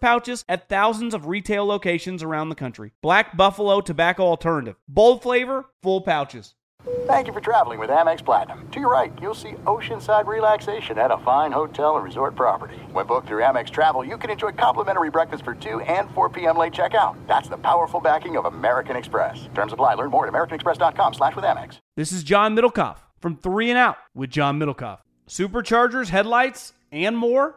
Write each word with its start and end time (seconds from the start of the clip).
pouches 0.00 0.44
at 0.48 0.68
thousands 0.68 1.14
of 1.14 1.26
retail 1.26 1.64
locations 1.64 2.22
around 2.22 2.48
the 2.48 2.54
country. 2.54 2.92
Black 3.02 3.36
Buffalo 3.36 3.80
Tobacco 3.80 4.24
Alternative. 4.24 4.76
Bold 4.88 5.22
flavor, 5.22 5.66
full 5.82 6.00
pouches. 6.00 6.54
Thank 7.06 7.26
you 7.26 7.32
for 7.32 7.40
traveling 7.40 7.78
with 7.78 7.88
Amex 7.88 8.22
Platinum. 8.24 8.68
To 8.72 8.80
your 8.80 8.92
right, 8.92 9.12
you'll 9.20 9.34
see 9.34 9.52
oceanside 9.64 10.26
relaxation 10.26 10.98
at 10.98 11.10
a 11.10 11.18
fine 11.18 11.50
hotel 11.50 11.96
and 11.96 12.04
resort 12.04 12.36
property. 12.36 12.76
When 12.92 13.06
booked 13.06 13.26
through 13.26 13.42
Amex 13.42 13.70
Travel, 13.70 14.04
you 14.04 14.18
can 14.18 14.30
enjoy 14.30 14.52
complimentary 14.52 15.10
breakfast 15.10 15.44
for 15.44 15.54
2 15.54 15.80
and 15.80 16.10
4 16.10 16.28
p.m. 16.28 16.58
late 16.58 16.72
checkout. 16.74 17.16
That's 17.26 17.48
the 17.48 17.56
powerful 17.56 18.00
backing 18.00 18.36
of 18.36 18.44
American 18.44 18.96
Express. 18.96 19.48
Terms 19.54 19.72
apply. 19.72 19.94
Learn 19.94 20.10
more 20.10 20.26
at 20.26 20.32
americanexpress.com 20.32 21.14
slash 21.14 21.34
with 21.34 21.44
Amex. 21.44 21.78
This 21.96 22.12
is 22.12 22.22
John 22.22 22.54
Middlekauff 22.54 22.96
from 23.18 23.36
Three 23.36 23.70
and 23.70 23.78
Out 23.78 23.96
with 24.14 24.30
John 24.30 24.58
Middlekauff. 24.58 24.98
Superchargers, 25.26 26.08
headlights, 26.10 26.74
and 26.92 27.16
more 27.16 27.56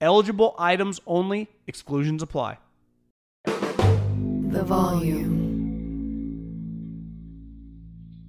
Eligible 0.00 0.54
items 0.58 1.00
only, 1.06 1.48
exclusions 1.66 2.22
apply. 2.22 2.58
The 3.44 4.62
volume. 4.64 5.48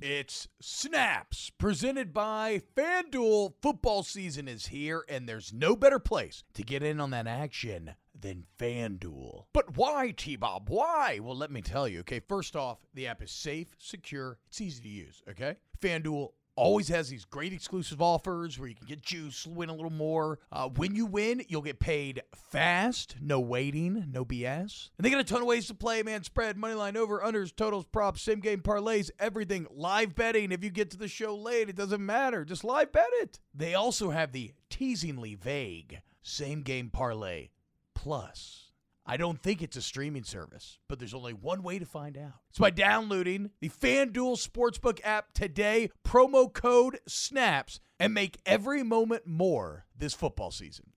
It's 0.02 0.48
Snaps, 0.60 1.52
presented 1.52 2.12
by 2.14 2.64
FanDuel. 2.76 3.54
Football 3.62 4.02
season 4.02 4.48
is 4.48 4.68
here, 4.68 5.04
and 5.08 5.30
there's 5.30 5.54
no 5.54 5.76
better 5.76 6.00
place 6.00 6.44
to 6.56 6.64
get 6.64 6.82
in 6.82 7.00
on 7.00 7.12
that 7.12 7.28
action 7.28 7.94
than 8.20 8.46
FanDuel. 8.58 9.46
But 9.54 9.78
why, 9.78 10.14
T 10.18 10.36
Bob? 10.38 10.70
Why? 10.70 11.20
Well, 11.22 11.38
let 11.38 11.52
me 11.52 11.62
tell 11.62 11.88
you. 11.88 12.00
Okay, 12.00 12.20
first 12.20 12.56
off, 12.56 12.80
the 12.96 13.06
app 13.08 13.22
is 13.22 13.32
safe, 13.32 13.76
secure, 13.78 14.40
it's 14.48 14.60
easy 14.60 14.82
to 14.82 14.90
use. 14.90 15.22
Okay, 15.30 15.58
FanDuel 15.80 16.32
always 16.60 16.90
has 16.90 17.08
these 17.08 17.24
great 17.24 17.54
exclusive 17.54 18.02
offers 18.02 18.60
where 18.60 18.68
you 18.68 18.76
can 18.76 18.86
get 18.86 19.02
juice, 19.02 19.48
win 19.48 19.70
a 19.70 19.74
little 19.74 19.90
more. 19.90 20.40
Uh, 20.52 20.68
when 20.68 20.94
you 20.94 21.06
win, 21.06 21.42
you'll 21.48 21.62
get 21.62 21.80
paid 21.80 22.22
fast, 22.36 23.16
no 23.22 23.40
waiting, 23.40 24.10
no 24.12 24.26
BS. 24.26 24.90
And 24.98 25.06
they 25.06 25.10
got 25.10 25.22
a 25.22 25.24
ton 25.24 25.42
of 25.42 25.48
ways 25.48 25.68
to 25.68 25.74
play, 25.74 26.04
man. 26.04 26.24
Spread, 26.24 26.58
money 26.58 26.74
line, 26.74 26.98
over, 26.98 27.20
unders, 27.20 27.56
totals, 27.56 27.86
props, 27.86 28.22
same 28.22 28.42
game 28.42 28.62
parlays, 28.62 29.10
everything. 29.20 29.68
Live 29.72 30.16
betting. 30.16 30.52
If 30.52 30.64
you 30.64 30.70
get 30.70 30.92
to 30.92 30.98
the 30.98 31.08
show 31.08 31.34
late, 31.34 31.70
it 31.70 31.78
doesn't 31.78 32.06
matter. 32.06 32.44
Just 32.44 32.66
live 32.66 32.92
bet 32.92 33.08
it. 33.14 33.40
They 33.54 33.74
also 33.74 34.10
have 34.10 34.34
the 34.34 34.52
teasingly 34.70 35.36
vague 35.36 36.02
same 36.22 36.62
game 36.62 36.90
parlay 36.90 37.50
plus. 37.96 38.69
I 39.10 39.18
don't 39.18 39.42
think 39.42 39.64
it's 39.64 39.76
a 39.76 39.82
streaming 39.82 40.24
service, 40.24 40.78
but 40.88 41.00
there's 41.00 41.16
only 41.16 41.34
one 41.34 41.64
way 41.64 41.80
to 41.80 41.86
find 41.86 42.16
out. 42.16 42.34
It's 42.52 42.60
by 42.60 42.70
downloading 42.70 43.50
the 43.60 43.68
FanDuel 43.70 44.38
Sportsbook 44.38 45.00
app 45.04 45.34
today, 45.34 45.90
promo 46.06 46.54
code 46.54 47.00
SNAPS, 47.08 47.80
and 48.00 48.14
make 48.14 48.38
every 48.46 48.84
moment 48.84 49.26
more 49.26 49.88
this 49.98 50.14
football 50.14 50.52
season. 50.52 50.92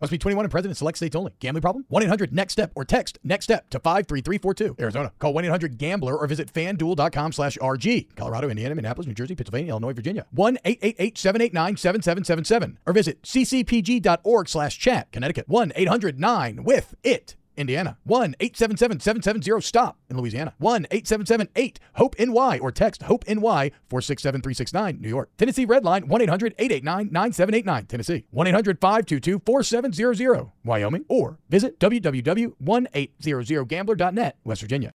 Must 0.00 0.10
be 0.10 0.18
21 0.18 0.46
and 0.46 0.50
present 0.50 0.72
in 0.72 0.74
select 0.74 0.96
states 0.96 1.14
only. 1.14 1.32
Gambling 1.38 1.62
problem? 1.62 1.84
1 1.90 2.02
800 2.02 2.32
NEXT 2.34 2.52
STEP 2.54 2.72
or 2.74 2.84
text 2.84 3.20
NEXT 3.22 3.44
STEP 3.44 3.70
to 3.70 3.78
53342. 3.78 4.74
Arizona. 4.80 5.12
Call 5.20 5.32
1 5.32 5.44
800 5.44 5.78
GAMBLER 5.78 6.18
or 6.18 6.26
visit 6.26 6.52
fanduel.com 6.52 7.30
slash 7.30 7.56
RG. 7.58 8.16
Colorado, 8.16 8.48
Indiana, 8.50 8.74
Minneapolis, 8.74 9.06
New 9.06 9.14
Jersey, 9.14 9.36
Pennsylvania, 9.36 9.70
Illinois, 9.70 9.92
Virginia. 9.92 10.26
1 10.32 10.58
888 10.64 11.16
789 11.16 11.76
7777 11.76 12.78
or 12.84 12.92
visit 12.92 13.22
ccpg.org 13.22 14.48
slash 14.48 14.76
chat. 14.76 15.12
Connecticut. 15.12 15.48
1 15.48 15.72
800 15.76 16.18
9 16.18 16.64
with 16.64 16.96
it. 17.04 17.36
Indiana. 17.56 17.98
1 18.04 18.36
877 18.40 19.00
770 19.00 19.60
STOP 19.60 19.96
in 20.08 20.16
Louisiana. 20.16 20.54
1 20.58 20.86
877 20.90 21.48
8 21.56 21.80
HOPE 21.94 22.14
NY 22.18 22.58
or 22.60 22.70
text 22.72 23.02
HOPE 23.02 23.24
NY 23.28 23.70
467 23.88 24.40
369 24.40 25.00
New 25.00 25.08
York. 25.08 25.30
Tennessee 25.36 25.66
Redline 25.66 26.04
1 26.04 26.22
800 26.22 26.54
889 26.58 27.08
9789 27.12 27.86
Tennessee. 27.86 28.24
1 28.30 28.46
800 28.46 28.80
522 28.80 29.42
4700 29.44 30.50
Wyoming 30.64 31.04
or 31.08 31.38
visit 31.48 31.80
www.1800gambler.net 31.80 34.36
West 34.44 34.60
Virginia. 34.60 34.92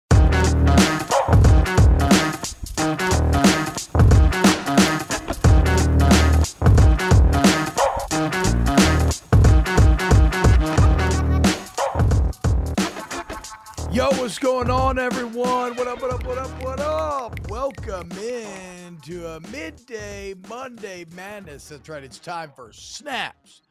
What's 14.27 14.41
going 14.41 14.69
on, 14.69 14.99
everyone? 14.99 15.77
What 15.77 15.87
up, 15.87 16.03
what 16.03 16.13
up, 16.13 16.27
what 16.27 16.37
up, 16.37 16.65
what 16.65 16.81
up? 16.81 17.49
Welcome 17.49 18.11
in 18.21 18.99
to 19.03 19.25
a 19.25 19.41
midday 19.53 20.35
Monday 20.49 21.07
madness. 21.15 21.69
That's 21.69 21.89
right, 21.89 22.03
it's 22.03 22.19
time 22.19 22.51
for 22.57 22.73
Snaps, 22.73 23.63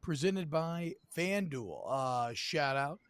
presented 0.00 0.48
by 0.48 0.92
FanDuel. 1.16 1.82
Uh, 1.88 2.30
shout 2.32 2.76
out 2.76 3.00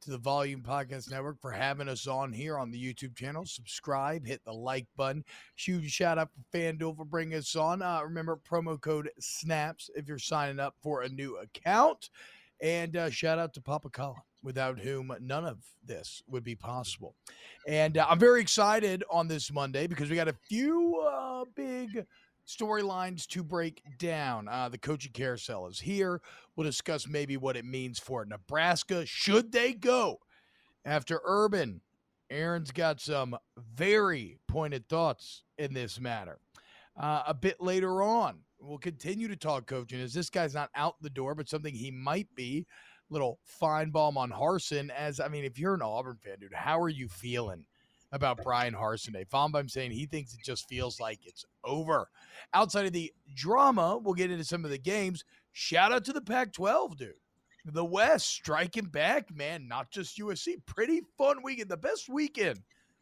to 0.00 0.10
the 0.10 0.16
Volume 0.16 0.62
Podcast 0.62 1.10
Network 1.10 1.38
for 1.38 1.50
having 1.50 1.86
us 1.86 2.06
on 2.06 2.32
here 2.32 2.56
on 2.56 2.70
the 2.70 2.82
YouTube 2.82 3.14
channel. 3.14 3.44
Subscribe, 3.44 4.26
hit 4.26 4.42
the 4.46 4.52
like 4.54 4.86
button. 4.96 5.22
Huge 5.56 5.90
shout 5.90 6.16
out 6.16 6.30
to 6.32 6.58
FanDuel 6.58 6.96
for 6.96 7.04
bringing 7.04 7.36
us 7.36 7.54
on. 7.56 7.82
Uh, 7.82 8.00
remember, 8.02 8.40
promo 8.50 8.80
code 8.80 9.10
SNAPS 9.20 9.90
if 9.94 10.08
you're 10.08 10.18
signing 10.18 10.60
up 10.60 10.76
for 10.82 11.02
a 11.02 11.10
new 11.10 11.36
account. 11.36 12.08
And 12.62 12.96
uh, 12.96 13.10
shout 13.10 13.38
out 13.38 13.52
to 13.52 13.60
Papa 13.60 13.90
Colin, 13.90 14.22
without 14.44 14.78
whom 14.78 15.12
none 15.20 15.44
of 15.44 15.58
this 15.84 16.22
would 16.28 16.44
be 16.44 16.54
possible. 16.54 17.16
And 17.66 17.98
uh, 17.98 18.06
I'm 18.08 18.18
very 18.18 18.40
excited 18.40 19.02
on 19.10 19.26
this 19.26 19.50
Monday 19.50 19.86
because 19.86 20.10
we 20.10 20.16
got 20.16 20.28
a 20.28 20.36
few 20.48 21.02
uh, 21.10 21.44
big 21.56 22.04
storylines 22.46 23.26
to 23.28 23.42
break 23.42 23.82
down. 23.98 24.46
Uh, 24.46 24.68
the 24.68 24.78
coaching 24.78 25.12
carousel 25.12 25.66
is 25.66 25.80
here. 25.80 26.20
We'll 26.54 26.66
discuss 26.66 27.08
maybe 27.08 27.36
what 27.36 27.56
it 27.56 27.64
means 27.64 27.98
for 27.98 28.24
Nebraska. 28.24 29.06
Should 29.06 29.50
they 29.50 29.72
go 29.72 30.18
after 30.84 31.20
Urban? 31.24 31.80
Aaron's 32.30 32.70
got 32.70 33.00
some 33.00 33.36
very 33.56 34.38
pointed 34.48 34.88
thoughts 34.88 35.42
in 35.58 35.74
this 35.74 35.98
matter. 36.00 36.38
Uh, 36.96 37.22
a 37.26 37.34
bit 37.34 37.60
later 37.60 38.02
on, 38.02 38.40
we'll 38.60 38.78
continue 38.78 39.28
to 39.28 39.36
talk 39.36 39.66
coaching 39.66 40.00
as 40.00 40.14
this 40.14 40.30
guy's 40.30 40.54
not 40.54 40.70
out 40.74 40.96
the 41.00 41.10
door, 41.10 41.34
but 41.34 41.48
something 41.48 41.74
he 41.74 41.90
might 41.90 42.28
be. 42.34 42.66
Little 43.10 43.38
Finebaum 43.60 44.16
on 44.16 44.30
Harsin. 44.30 44.90
As 44.90 45.20
I 45.20 45.28
mean, 45.28 45.44
if 45.44 45.58
you're 45.58 45.74
an 45.74 45.82
Auburn 45.82 46.16
fan, 46.16 46.38
dude, 46.40 46.54
how 46.54 46.80
are 46.80 46.88
you 46.88 47.08
feeling 47.08 47.66
about 48.12 48.42
Bryan 48.42 48.74
Harsin? 48.74 49.12
Day? 49.12 49.24
Finebaum 49.24 49.70
saying 49.70 49.90
he 49.90 50.06
thinks 50.06 50.34
it 50.34 50.40
just 50.44 50.68
feels 50.68 51.00
like 51.00 51.20
it's 51.24 51.44
over. 51.64 52.08
Outside 52.52 52.86
of 52.86 52.92
the 52.92 53.12
drama, 53.34 53.98
we'll 53.98 54.14
get 54.14 54.30
into 54.30 54.44
some 54.44 54.64
of 54.64 54.70
the 54.70 54.78
games. 54.78 55.24
Shout 55.52 55.92
out 55.92 56.04
to 56.06 56.12
the 56.12 56.20
Pac-12, 56.20 56.96
dude. 56.96 57.14
The 57.64 57.84
West 57.84 58.26
striking 58.26 58.86
back, 58.86 59.34
man. 59.34 59.68
Not 59.68 59.90
just 59.90 60.18
USC. 60.18 60.56
Pretty 60.66 61.00
fun 61.16 61.42
weekend. 61.42 61.70
The 61.70 61.76
best 61.76 62.08
weekend 62.08 62.60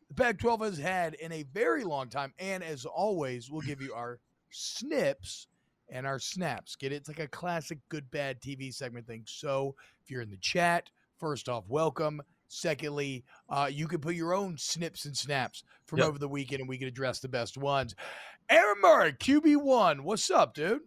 the 0.09 0.23
Pac-12 0.23 0.65
has 0.65 0.79
had 0.79 1.15
in 1.15 1.33
a 1.33 1.45
very 1.45 1.85
long 1.85 2.09
time. 2.09 2.33
And 2.39 2.63
as 2.63 2.85
always, 2.85 3.51
we'll 3.51 3.63
give 3.63 3.81
you 3.81 3.95
our 3.95 4.21
snips 4.51 5.47
and 5.93 6.07
our 6.07 6.19
snaps. 6.19 6.75
Get 6.75 6.91
it? 6.91 6.97
It's 6.97 7.09
like 7.09 7.21
a 7.21 7.29
classic 7.29 7.79
good 7.91 8.11
bad 8.11 8.41
TV 8.41 8.75
segment 8.75 9.07
thing. 9.07 9.25
So 9.27 9.77
if 10.03 10.11
you're 10.11 10.23
in 10.23 10.31
the 10.31 10.39
chat, 10.39 10.91
first 11.19 11.49
off, 11.49 11.65
welcome. 11.69 12.23
Secondly, 12.49 13.25
uh, 13.49 13.69
you 13.71 13.87
can 13.87 14.01
put 14.01 14.15
your 14.15 14.35
own 14.35 14.57
snips 14.59 15.05
and 15.05 15.17
snaps 15.17 15.63
from 15.87 16.01
Yep. 16.01 16.09
over 16.09 16.19
the 16.19 16.29
weekend, 16.29 16.61
and 16.61 16.69
we 16.69 16.79
can 16.79 16.89
address 16.89 17.21
the 17.21 17.29
best 17.29 17.57
ones. 17.57 17.95
Aaron 18.51 18.81
Murray, 18.81 19.13
QB 19.13 19.57
one, 19.57 20.05
what's 20.05 20.31
up, 20.31 20.55
dude? 20.55 20.81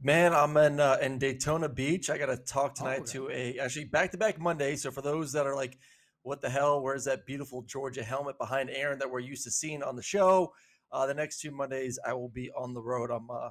Man, 0.00 0.34
I'm 0.34 0.56
in 0.56 0.80
uh, 0.80 0.98
in 1.00 1.18
Daytona 1.18 1.68
Beach. 1.68 2.10
I 2.10 2.18
got 2.18 2.26
to 2.26 2.36
talk 2.36 2.74
tonight 2.74 3.00
okay. 3.00 3.12
to 3.12 3.30
a 3.30 3.58
actually 3.58 3.86
back 3.86 4.10
to 4.10 4.18
back 4.18 4.38
Monday. 4.38 4.76
So 4.76 4.90
for 4.90 5.00
those 5.00 5.32
that 5.32 5.46
are 5.46 5.56
like, 5.56 5.78
what 6.22 6.40
the 6.40 6.50
hell? 6.50 6.82
Where's 6.82 7.04
that 7.04 7.26
beautiful 7.26 7.62
Georgia 7.62 8.02
helmet 8.02 8.38
behind 8.38 8.70
Aaron 8.70 8.98
that 8.98 9.10
we're 9.10 9.20
used 9.20 9.44
to 9.44 9.50
seeing 9.50 9.82
on 9.82 9.96
the 9.96 10.02
show? 10.02 10.52
Uh, 10.92 11.06
the 11.06 11.14
next 11.14 11.40
two 11.40 11.50
Mondays, 11.50 11.98
I 12.06 12.12
will 12.12 12.28
be 12.28 12.50
on 12.56 12.74
the 12.74 12.82
road. 12.82 13.10
I'm 13.10 13.30
uh, 13.30 13.50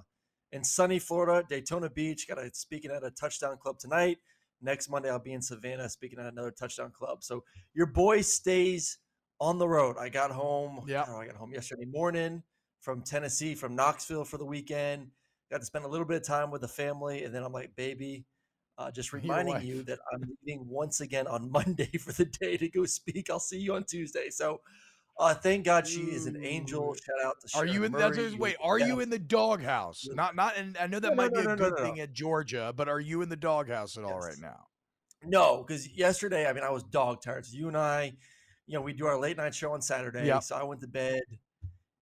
in 0.54 0.64
sunny 0.64 1.00
Florida, 1.00 1.46
Daytona 1.48 1.90
Beach. 1.90 2.28
Got 2.28 2.36
to 2.36 2.50
speaking 2.54 2.92
at 2.92 3.04
a 3.04 3.12
touchdown 3.12 3.58
club 3.58 3.80
tonight. 3.80 4.20
Next 4.62 4.90
Monday, 4.90 5.10
I'll 5.10 5.20
be 5.20 5.34
in 5.34 5.42
Savannah 5.42 5.90
speaking 5.90 6.20
at 6.20 6.28
another 6.28 6.52
touchdown 6.52 6.92
club. 6.92 7.24
So 7.24 7.44
your 7.74 7.88
boy 7.88 8.22
stays 8.22 9.00
on 9.42 9.58
the 9.58 9.68
road. 9.68 9.98
I 10.00 10.08
got 10.08 10.32
home. 10.32 10.82
Yeah, 10.88 11.06
oh, 11.08 11.18
I 11.18 11.26
got 11.26 11.36
home 11.36 11.52
yesterday 11.52 11.86
morning 11.86 12.44
from 12.80 13.02
Tennessee, 13.02 13.56
from 13.56 13.76
Knoxville 13.76 14.24
for 14.24 14.38
the 14.38 14.46
weekend. 14.46 15.08
Got 15.52 15.60
to 15.60 15.66
spend 15.66 15.86
a 15.86 15.88
little 15.88 16.06
bit 16.06 16.18
of 16.18 16.24
time 16.24 16.52
with 16.52 16.62
the 16.62 16.68
family, 16.68 17.24
and 17.24 17.34
then 17.34 17.44
I'm 17.44 17.52
like, 17.52 17.76
baby, 17.76 18.26
uh, 18.78 18.92
just 18.92 19.12
reminding 19.14 19.62
you 19.64 19.84
that 19.84 20.00
I'm 20.14 20.22
leaving 20.46 20.68
once 20.70 21.02
again 21.02 21.28
on 21.28 21.52
Monday 21.52 21.92
for 21.98 22.14
the 22.14 22.26
day 22.26 22.58
to 22.58 22.70
go 22.70 22.86
speak. 22.86 23.30
I'll 23.30 23.40
see 23.40 23.60
you 23.60 23.74
on 23.74 23.86
Tuesday. 23.86 24.30
So, 24.30 24.62
uh, 25.20 25.34
thank 25.34 25.66
God 25.66 25.88
she 25.88 26.02
is 26.02 26.26
an 26.26 26.44
angel. 26.44 26.96
Shout 26.96 27.26
out 27.26 27.36
to 27.46 27.58
Are 27.58 27.66
you 27.66 27.84
in? 27.84 27.92
That's 27.92 28.18
Murray. 28.18 28.26
what- 28.26 28.34
You 28.34 28.40
wait, 28.40 28.56
are 28.62 28.80
you 28.80 29.00
in 29.00 29.10
the 29.10 29.20
doghouse? 29.20 30.06
Yeah. 30.08 30.16
Not, 30.16 30.36
not. 30.36 30.58
And 30.58 30.78
I 30.78 30.88
know 30.88 31.00
that 31.00 31.10
No, 31.10 31.16
no, 31.16 31.22
might 31.24 31.32
be 31.34 31.42
no, 31.44 31.52
a 31.52 31.56
no, 31.56 31.56
no, 31.56 31.70
good 31.70 31.80
thing 31.80 32.00
at 32.00 32.14
Georgia, 32.14 32.74
but 32.76 32.90
are 32.90 33.00
you 33.00 33.22
in 33.22 33.30
the 33.30 33.36
doghouse 33.36 33.98
at 33.98 34.04
all 34.04 34.20
right 34.20 34.38
now? 34.40 34.68
No, 35.26 35.64
because 35.64 35.88
yesterday, 35.90 36.48
I 36.48 36.54
mean, 36.54 36.64
I 36.64 36.70
was 36.70 36.84
dog 36.84 37.22
tired. 37.22 37.46
So 37.46 37.56
you 37.56 37.68
and 37.70 37.78
I, 37.78 38.14
you 38.66 38.74
know, 38.74 38.82
we 38.82 38.92
do 38.94 39.06
our 39.06 39.18
late 39.18 39.38
night 39.38 39.56
show 39.56 39.72
on 39.72 39.82
Saturday. 39.82 40.26
Yep. 40.26 40.44
So 40.44 40.56
I 40.56 40.64
went 40.64 40.82
to 40.82 40.88
bed, 40.88 41.22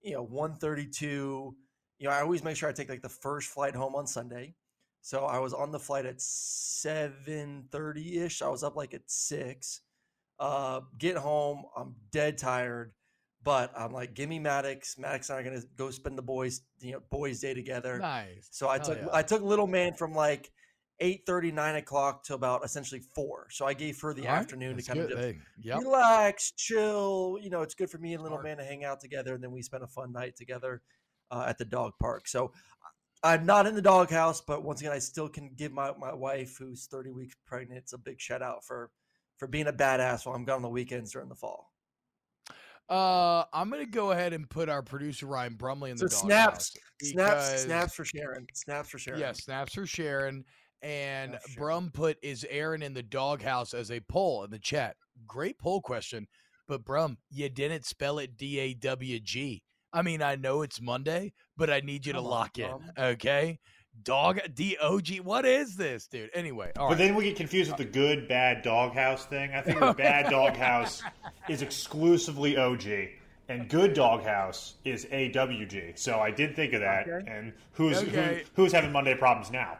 you 0.02 0.14
know, 0.14 0.24
132. 0.24 1.56
You 2.00 2.08
know, 2.08 2.14
I 2.14 2.22
always 2.22 2.44
make 2.44 2.56
sure 2.58 2.68
I 2.68 2.72
take 2.72 2.90
like 2.90 3.04
the 3.04 3.10
first 3.10 3.50
flight 3.50 3.76
home 3.76 3.94
on 3.96 4.08
Sunday. 4.08 4.56
So 5.04 5.26
I 5.26 5.38
was 5.40 5.54
on 5.54 5.72
the 5.72 5.80
flight 5.80 6.06
at 6.06 6.20
7:30 6.20 8.18
ish. 8.18 8.42
I 8.42 8.48
was 8.50 8.64
up 8.64 8.76
like 8.76 8.94
at 8.94 9.10
six. 9.10 9.82
Uh, 10.40 10.82
get 10.98 11.16
home, 11.18 11.66
I'm 11.76 11.96
dead 12.12 12.38
tired, 12.38 12.94
but 13.44 13.72
I'm 13.76 13.92
like, 13.92 14.14
give 14.14 14.30
me 14.30 14.40
Maddox. 14.40 14.98
Maddox 14.98 15.30
and 15.30 15.38
I 15.38 15.42
are 15.42 15.44
gonna 15.44 15.62
go 15.76 15.90
spend 15.90 16.18
the 16.18 16.22
boys, 16.24 16.62
you 16.80 16.94
know, 16.94 17.02
boys' 17.10 17.40
day 17.40 17.54
together. 17.54 18.00
Nice. 18.00 18.48
So 18.52 18.68
I 18.68 18.78
Hell 18.78 18.88
took 18.88 18.98
yeah. 19.00 19.08
I 19.12 19.24
took 19.24 19.42
little 19.42 19.68
man 19.68 19.94
from 19.94 20.14
like 20.14 20.52
8 21.00 21.28
9 21.28 21.76
o'clock 21.76 22.24
to 22.26 22.36
about 22.36 22.64
essentially 22.64 23.02
four. 23.16 23.48
So 23.50 23.66
I 23.66 23.74
gave 23.74 24.00
her 24.02 24.14
the 24.14 24.28
All 24.28 24.34
right, 24.34 24.40
afternoon 24.42 24.70
to 24.72 24.76
that's 24.76 24.88
kind 24.88 25.00
of 25.00 25.08
good. 25.10 25.18
just 25.18 25.28
Hey, 25.28 25.40
yep. 25.60 25.80
relax, 25.82 26.52
chill. 26.52 27.40
You 27.42 27.50
know, 27.50 27.64
it's 27.64 27.74
good 27.74 27.90
for 27.90 27.98
me 27.98 28.14
and 28.14 28.22
little 28.22 28.38
Smart. 28.38 28.46
man 28.46 28.58
to 28.58 28.64
hang 28.64 28.84
out 28.84 29.00
together, 29.00 29.34
and 29.34 29.44
then 29.44 29.52
we 29.52 29.64
spent 29.64 29.84
a 29.84 29.88
fun 29.88 30.12
night 30.12 30.36
together 30.36 30.82
uh, 31.32 31.46
at 31.48 31.58
the 31.58 31.66
dog 31.66 31.94
park. 32.00 32.28
So 32.28 32.52
I'm 33.24 33.46
not 33.46 33.66
in 33.66 33.74
the 33.74 33.82
doghouse, 33.82 34.42
but 34.42 34.64
once 34.64 34.82
again, 34.82 34.94
I 34.94 35.00
still 35.00 35.30
can 35.30 35.52
give 35.56 35.72
my, 35.72 35.92
my 36.00 36.14
wife, 36.14 36.58
who's 36.58 36.86
30 36.86 37.12
weeks 37.12 37.36
pregnant, 37.46 37.80
it's 37.80 37.94
a 37.94 37.98
big 37.98 38.20
shout 38.20 38.42
out 38.42 38.64
for 38.64 38.92
for 39.38 39.48
being 39.48 39.66
a 39.66 39.74
badass 39.74 40.24
while 40.28 40.36
I'm 40.36 40.46
gone 40.46 40.58
on 40.58 40.62
the 40.62 40.70
weekends 40.70 41.12
during 41.14 41.28
the 41.30 41.36
fall. 41.36 41.71
Uh, 42.92 43.46
I'm 43.54 43.70
gonna 43.70 43.86
go 43.86 44.12
ahead 44.12 44.34
and 44.34 44.50
put 44.50 44.70
our 44.70 44.84
producer 44.84 45.26
Ryan 45.26 45.56
Brumley 45.56 45.92
in 45.92 45.98
So 45.98 46.06
the 46.06 46.12
snaps, 46.12 46.72
doghouse 46.72 47.48
snaps, 47.50 47.62
snaps 47.64 47.96
for 47.96 48.06
Sharon, 48.06 48.46
snaps 48.54 48.90
for 48.90 49.00
Sharon. 49.00 49.20
Yeah, 49.20 49.32
snaps 49.32 49.74
for 49.74 49.88
Sharon. 49.88 50.44
And. 50.84 51.38
Brum 51.58 51.92
put 51.94 52.18
is 52.24 52.46
Aaron 52.50 52.82
in 52.82 52.94
the 52.94 53.04
doghouse 53.04 53.74
as 53.74 53.92
a 53.92 54.00
poll 54.00 54.44
in 54.44 54.52
the 54.52 54.60
chat. 54.60 54.96
Great 55.28 55.60
poll 55.60 55.80
question, 55.80 56.28
but 56.68 56.84
Brum, 56.84 57.18
you 57.30 57.50
didn't 57.50 57.86
spell 57.86 58.18
it 58.20 58.36
D 58.36 58.60
A 58.60 58.74
W 58.74 59.20
G. 59.20 59.62
I 59.94 60.02
mean, 60.02 60.22
I 60.22 60.36
know 60.36 60.64
it's 60.64 60.82
Monday, 60.82 61.34
but 61.56 61.70
I 61.70 61.82
need 61.82 62.06
you 62.06 62.14
to 62.14 62.20
Come 62.20 62.26
on, 62.26 62.32
lock 62.32 62.58
in. 62.58 62.68
Brum. 62.68 62.92
Okay, 62.98 63.60
dog 64.04 64.40
D 64.56 64.78
O 64.82 65.00
G. 65.00 65.20
What 65.20 65.46
is 65.46 65.76
this, 65.76 66.08
dude? 66.08 66.30
Anyway, 66.34 66.72
all 66.78 66.88
But 66.90 66.98
right. 66.98 66.98
then 67.08 67.16
we 67.16 67.26
get 67.26 67.36
confused 67.36 67.70
with 67.72 67.78
the 67.78 67.86
good 67.86 68.28
bad 68.28 68.62
doghouse 68.64 69.26
thing. 69.26 69.52
I 69.54 69.62
think 69.62 69.80
the 69.80 69.94
bad 69.98 70.30
doghouse 70.30 71.02
is 71.50 71.62
exclusively 71.62 72.58
OG, 72.58 72.86
and 73.50 73.70
good 73.70 73.94
doghouse 73.94 74.76
is 74.86 75.06
AWG. 75.06 75.98
So 75.98 76.20
I 76.20 76.32
did 76.32 76.56
think 76.56 76.74
of 76.74 76.82
that. 76.82 77.08
Okay. 77.08 77.30
And 77.32 77.54
who's 77.74 77.98
Okay. 77.98 78.44
who, 78.56 78.64
who's 78.64 78.72
having 78.72 78.92
Monday 78.92 79.16
problems 79.16 79.52
now? 79.52 79.78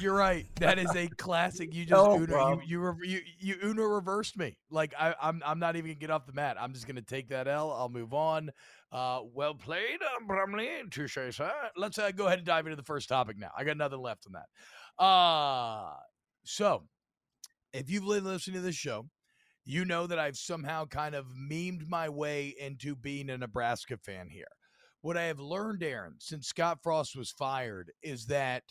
You're 0.00 0.14
right. 0.14 0.46
That 0.60 0.78
is 0.78 0.94
a 0.94 1.08
classic. 1.08 1.74
You 1.74 1.84
just 1.84 1.90
No, 2.04 2.14
Uno, 2.14 2.60
you 2.60 2.62
you, 2.68 2.78
rev- 2.78 3.04
you 3.04 3.20
you 3.40 3.56
Uno 3.64 3.82
reversed 3.82 4.38
me. 4.38 4.56
Like 4.70 4.94
I, 4.96 5.12
I'm 5.20 5.42
I'm 5.44 5.58
not 5.58 5.74
even 5.74 5.90
gonna 5.90 5.98
get 5.98 6.10
off 6.12 6.24
the 6.24 6.32
mat. 6.32 6.56
I'm 6.58 6.72
just 6.72 6.86
gonna 6.86 7.02
take 7.02 7.30
that 7.30 7.48
L. 7.48 7.72
I'll 7.72 7.88
move 7.88 8.14
on. 8.14 8.50
Uh, 8.90 9.20
well 9.34 9.54
played, 9.54 9.98
uh, 10.02 10.24
Brumley. 10.26 10.68
Touche, 10.90 11.18
sir. 11.30 11.52
Let's 11.76 11.98
uh, 11.98 12.10
go 12.10 12.26
ahead 12.26 12.38
and 12.38 12.46
dive 12.46 12.66
into 12.66 12.76
the 12.76 12.82
first 12.82 13.08
topic 13.08 13.36
now. 13.38 13.50
I 13.56 13.64
got 13.64 13.76
nothing 13.76 14.00
left 14.00 14.26
on 14.26 14.32
that. 14.32 15.02
Uh 15.04 15.92
so 16.44 16.82
if 17.72 17.90
you've 17.90 18.06
been 18.06 18.24
listening 18.24 18.56
to 18.56 18.62
this 18.62 18.74
show, 18.74 19.06
you 19.64 19.84
know 19.84 20.06
that 20.06 20.18
I've 20.18 20.36
somehow 20.36 20.86
kind 20.86 21.14
of 21.14 21.26
memed 21.26 21.86
my 21.86 22.08
way 22.08 22.54
into 22.58 22.96
being 22.96 23.28
a 23.28 23.36
Nebraska 23.36 23.98
fan 23.98 24.28
here. 24.30 24.48
What 25.02 25.18
I 25.18 25.24
have 25.24 25.38
learned, 25.38 25.82
Aaron, 25.82 26.14
since 26.18 26.48
Scott 26.48 26.78
Frost 26.82 27.14
was 27.14 27.30
fired, 27.30 27.92
is 28.02 28.26
that 28.26 28.64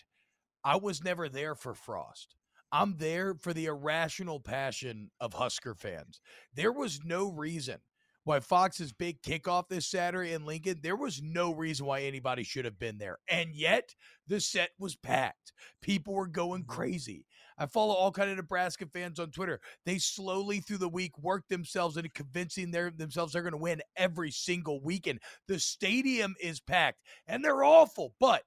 I 0.63 0.75
was 0.75 1.03
never 1.03 1.29
there 1.29 1.55
for 1.55 1.75
Frost. 1.75 2.35
I'm 2.71 2.97
there 2.97 3.35
for 3.35 3.53
the 3.53 3.67
irrational 3.67 4.39
passion 4.39 5.11
of 5.21 5.33
Husker 5.33 5.75
fans. 5.75 6.19
There 6.53 6.73
was 6.73 6.99
no 7.05 7.31
reason 7.31 7.77
why 8.27 8.41
Fox's 8.41 8.91
big 8.91 9.21
kickoff 9.21 9.69
this 9.69 9.87
Saturday 9.87 10.33
in 10.33 10.45
Lincoln, 10.45 10.79
there 10.83 10.97
was 10.97 11.21
no 11.23 11.53
reason 11.53 11.85
why 11.85 12.01
anybody 12.01 12.43
should 12.43 12.65
have 12.65 12.77
been 12.77 12.97
there. 12.97 13.19
And 13.29 13.55
yet 13.55 13.95
the 14.27 14.41
set 14.41 14.71
was 14.77 14.97
packed. 14.97 15.53
People 15.81 16.13
were 16.13 16.27
going 16.27 16.63
mm-hmm. 16.63 16.71
crazy. 16.71 17.25
I 17.57 17.67
follow 17.67 17.93
all 17.93 18.11
kind 18.11 18.29
of 18.29 18.35
Nebraska 18.35 18.85
fans 18.85 19.17
on 19.17 19.31
Twitter. 19.31 19.61
They 19.85 19.97
slowly 19.97 20.59
through 20.59 20.79
the 20.79 20.89
week 20.89 21.17
work 21.17 21.45
themselves 21.49 21.95
into 21.95 22.09
convincing 22.09 22.71
their, 22.71 22.91
themselves 22.91 23.31
they're 23.31 23.41
going 23.41 23.53
to 23.53 23.57
win 23.57 23.81
every 23.95 24.31
single 24.31 24.83
weekend. 24.83 25.19
The 25.47 25.57
stadium 25.57 26.35
is 26.41 26.59
packed 26.59 26.99
and 27.27 27.43
they're 27.43 27.63
awful, 27.63 28.13
but 28.19 28.43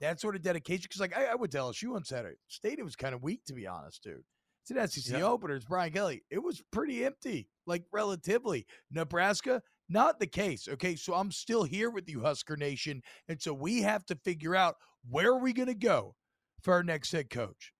that 0.00 0.20
sort 0.20 0.36
of 0.36 0.42
dedication. 0.42 0.82
Because 0.82 1.00
like 1.00 1.16
I, 1.16 1.32
I 1.32 1.34
went 1.36 1.52
to 1.52 1.58
LSU 1.58 1.96
on 1.96 2.04
Saturday, 2.04 2.36
stadium 2.48 2.84
was 2.84 2.96
kind 2.96 3.14
of 3.14 3.22
weak 3.22 3.44
to 3.46 3.54
be 3.54 3.66
honest, 3.66 4.02
dude. 4.02 4.24
It's 4.62 4.70
an 4.70 4.78
SEC 4.78 5.18
Yeah. 5.18 5.26
opener. 5.26 5.56
It's 5.56 5.64
Brian 5.64 5.92
Kelly. 5.92 6.22
It 6.30 6.38
was 6.38 6.62
pretty 6.70 7.04
empty, 7.04 7.48
like 7.66 7.84
relatively. 7.92 8.66
Nebraska, 8.90 9.62
not 9.88 10.20
the 10.20 10.26
case. 10.26 10.68
Okay, 10.68 10.94
so 10.96 11.14
I'm 11.14 11.32
still 11.32 11.64
here 11.64 11.90
with 11.90 12.08
you, 12.08 12.20
Husker 12.20 12.56
Nation, 12.56 13.02
and 13.28 13.42
so 13.42 13.52
we 13.52 13.82
have 13.82 14.06
to 14.06 14.16
figure 14.16 14.54
out 14.54 14.76
where 15.08 15.32
are 15.32 15.38
we 15.40 15.52
going 15.52 15.66
to 15.68 15.74
go 15.74 16.14
for 16.60 16.74
our 16.74 16.84
next 16.84 17.10
head 17.10 17.28
coach. 17.28 17.72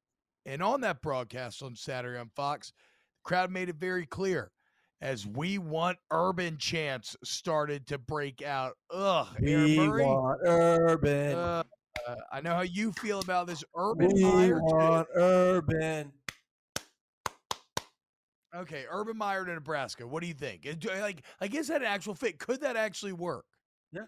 And 0.45 0.61
on 0.61 0.81
that 0.81 1.03
broadcast 1.03 1.63
on 1.63 1.77
Saturday 1.77 2.19
on 2.19 2.31
Fox, 2.35 2.71
the 2.71 3.29
crowd 3.29 3.53
made 3.53 3.69
it 3.69 3.77
very 3.77 4.07
clear 4.07 4.51
as 5.01 5.25
we 5.25 5.59
want 5.59 5.99
urban 6.11 6.59
chants 6.59 7.17
started 7.23 7.87
to 7.89 7.99
break 7.99 8.43
out. 8.43 8.73
Ugh, 8.91 9.29
We 9.41 9.79
want 9.79 10.41
urban. 10.45 11.35
Uh, 11.37 11.63
I 12.33 12.41
know 12.41 12.55
how 12.55 12.63
you 12.63 12.91
feel 12.93 13.21
about 13.21 13.47
this 13.47 13.63
Urban 13.77 14.11
we 14.15 14.25
want 14.25 15.07
urban. 15.15 16.13
Okay, 18.55 18.85
Urban 18.91 19.17
Meyer 19.17 19.45
to 19.47 19.55
Nebraska. 19.55 20.07
What 20.07 20.21
do 20.21 20.27
you 20.27 20.35
think? 20.35 20.67
Like, 20.85 21.23
like, 21.41 21.55
is 21.55 21.69
that 21.69 21.81
an 21.81 21.87
actual 21.87 22.15
fit? 22.15 22.39
Could 22.39 22.61
that 22.61 22.77
actually 22.77 23.15
work? 23.15 23.47
Yeah, 23.93 24.05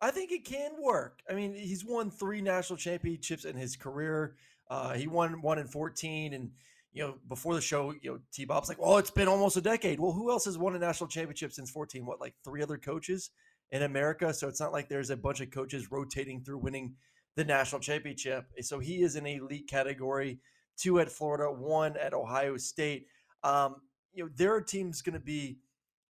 I 0.00 0.10
think 0.10 0.30
it 0.30 0.44
can 0.44 0.72
work. 0.80 1.20
I 1.28 1.34
mean, 1.34 1.54
he's 1.54 1.84
won 1.84 2.10
three 2.10 2.40
national 2.40 2.76
championships 2.76 3.44
in 3.44 3.56
his 3.56 3.74
career. 3.74 4.36
Uh, 4.70 4.94
he 4.94 5.08
won 5.08 5.42
one 5.42 5.58
in 5.58 5.66
14. 5.66 6.34
And, 6.34 6.50
you 6.92 7.02
know, 7.02 7.14
before 7.28 7.54
the 7.54 7.60
show, 7.60 7.92
you 8.00 8.12
know, 8.12 8.18
T 8.32 8.44
Bob's 8.44 8.68
like, 8.68 8.80
well, 8.80 8.98
it's 8.98 9.10
been 9.10 9.28
almost 9.28 9.56
a 9.56 9.60
decade. 9.60 9.98
Well, 9.98 10.12
who 10.12 10.30
else 10.30 10.44
has 10.44 10.56
won 10.56 10.76
a 10.76 10.78
national 10.78 11.08
championship 11.08 11.52
since 11.52 11.70
14? 11.70 12.06
What, 12.06 12.20
like 12.20 12.34
three 12.44 12.62
other 12.62 12.78
coaches 12.78 13.30
in 13.72 13.82
America? 13.82 14.32
So 14.32 14.46
it's 14.46 14.60
not 14.60 14.72
like 14.72 14.88
there's 14.88 15.10
a 15.10 15.16
bunch 15.16 15.40
of 15.40 15.50
coaches 15.50 15.90
rotating 15.90 16.42
through 16.42 16.58
winning 16.58 16.94
the 17.34 17.44
national 17.44 17.80
championship. 17.80 18.46
So 18.60 18.78
he 18.78 19.02
is 19.02 19.16
in 19.16 19.26
elite 19.26 19.68
category, 19.68 20.38
two 20.76 21.00
at 21.00 21.10
Florida, 21.10 21.50
one 21.50 21.96
at 21.96 22.14
Ohio 22.14 22.56
State. 22.56 23.06
Um, 23.42 23.76
you 24.12 24.24
know, 24.24 24.30
there 24.36 24.54
are 24.54 24.60
teams 24.60 25.02
going 25.02 25.14
to 25.14 25.20
be. 25.20 25.58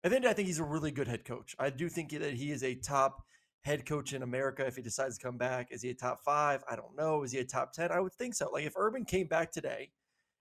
I 0.05 0.09
think 0.09 0.25
I 0.25 0.33
think 0.33 0.47
he's 0.47 0.61
a 0.61 0.65
really 0.65 0.91
good 0.91 1.09
head 1.09 1.25
coach. 1.25 1.57
I 1.59 1.71
do 1.71 1.89
think 1.89 2.11
that 2.11 2.35
he 2.35 2.51
is 2.51 2.63
a 2.63 2.75
top 2.75 3.25
head 3.67 3.85
coach 3.85 4.13
in 4.13 4.23
America 4.23 4.65
if 4.65 4.77
he 4.77 4.83
decides 4.83 5.19
to 5.19 5.27
come 5.27 5.37
back. 5.37 5.69
Is 5.73 5.83
he 5.83 5.91
a 5.91 5.95
top 5.95 6.21
five? 6.25 6.63
I 6.71 6.77
don't 6.77 6.97
know. 6.97 7.25
Is 7.25 7.33
he 7.33 7.39
a 7.41 7.45
top 7.45 7.73
10? 7.73 7.91
I 7.91 7.99
would 7.99 8.13
think 8.13 8.35
so. 8.35 8.49
Like 8.53 8.65
if 8.65 8.75
Urban 8.77 9.05
came 9.05 9.27
back 9.27 9.51
today 9.51 9.91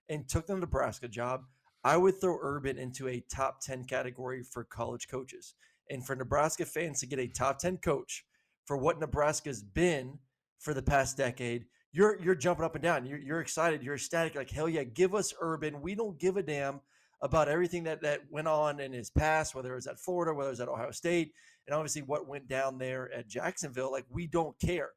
and 0.08 0.30
took 0.30 0.46
the 0.46 0.56
Nebraska 0.56 1.08
job, 1.08 1.42
I 1.84 1.98
would 1.98 2.22
throw 2.22 2.38
Urban 2.39 2.77
into 2.77 3.08
a 3.08 3.24
top 3.27 3.62
10 3.62 3.86
category 3.86 4.44
for 4.44 4.63
college 4.63 5.08
coaches. 5.08 5.56
And 5.89 6.06
for 6.06 6.15
Nebraska 6.15 6.65
fans 6.65 7.00
to 7.00 7.08
get 7.08 7.18
a 7.18 7.27
top 7.27 7.58
10 7.58 7.77
coach 7.77 8.25
for 8.65 8.77
what 8.77 9.00
Nebraska's 9.00 9.63
been 9.63 10.20
for 10.60 10.75
the 10.75 10.84
past 10.84 11.18
decade, 11.18 11.65
you're 11.95 12.21
you're 12.21 12.35
jumping 12.35 12.65
up 12.65 12.75
and 12.75 12.83
down. 12.83 13.05
You're, 13.05 13.19
you're 13.19 13.39
excited. 13.39 13.81
You're 13.81 13.95
ecstatic. 13.95 14.35
Like, 14.35 14.51
hell 14.51 14.67
yeah, 14.67 14.83
give 14.83 15.15
us 15.15 15.33
Urban. 15.39 15.81
We 15.81 15.95
don't 15.95 16.19
give 16.19 16.35
a 16.35 16.43
damn 16.43 16.81
about 17.21 17.47
everything 17.47 17.85
that 17.85 18.01
that 18.01 18.21
went 18.29 18.49
on 18.49 18.81
in 18.81 18.91
his 18.91 19.09
past, 19.09 19.55
whether 19.55 19.71
it 19.71 19.75
was 19.75 19.87
at 19.87 19.99
Florida, 19.99 20.33
whether 20.33 20.49
it 20.49 20.51
was 20.51 20.59
at 20.59 20.67
Ohio 20.67 20.91
State, 20.91 21.31
and 21.65 21.73
obviously 21.73 22.01
what 22.01 22.27
went 22.27 22.49
down 22.49 22.77
there 22.77 23.09
at 23.13 23.29
Jacksonville. 23.29 23.93
Like 23.93 24.05
we 24.09 24.27
don't 24.27 24.59
care. 24.59 24.89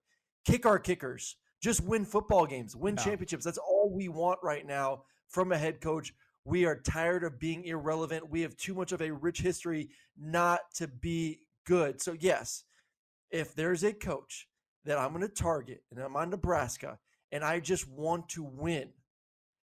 Kick 0.45 0.67
our 0.67 0.81
kickers. 0.81 1.37
Just 1.61 1.85
win 1.85 2.05
football 2.05 2.47
games, 2.47 2.75
win 2.75 2.97
No. 2.97 3.03
championships. 3.03 3.45
That's 3.45 3.59
all 3.59 3.93
we 3.95 4.09
want 4.09 4.41
right 4.43 4.67
now 4.67 5.05
from 5.29 5.53
a 5.53 5.59
head 5.59 5.81
coach. 5.81 6.13
We 6.45 6.65
are 6.65 6.81
tired 6.81 7.23
of 7.23 7.39
being 7.39 7.65
irrelevant. 7.65 8.29
We 8.29 8.41
have 8.41 8.57
too 8.57 8.75
much 8.75 8.91
of 8.91 9.03
a 9.03 9.13
rich 9.13 9.41
history 9.41 9.91
not 10.17 10.61
to 10.77 10.89
be 10.89 11.43
good. 11.65 12.01
So 12.01 12.17
yes, 12.19 12.65
if 13.31 13.55
there's 13.55 13.85
a 13.85 13.93
coach 13.93 14.49
that 14.89 14.99
I'm 14.99 15.11
going 15.11 15.21
to 15.21 15.29
target 15.29 15.83
and 15.91 16.01
I'm 16.01 16.17
on 16.17 16.31
Nebraska 16.31 16.99
and 17.31 17.45
I 17.45 17.61
just 17.61 17.87
want 17.87 18.31
to 18.31 18.43
win, 18.43 18.89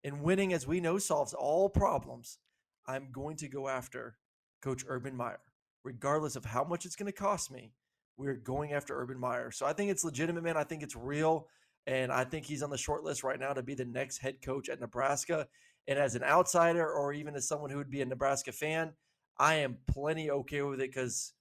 and 0.04 0.20
winning, 0.20 0.52
as 0.52 0.66
we 0.66 0.80
know, 0.80 0.98
solves 0.98 1.32
all 1.32 1.70
problems, 1.70 2.38
I'm 2.86 3.08
going 3.10 3.36
to 3.36 3.48
go 3.48 3.66
after 3.68 4.18
Coach 4.60 4.84
Urban 4.86 5.16
Meyer, 5.16 5.40
regardless 5.82 6.36
of 6.36 6.44
how 6.44 6.62
much 6.62 6.84
it's 6.84 6.94
going 6.94 7.10
to 7.10 7.18
cost 7.18 7.50
me. 7.50 7.72
We're 8.18 8.34
going 8.34 8.74
after 8.74 9.00
Urban 9.00 9.18
Meyer. 9.18 9.50
So 9.50 9.64
I 9.64 9.72
think 9.72 9.90
it's 9.90 10.04
legitimate, 10.04 10.44
man. 10.44 10.58
I 10.58 10.64
think 10.64 10.82
it's 10.82 10.94
real. 10.94 11.48
And 11.86 12.12
I 12.12 12.24
think 12.24 12.44
he's 12.44 12.62
on 12.62 12.68
the 12.68 12.76
short 12.76 13.02
list 13.02 13.24
right 13.24 13.40
now 13.40 13.54
to 13.54 13.62
be 13.62 13.74
the 13.74 13.86
next 13.86 14.18
head 14.18 14.42
coach 14.42 14.68
at 14.68 14.78
Nebraska. 14.78 15.48
And 15.88 15.98
as 15.98 16.14
an 16.14 16.22
outsider, 16.22 16.86
or 16.86 17.14
even 17.14 17.34
as 17.34 17.48
someone 17.48 17.70
who 17.70 17.78
would 17.78 17.90
be 17.90 18.02
a 18.02 18.06
Nebraska 18.06 18.52
fan, 18.52 18.92
I 19.38 19.54
am 19.54 19.78
plenty 19.90 20.30
okay 20.30 20.60
with 20.60 20.82
it 20.82 20.90
because 20.90 21.32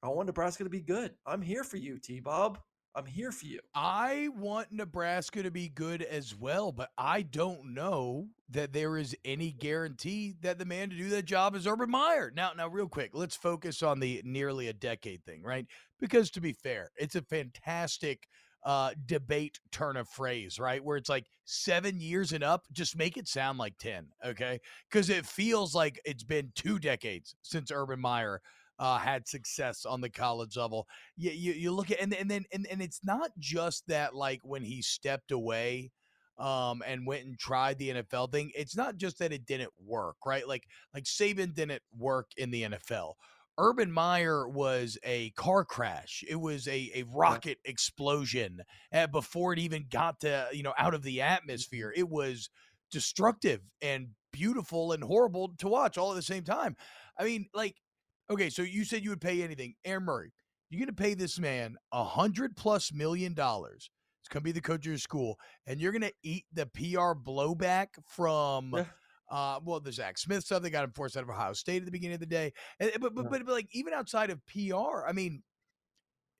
I 0.00 0.08
want 0.10 0.26
Nebraska 0.26 0.62
to 0.62 0.70
be 0.70 0.80
good. 0.80 1.12
I'm 1.26 1.42
here 1.42 1.64
for 1.64 1.76
you, 1.76 1.98
T 1.98 2.20
Bob. 2.20 2.60
I'm 2.94 3.06
here 3.06 3.32
for 3.32 3.46
you. 3.46 3.60
I 3.74 4.28
want 4.36 4.70
Nebraska 4.70 5.42
to 5.42 5.50
be 5.50 5.68
good 5.68 6.02
as 6.02 6.36
well, 6.36 6.72
but 6.72 6.90
I 6.98 7.22
don't 7.22 7.72
know 7.74 8.28
that 8.50 8.74
there 8.74 8.98
is 8.98 9.16
any 9.24 9.50
guarantee 9.50 10.34
that 10.42 10.58
the 10.58 10.66
man 10.66 10.90
to 10.90 10.96
do 10.96 11.08
that 11.08 11.24
job 11.24 11.54
is 11.54 11.66
Urban 11.66 11.90
Meyer. 11.90 12.30
Now, 12.34 12.52
now, 12.54 12.68
real 12.68 12.88
quick, 12.88 13.12
let's 13.14 13.36
focus 13.36 13.82
on 13.82 14.00
the 14.00 14.20
nearly 14.24 14.68
a 14.68 14.74
decade 14.74 15.24
thing, 15.24 15.42
right? 15.42 15.66
Because 16.00 16.30
to 16.32 16.42
be 16.42 16.52
fair, 16.52 16.90
it's 16.96 17.14
a 17.14 17.22
fantastic 17.22 18.28
uh, 18.62 18.90
debate 19.06 19.58
turn 19.70 19.96
of 19.96 20.08
phrase, 20.08 20.58
right? 20.58 20.84
Where 20.84 20.98
it's 20.98 21.08
like 21.08 21.26
seven 21.46 21.98
years 21.98 22.32
and 22.32 22.44
up, 22.44 22.66
just 22.72 22.96
make 22.96 23.16
it 23.16 23.26
sound 23.26 23.58
like 23.58 23.78
10, 23.78 24.08
okay? 24.24 24.60
Because 24.90 25.08
it 25.08 25.24
feels 25.24 25.74
like 25.74 25.98
it's 26.04 26.24
been 26.24 26.52
two 26.54 26.78
decades 26.78 27.34
since 27.40 27.72
Urban 27.72 28.00
Meyer 28.00 28.42
uh, 28.78 28.98
had 28.98 29.28
success 29.28 29.84
on 29.84 30.00
the 30.00 30.10
college 30.10 30.56
level. 30.56 30.86
You, 31.16 31.30
you, 31.30 31.52
you 31.52 31.72
look 31.72 31.90
at 31.90 32.00
and 32.00 32.14
and 32.14 32.30
then 32.30 32.44
and, 32.52 32.66
and 32.70 32.82
it's 32.82 33.00
not 33.04 33.30
just 33.38 33.86
that 33.88 34.14
like 34.14 34.40
when 34.42 34.62
he 34.62 34.82
stepped 34.82 35.30
away 35.30 35.90
um 36.38 36.82
and 36.86 37.06
went 37.06 37.24
and 37.24 37.38
tried 37.38 37.78
the 37.78 37.90
NFL 37.90 38.32
thing. 38.32 38.50
It's 38.54 38.76
not 38.76 38.96
just 38.96 39.18
that 39.18 39.32
it 39.32 39.46
didn't 39.46 39.72
work, 39.84 40.16
right? 40.24 40.46
Like 40.46 40.64
like 40.94 41.04
Saban 41.04 41.54
didn't 41.54 41.82
work 41.96 42.30
in 42.36 42.50
the 42.50 42.62
NFL. 42.62 43.14
Urban 43.58 43.92
Meyer 43.92 44.48
was 44.48 44.98
a 45.04 45.30
car 45.30 45.64
crash. 45.64 46.24
It 46.26 46.36
was 46.36 46.66
a, 46.66 46.90
a 46.94 47.04
rocket 47.14 47.58
explosion 47.64 48.62
uh, 48.92 49.06
before 49.08 49.52
it 49.52 49.58
even 49.58 49.86
got 49.90 50.20
to, 50.20 50.48
you 50.52 50.62
know, 50.62 50.72
out 50.78 50.94
of 50.94 51.02
the 51.02 51.20
atmosphere. 51.20 51.92
It 51.94 52.08
was 52.08 52.48
destructive 52.90 53.60
and 53.82 54.08
beautiful 54.32 54.92
and 54.92 55.04
horrible 55.04 55.54
to 55.58 55.68
watch 55.68 55.98
all 55.98 56.12
at 56.12 56.16
the 56.16 56.22
same 56.22 56.44
time. 56.44 56.76
I 57.18 57.24
mean, 57.24 57.46
like, 57.52 57.76
okay, 58.30 58.50
so 58.50 58.62
you 58.62 58.84
said 58.84 59.02
you 59.02 59.10
would 59.10 59.20
pay 59.20 59.42
anything. 59.42 59.74
Aaron 59.84 60.04
Murray, 60.04 60.32
you're 60.70 60.78
going 60.78 60.94
to 60.94 61.02
pay 61.02 61.14
this 61.14 61.38
man 61.38 61.76
a 61.92 62.04
hundred 62.04 62.56
plus 62.56 62.92
million 62.92 63.34
dollars. 63.34 63.90
It's 64.22 64.28
going 64.28 64.42
to 64.42 64.44
be 64.44 64.52
the 64.52 64.60
coach 64.60 64.80
of 64.80 64.86
your 64.86 64.98
school, 64.98 65.38
and 65.66 65.80
you're 65.80 65.92
going 65.92 66.02
to 66.02 66.12
eat 66.22 66.44
the 66.52 66.66
PR 66.66 67.12
blowback 67.18 67.88
from. 68.06 68.72
Yeah. 68.74 68.84
Uh, 69.30 69.58
well, 69.64 69.80
the 69.80 69.90
Zach 69.90 70.18
Smith 70.18 70.44
stuff 70.44 70.60
they 70.62 70.68
got 70.68 70.84
him 70.84 70.92
forced 70.92 71.16
out 71.16 71.22
of 71.22 71.30
Ohio 71.30 71.54
State 71.54 71.78
at 71.78 71.86
the 71.86 71.90
beginning 71.90 72.14
of 72.14 72.20
the 72.20 72.26
day, 72.26 72.52
and, 72.78 72.92
but, 73.00 73.14
but 73.14 73.22
Yeah. 73.22 73.28
but 73.30 73.46
but 73.46 73.52
like 73.54 73.68
even 73.72 73.94
outside 73.94 74.28
of 74.28 74.44
PR, 74.46 75.06
I 75.08 75.12
mean, 75.12 75.42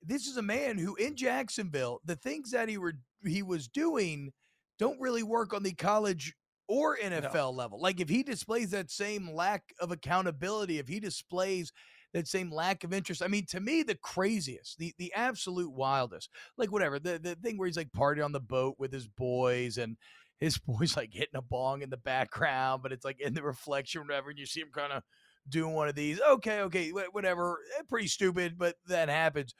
this 0.03 0.27
is 0.27 0.37
a 0.37 0.43
man 0.43 0.77
who 0.77 0.95
in 0.95 1.15
Jacksonville, 1.15 2.01
the 2.05 2.15
things 2.15 2.51
that 2.51 2.69
he 2.69 2.77
were 2.77 2.93
he 3.25 3.41
was 3.41 3.67
doing 3.67 4.31
don't 4.77 4.99
really 4.99 5.23
work 5.23 5.53
on 5.53 5.63
the 5.63 5.73
college 5.73 6.35
or 6.73 6.97
NFL 6.97 7.53
level. 7.53 7.79
Like 7.79 7.99
if 7.99 8.09
he 8.09 8.23
displays 8.23 8.71
that 8.71 8.89
same 8.89 9.29
lack 9.31 9.61
of 9.79 9.91
accountability, 9.91 10.79
if 10.79 10.87
he 10.87 10.99
displays 10.99 11.71
that 12.13 12.27
same 12.27 12.51
lack 12.51 12.83
of 12.83 12.91
interest, 12.91 13.21
I 13.21 13.27
mean, 13.27 13.45
to 13.49 13.59
me, 13.59 13.83
the 13.83 13.93
craziest, 13.93 14.79
the 14.79 14.91
the 14.97 15.13
absolute 15.13 15.71
wildest, 15.71 16.29
like 16.57 16.71
whatever 16.71 16.97
the 16.97 17.19
the 17.19 17.35
thing 17.35 17.59
where 17.59 17.67
he's 17.67 17.77
like 17.77 17.91
partying 17.91 18.25
on 18.25 18.31
the 18.31 18.39
boat 18.39 18.77
with 18.79 18.91
his 18.91 19.07
boys 19.07 19.77
and 19.77 19.97
his 20.39 20.57
boys 20.67 20.97
like 20.97 21.13
hitting 21.13 21.35
a 21.35 21.43
bong 21.43 21.83
in 21.83 21.91
the 21.91 21.97
background, 21.97 22.81
but 22.81 22.91
it's 22.91 23.05
like 23.05 23.21
in 23.21 23.35
the 23.35 23.43
reflection, 23.43 24.01
whatever, 24.01 24.31
and 24.31 24.39
you 24.39 24.47
see 24.47 24.61
him 24.61 24.71
kind 24.73 24.93
of 24.93 25.03
doing 25.47 25.75
one 25.75 25.89
of 25.89 25.95
these. 25.95 26.19
Okay, 26.27 26.61
okay, 26.61 26.89
whatever. 26.89 27.59
Eh, 27.77 27.83
Pretty 27.87 28.07
stupid, 28.07 28.57
but 28.57 28.77
that 28.87 29.09
happens. 29.09 29.53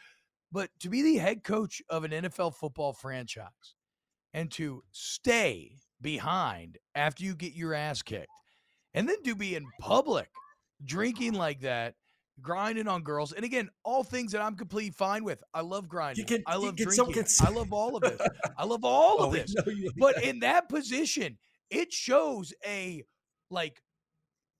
But 0.51 0.71
to 0.79 0.89
be 0.89 1.03
the 1.03 1.17
head 1.17 1.43
coach 1.43 1.79
of 1.89 2.05
an 2.05 2.11
NFL 2.11 2.55
football 2.55 2.93
franchise 2.93 3.75
and 4.33 4.49
to 4.53 4.83
stay 4.91 5.77
behind 6.03 6.77
after 6.93 7.23
you 7.23 7.33
get 7.35 7.53
your 7.53 7.73
ass 7.73 8.03
kicked 8.03 8.27
and 8.93 9.09
then 9.09 9.23
to 9.23 9.33
be 9.35 9.55
in 9.55 9.65
public 9.79 10.29
drinking 10.85 11.33
like 11.33 11.61
that, 11.61 11.95
grinding 12.41 12.87
on 12.87 13.01
girls. 13.01 13.31
And 13.31 13.43
again, 13.45 13.69
all 13.83 14.03
things 14.03 14.33
that 14.33 14.41
I'm 14.41 14.55
completely 14.55 14.91
fine 14.91 15.23
with. 15.23 15.41
I 15.53 15.61
love 15.61 15.87
grinding. 15.87 16.25
can- 16.25 16.43
I 16.45 16.57
love 16.57 16.75
drinking. 16.75 17.25
I 17.41 17.49
love 17.49 17.73
all 17.73 17.95
of 17.95 18.03
this. 18.03 18.21
I 18.57 18.65
love 18.65 18.83
all 18.83 19.17
Oh, 19.21 19.25
of 19.27 19.33
this 19.33 19.55
but 19.97 20.15
that. 20.15 20.23
in 20.29 20.39
that 20.41 20.69
position, 20.69 21.37
it 21.71 21.91
shows 21.91 22.53
a 22.65 23.03
like 23.49 23.81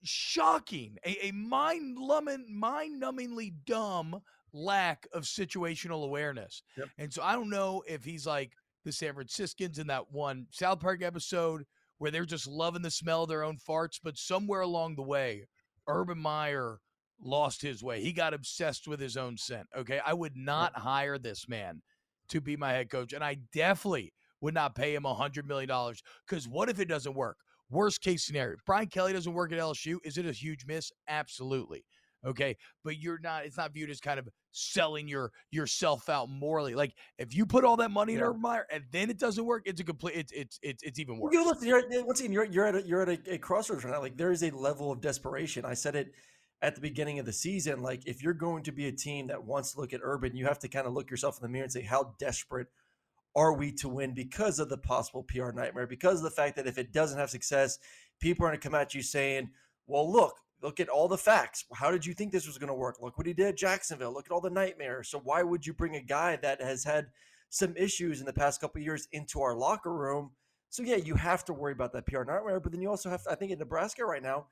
shocking, 0.03 0.97
a, 1.05 1.27
a 1.27 1.31
mind 1.31 1.95
numbing, 1.99 2.45
mind 2.49 3.01
numbingly 3.01 3.53
dumb 3.65 4.19
lack 4.53 5.07
of 5.13 5.23
situational 5.23 6.03
awareness. 6.03 6.61
Yep. 6.77 6.87
And 6.97 7.13
so 7.13 7.23
I 7.23 7.33
don't 7.33 7.49
know 7.49 7.83
if 7.87 8.03
he's 8.03 8.25
like 8.27 8.53
the 8.83 8.91
San 8.91 9.13
Franciscans 9.13 9.79
in 9.79 9.87
that 9.87 10.11
one 10.11 10.47
South 10.51 10.79
Park 10.79 11.01
episode 11.01 11.63
where 11.97 12.11
they're 12.11 12.25
just 12.25 12.47
loving 12.47 12.81
the 12.81 12.91
smell 12.91 13.23
of 13.23 13.29
their 13.29 13.43
own 13.43 13.57
farts, 13.57 13.99
but 14.03 14.17
somewhere 14.17 14.61
along 14.61 14.95
the 14.95 15.03
way, 15.03 15.47
Urban 15.87 16.19
Meyer 16.19 16.79
lost 17.21 17.61
his 17.61 17.83
way. 17.83 18.01
He 18.01 18.11
got 18.11 18.33
obsessed 18.33 18.87
with 18.87 18.99
his 18.99 19.15
own 19.17 19.37
scent. 19.37 19.67
Okay. 19.77 19.99
I 20.05 20.13
would 20.13 20.35
not 20.35 20.75
hire 20.77 21.17
this 21.17 21.47
man 21.47 21.81
to 22.29 22.41
be 22.41 22.57
my 22.57 22.71
head 22.73 22.89
coach. 22.89 23.13
And 23.13 23.23
I 23.23 23.37
definitely 23.53 24.13
would 24.41 24.53
not 24.53 24.75
pay 24.75 24.93
him 24.93 25.05
a 25.05 25.15
$100 25.15 25.45
million 25.45 25.69
because 26.27 26.47
what 26.47 26.69
if 26.69 26.79
it 26.79 26.89
doesn't 26.89 27.15
work? 27.15 27.37
Worst 27.69 28.01
case 28.01 28.25
scenario. 28.25 28.57
Brian 28.65 28.87
Kelly 28.87 29.13
doesn't 29.13 29.33
work 29.33 29.51
at 29.51 29.59
LSU. 29.59 29.97
Is 30.03 30.17
it 30.17 30.25
a 30.25 30.31
huge 30.31 30.65
miss? 30.67 30.91
Absolutely. 31.07 31.85
Okay. 32.25 32.55
But 32.83 32.97
you're 32.97 33.19
not, 33.19 33.45
it's 33.45 33.57
not 33.57 33.73
viewed 33.73 33.89
as 33.89 33.99
kind 33.99 34.19
of 34.19 34.27
selling 34.51 35.07
your 35.07 35.31
yourself 35.51 36.09
out 36.09 36.29
morally. 36.29 36.75
Like 36.75 36.93
if 37.17 37.35
you 37.35 37.45
put 37.45 37.63
all 37.65 37.77
that 37.77 37.91
money 37.91 38.13
in 38.13 38.19
Yeah. 38.19 38.25
Urban 38.27 38.41
Meyer 38.41 38.65
and 38.71 38.83
then 38.91 39.09
it 39.09 39.19
doesn't 39.19 39.43
work, 39.45 39.63
it's 39.65 39.81
a 39.81 39.83
complete, 39.83 40.15
it's, 40.15 40.31
it's, 40.31 40.59
it's, 40.61 40.83
it's 40.83 40.99
even 40.99 41.17
worse. 41.19 41.33
You 41.33 41.43
know, 41.43 41.49
listen, 41.51 41.67
you're 41.67 41.79
at- 41.79 42.05
once 42.07 42.19
again, 42.19 42.31
you're 42.31 42.45
you're 42.45 42.65
at 42.65 42.75
a, 42.75 42.81
you're 42.87 43.01
at 43.01 43.09
a, 43.09 43.33
a 43.33 43.37
crossroads 43.37 43.83
right 43.83 43.91
now. 43.91 44.01
Like 44.01 44.17
there 44.17 44.31
is 44.31 44.43
a 44.43 44.51
level 44.51 44.91
of 44.91 45.01
desperation. 45.01 45.65
I 45.65 45.73
said 45.73 45.95
it 45.95 46.13
at 46.61 46.75
the 46.75 46.81
beginning 46.81 47.19
of 47.19 47.25
the 47.25 47.33
season. 47.33 47.81
Like 47.81 48.05
if 48.07 48.23
you're 48.23 48.33
going 48.33 48.63
to 48.63 48.71
be 48.71 48.87
a 48.87 48.91
team 48.91 49.27
that 49.27 49.43
wants 49.43 49.73
to 49.73 49.81
look 49.81 49.93
at 49.93 49.99
Urban, 50.03 50.35
you 50.35 50.45
have 50.45 50.59
to 50.59 50.67
kind 50.69 50.87
of 50.87 50.93
look 50.93 51.11
yourself 51.11 51.37
in 51.37 51.43
the 51.43 51.49
mirror 51.49 51.63
and 51.63 51.71
say, 51.73 51.81
how 51.81 52.15
desperate 52.19 52.67
are 53.35 53.53
we 53.53 53.71
to 53.71 53.89
win 53.89 54.13
because 54.13 54.59
of 54.59 54.69
the 54.69 54.77
possible 54.77 55.23
PR 55.23 55.51
nightmare? 55.51 55.87
Because 55.87 56.17
of 56.19 56.23
the 56.23 56.29
fact 56.31 56.55
that 56.55 56.67
if 56.67 56.77
it 56.77 56.93
doesn't 56.93 57.17
have 57.17 57.29
success, 57.31 57.79
people 58.21 58.45
are 58.45 58.49
going 58.49 58.59
to 58.59 58.63
come 58.69 58.75
at 58.75 58.93
you 58.93 59.01
saying, 59.01 59.49
"Well, 59.87 60.09
look, 60.09 60.35
look 60.63 60.79
at 60.79 60.89
all 60.89 61.07
the 61.07 61.17
facts. 61.17 61.65
How 61.73 61.91
did 61.91 62.05
you 62.05 62.13
think 62.13 62.31
this 62.31 62.47
was 62.47 62.57
going 62.57 62.69
to 62.69 62.73
work? 62.73 62.97
Look 63.01 63.17
what 63.17 63.27
he 63.27 63.33
did 63.33 63.47
at 63.47 63.57
Jacksonville. 63.57 64.13
Look 64.13 64.25
at 64.25 64.31
all 64.31 64.41
the 64.41 64.49
nightmares. 64.49 65.09
So 65.09 65.19
why 65.19 65.43
would 65.43 65.65
you 65.65 65.73
bring 65.73 65.95
a 65.95 66.01
guy 66.01 66.37
that 66.37 66.61
has 66.61 66.83
had 66.83 67.07
some 67.49 67.75
issues 67.75 68.19
in 68.21 68.25
the 68.25 68.33
past 68.33 68.61
couple 68.61 68.81
years 68.81 69.07
into 69.11 69.41
our 69.41 69.55
locker 69.55 69.93
room?" 69.93 70.31
So 70.69 70.81
yeah, 70.81 70.95
you 70.95 71.15
have 71.15 71.45
to 71.45 71.53
worry 71.53 71.73
about 71.73 71.93
that 71.93 72.07
PR 72.07 72.23
nightmare, 72.23 72.59
but 72.59 72.71
then 72.71 72.81
you 72.81 72.89
also 72.89 73.09
have 73.09 73.23
to, 73.25 73.31
I 73.31 73.35
think 73.35 73.51
in 73.51 73.59
Nebraska 73.59 74.05
right 74.05 74.23
now, 74.23 74.47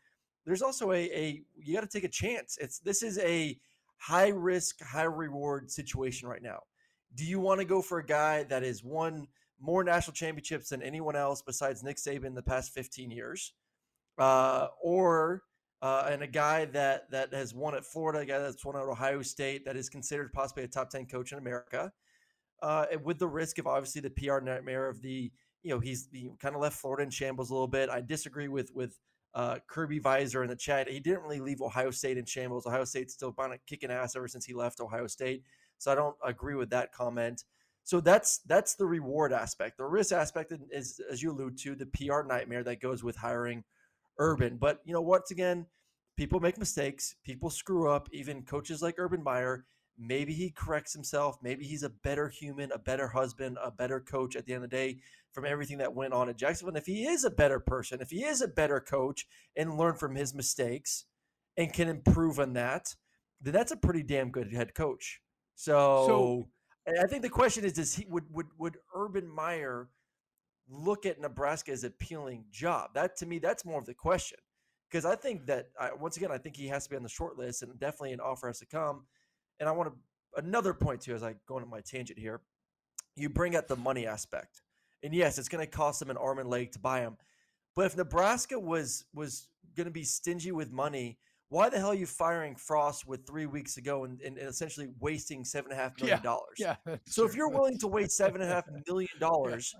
there's 0.45 0.61
also 0.61 0.91
a 0.91 1.05
a 1.05 1.43
you 1.55 1.73
got 1.73 1.81
to 1.81 1.87
take 1.87 2.03
a 2.03 2.09
chance. 2.09 2.57
It's 2.59 2.79
this 2.79 3.01
is 3.01 3.17
a 3.19 3.57
high 3.97 4.29
risk, 4.29 4.81
high 4.81 5.03
reward 5.03 5.71
situation 5.71 6.27
right 6.27 6.43
now. 6.43 6.59
Do 7.15 7.23
you 7.25 7.39
want 7.39 7.59
to 7.59 7.65
go 7.65 7.81
for 7.81 7.99
a 7.99 8.05
guy 8.05 8.43
that 8.43 8.63
has 8.63 8.83
won 8.83 9.27
more 9.59 9.83
national 9.83 10.13
championships 10.13 10.69
than 10.69 10.81
anyone 10.81 11.15
else 11.15 11.41
besides 11.41 11.83
Nick 11.83 11.97
Saban 11.97 12.25
in 12.25 12.35
the 12.35 12.41
past 12.41 12.73
15 12.73 13.11
years? 13.11 13.53
Uh, 14.17 14.67
or 14.81 15.43
uh, 15.81 16.07
and 16.09 16.21
a 16.21 16.27
guy 16.27 16.65
that 16.65 17.09
that 17.11 17.33
has 17.33 17.53
won 17.53 17.75
at 17.75 17.85
Florida, 17.85 18.19
a 18.19 18.25
guy 18.25 18.39
that's 18.39 18.63
won 18.63 18.75
at 18.75 18.83
Ohio 18.83 19.21
State, 19.21 19.65
that 19.65 19.75
is 19.75 19.89
considered 19.89 20.31
possibly 20.33 20.63
a 20.63 20.67
top 20.67 20.89
10 20.89 21.07
coach 21.07 21.31
in 21.31 21.39
America, 21.39 21.91
uh, 22.61 22.85
with 23.03 23.17
the 23.19 23.27
risk 23.27 23.57
of 23.57 23.67
obviously 23.67 24.01
the 24.01 24.09
PR 24.11 24.39
nightmare 24.39 24.87
of 24.87 25.01
the 25.01 25.31
you 25.63 25.69
know 25.69 25.79
he's 25.79 26.07
he 26.11 26.31
kind 26.39 26.55
of 26.55 26.61
left 26.61 26.77
Florida 26.77 27.03
in 27.03 27.09
shambles 27.09 27.49
a 27.49 27.53
little 27.53 27.67
bit. 27.67 27.89
I 27.89 28.01
disagree 28.01 28.47
with 28.47 28.71
with 28.73 28.97
uh, 29.33 29.57
Kirby 29.67 29.99
Visor 29.99 30.43
in 30.43 30.49
the 30.49 30.55
chat. 30.55 30.89
He 30.89 30.99
didn't 30.99 31.23
really 31.23 31.39
leave 31.39 31.61
Ohio 31.61 31.91
State 31.91 32.17
in 32.17 32.25
shambles. 32.25 32.65
Ohio 32.65 32.83
State's 32.83 33.13
still 33.13 33.33
kind 33.33 33.53
of 33.53 33.59
kicking 33.65 33.91
ass 33.91 34.15
ever 34.15 34.27
since 34.27 34.45
he 34.45 34.53
left 34.53 34.81
Ohio 34.81 35.07
State. 35.07 35.43
So 35.77 35.91
I 35.91 35.95
don't 35.95 36.15
agree 36.23 36.55
with 36.55 36.69
that 36.71 36.91
comment. 36.91 37.43
So 37.83 37.99
that's 37.99 38.39
that's 38.45 38.75
the 38.75 38.85
reward 38.85 39.33
aspect. 39.33 39.77
The 39.77 39.85
risk 39.85 40.11
aspect 40.11 40.53
is, 40.71 40.99
as 41.09 41.23
you 41.23 41.31
allude 41.31 41.57
to, 41.59 41.75
the 41.75 41.87
PR 41.87 42.21
nightmare 42.27 42.63
that 42.63 42.81
goes 42.81 43.03
with 43.03 43.15
hiring 43.15 43.63
Urban. 44.21 44.57
But 44.57 44.79
you 44.85 44.93
know, 44.93 45.01
once 45.01 45.31
again, 45.31 45.65
people 46.15 46.39
make 46.39 46.57
mistakes, 46.57 47.15
people 47.23 47.49
screw 47.49 47.89
up. 47.89 48.07
Even 48.13 48.43
coaches 48.43 48.81
like 48.81 48.95
Urban 48.97 49.23
Meyer, 49.23 49.65
maybe 49.97 50.33
he 50.33 50.51
corrects 50.51 50.93
himself. 50.93 51.37
Maybe 51.41 51.65
he's 51.65 51.83
a 51.83 51.89
better 51.89 52.29
human, 52.29 52.71
a 52.71 52.77
better 52.79 53.07
husband, 53.09 53.57
a 53.61 53.71
better 53.71 53.99
coach 53.99 54.35
at 54.35 54.45
the 54.45 54.53
end 54.53 54.63
of 54.63 54.69
the 54.69 54.75
day 54.77 54.99
from 55.33 55.45
everything 55.45 55.79
that 55.79 55.95
went 55.95 56.13
on 56.13 56.29
at 56.29 56.37
Jacksonville. 56.37 56.75
And 56.75 56.77
if 56.77 56.85
he 56.85 57.05
is 57.05 57.23
a 57.23 57.29
better 57.31 57.59
person, 57.59 58.01
if 58.01 58.11
he 58.11 58.23
is 58.23 58.41
a 58.41 58.47
better 58.47 58.79
coach 58.79 59.27
and 59.55 59.77
learn 59.77 59.95
from 59.95 60.15
his 60.15 60.33
mistakes 60.33 61.05
and 61.57 61.73
can 61.73 61.87
improve 61.89 62.39
on 62.39 62.53
that, 62.53 62.95
then 63.41 63.53
that's 63.53 63.71
a 63.71 63.77
pretty 63.77 64.03
damn 64.03 64.29
good 64.29 64.53
head 64.53 64.75
coach. 64.75 65.21
So, 65.55 66.05
So- 66.07 66.49
I 66.99 67.07
think 67.07 67.21
the 67.21 67.29
question 67.29 67.63
is: 67.63 67.73
Does 67.73 67.93
he 67.93 68.05
would 68.09 68.25
would 68.31 68.47
would 68.57 68.77
Urban 68.95 69.27
Meyer 69.29 69.89
look 70.71 71.05
at 71.05 71.19
Nebraska 71.19 71.71
as 71.71 71.83
appealing 71.83 72.45
job? 72.51 72.91
That 72.95 73.17
to 73.17 73.25
me, 73.25 73.39
that's 73.39 73.65
more 73.65 73.79
of 73.79 73.85
the 73.85 73.93
question. 73.93 74.39
Because 74.89 75.05
I 75.05 75.15
think 75.15 75.45
that 75.45 75.69
I, 75.79 75.93
once 75.93 76.17
again, 76.17 76.31
I 76.31 76.37
think 76.37 76.57
he 76.57 76.67
has 76.67 76.83
to 76.85 76.89
be 76.89 76.95
on 76.97 77.03
the 77.03 77.09
short 77.09 77.37
list, 77.37 77.61
and 77.61 77.79
definitely 77.79 78.13
an 78.13 78.19
offer 78.19 78.47
has 78.47 78.59
to 78.59 78.65
come. 78.65 79.05
And 79.59 79.69
I 79.69 79.71
want 79.71 79.89
to 79.89 79.95
another 80.43 80.73
point 80.73 81.01
too, 81.01 81.13
as 81.13 81.23
I 81.23 81.35
go 81.47 81.57
into 81.57 81.69
my 81.69 81.81
tangent 81.81 82.19
here. 82.19 82.41
You 83.15 83.29
bring 83.29 83.55
up 83.55 83.67
the 83.67 83.75
money 83.75 84.07
aspect, 84.07 84.61
and 85.03 85.13
yes, 85.13 85.37
it's 85.37 85.49
going 85.49 85.63
to 85.63 85.69
cost 85.69 85.99
them 85.99 86.09
an 86.09 86.17
arm 86.17 86.39
and 86.39 86.49
leg 86.49 86.71
to 86.73 86.79
buy 86.79 87.01
him. 87.01 87.17
But 87.75 87.85
if 87.85 87.97
Nebraska 87.97 88.59
was 88.59 89.05
was 89.13 89.47
going 89.75 89.85
to 89.85 89.91
be 89.91 90.03
stingy 90.03 90.51
with 90.51 90.71
money, 90.71 91.19
why 91.49 91.69
the 91.69 91.77
hell 91.77 91.91
are 91.91 91.95
you 91.95 92.05
firing 92.05 92.55
Frost 92.55 93.05
with 93.05 93.27
three 93.27 93.45
weeks 93.45 93.75
ago 93.75 94.05
and, 94.05 94.21
and, 94.21 94.37
and 94.37 94.47
essentially 94.47 94.87
wasting 94.99 95.43
seven 95.43 95.71
and 95.71 95.79
a 95.79 95.83
half 95.83 95.99
million 95.99 96.21
dollars? 96.21 96.55
Yeah. 96.57 96.75
that's 96.85 97.13
So 97.13 97.25
if 97.25 97.35
you're 97.35 97.49
willing 97.49 97.77
to 97.79 97.87
wait 97.87 98.11
seven 98.11 98.41
and 98.41 98.49
a 98.49 98.53
half 98.53 98.65
million 98.87 99.09
dollars 99.19 99.75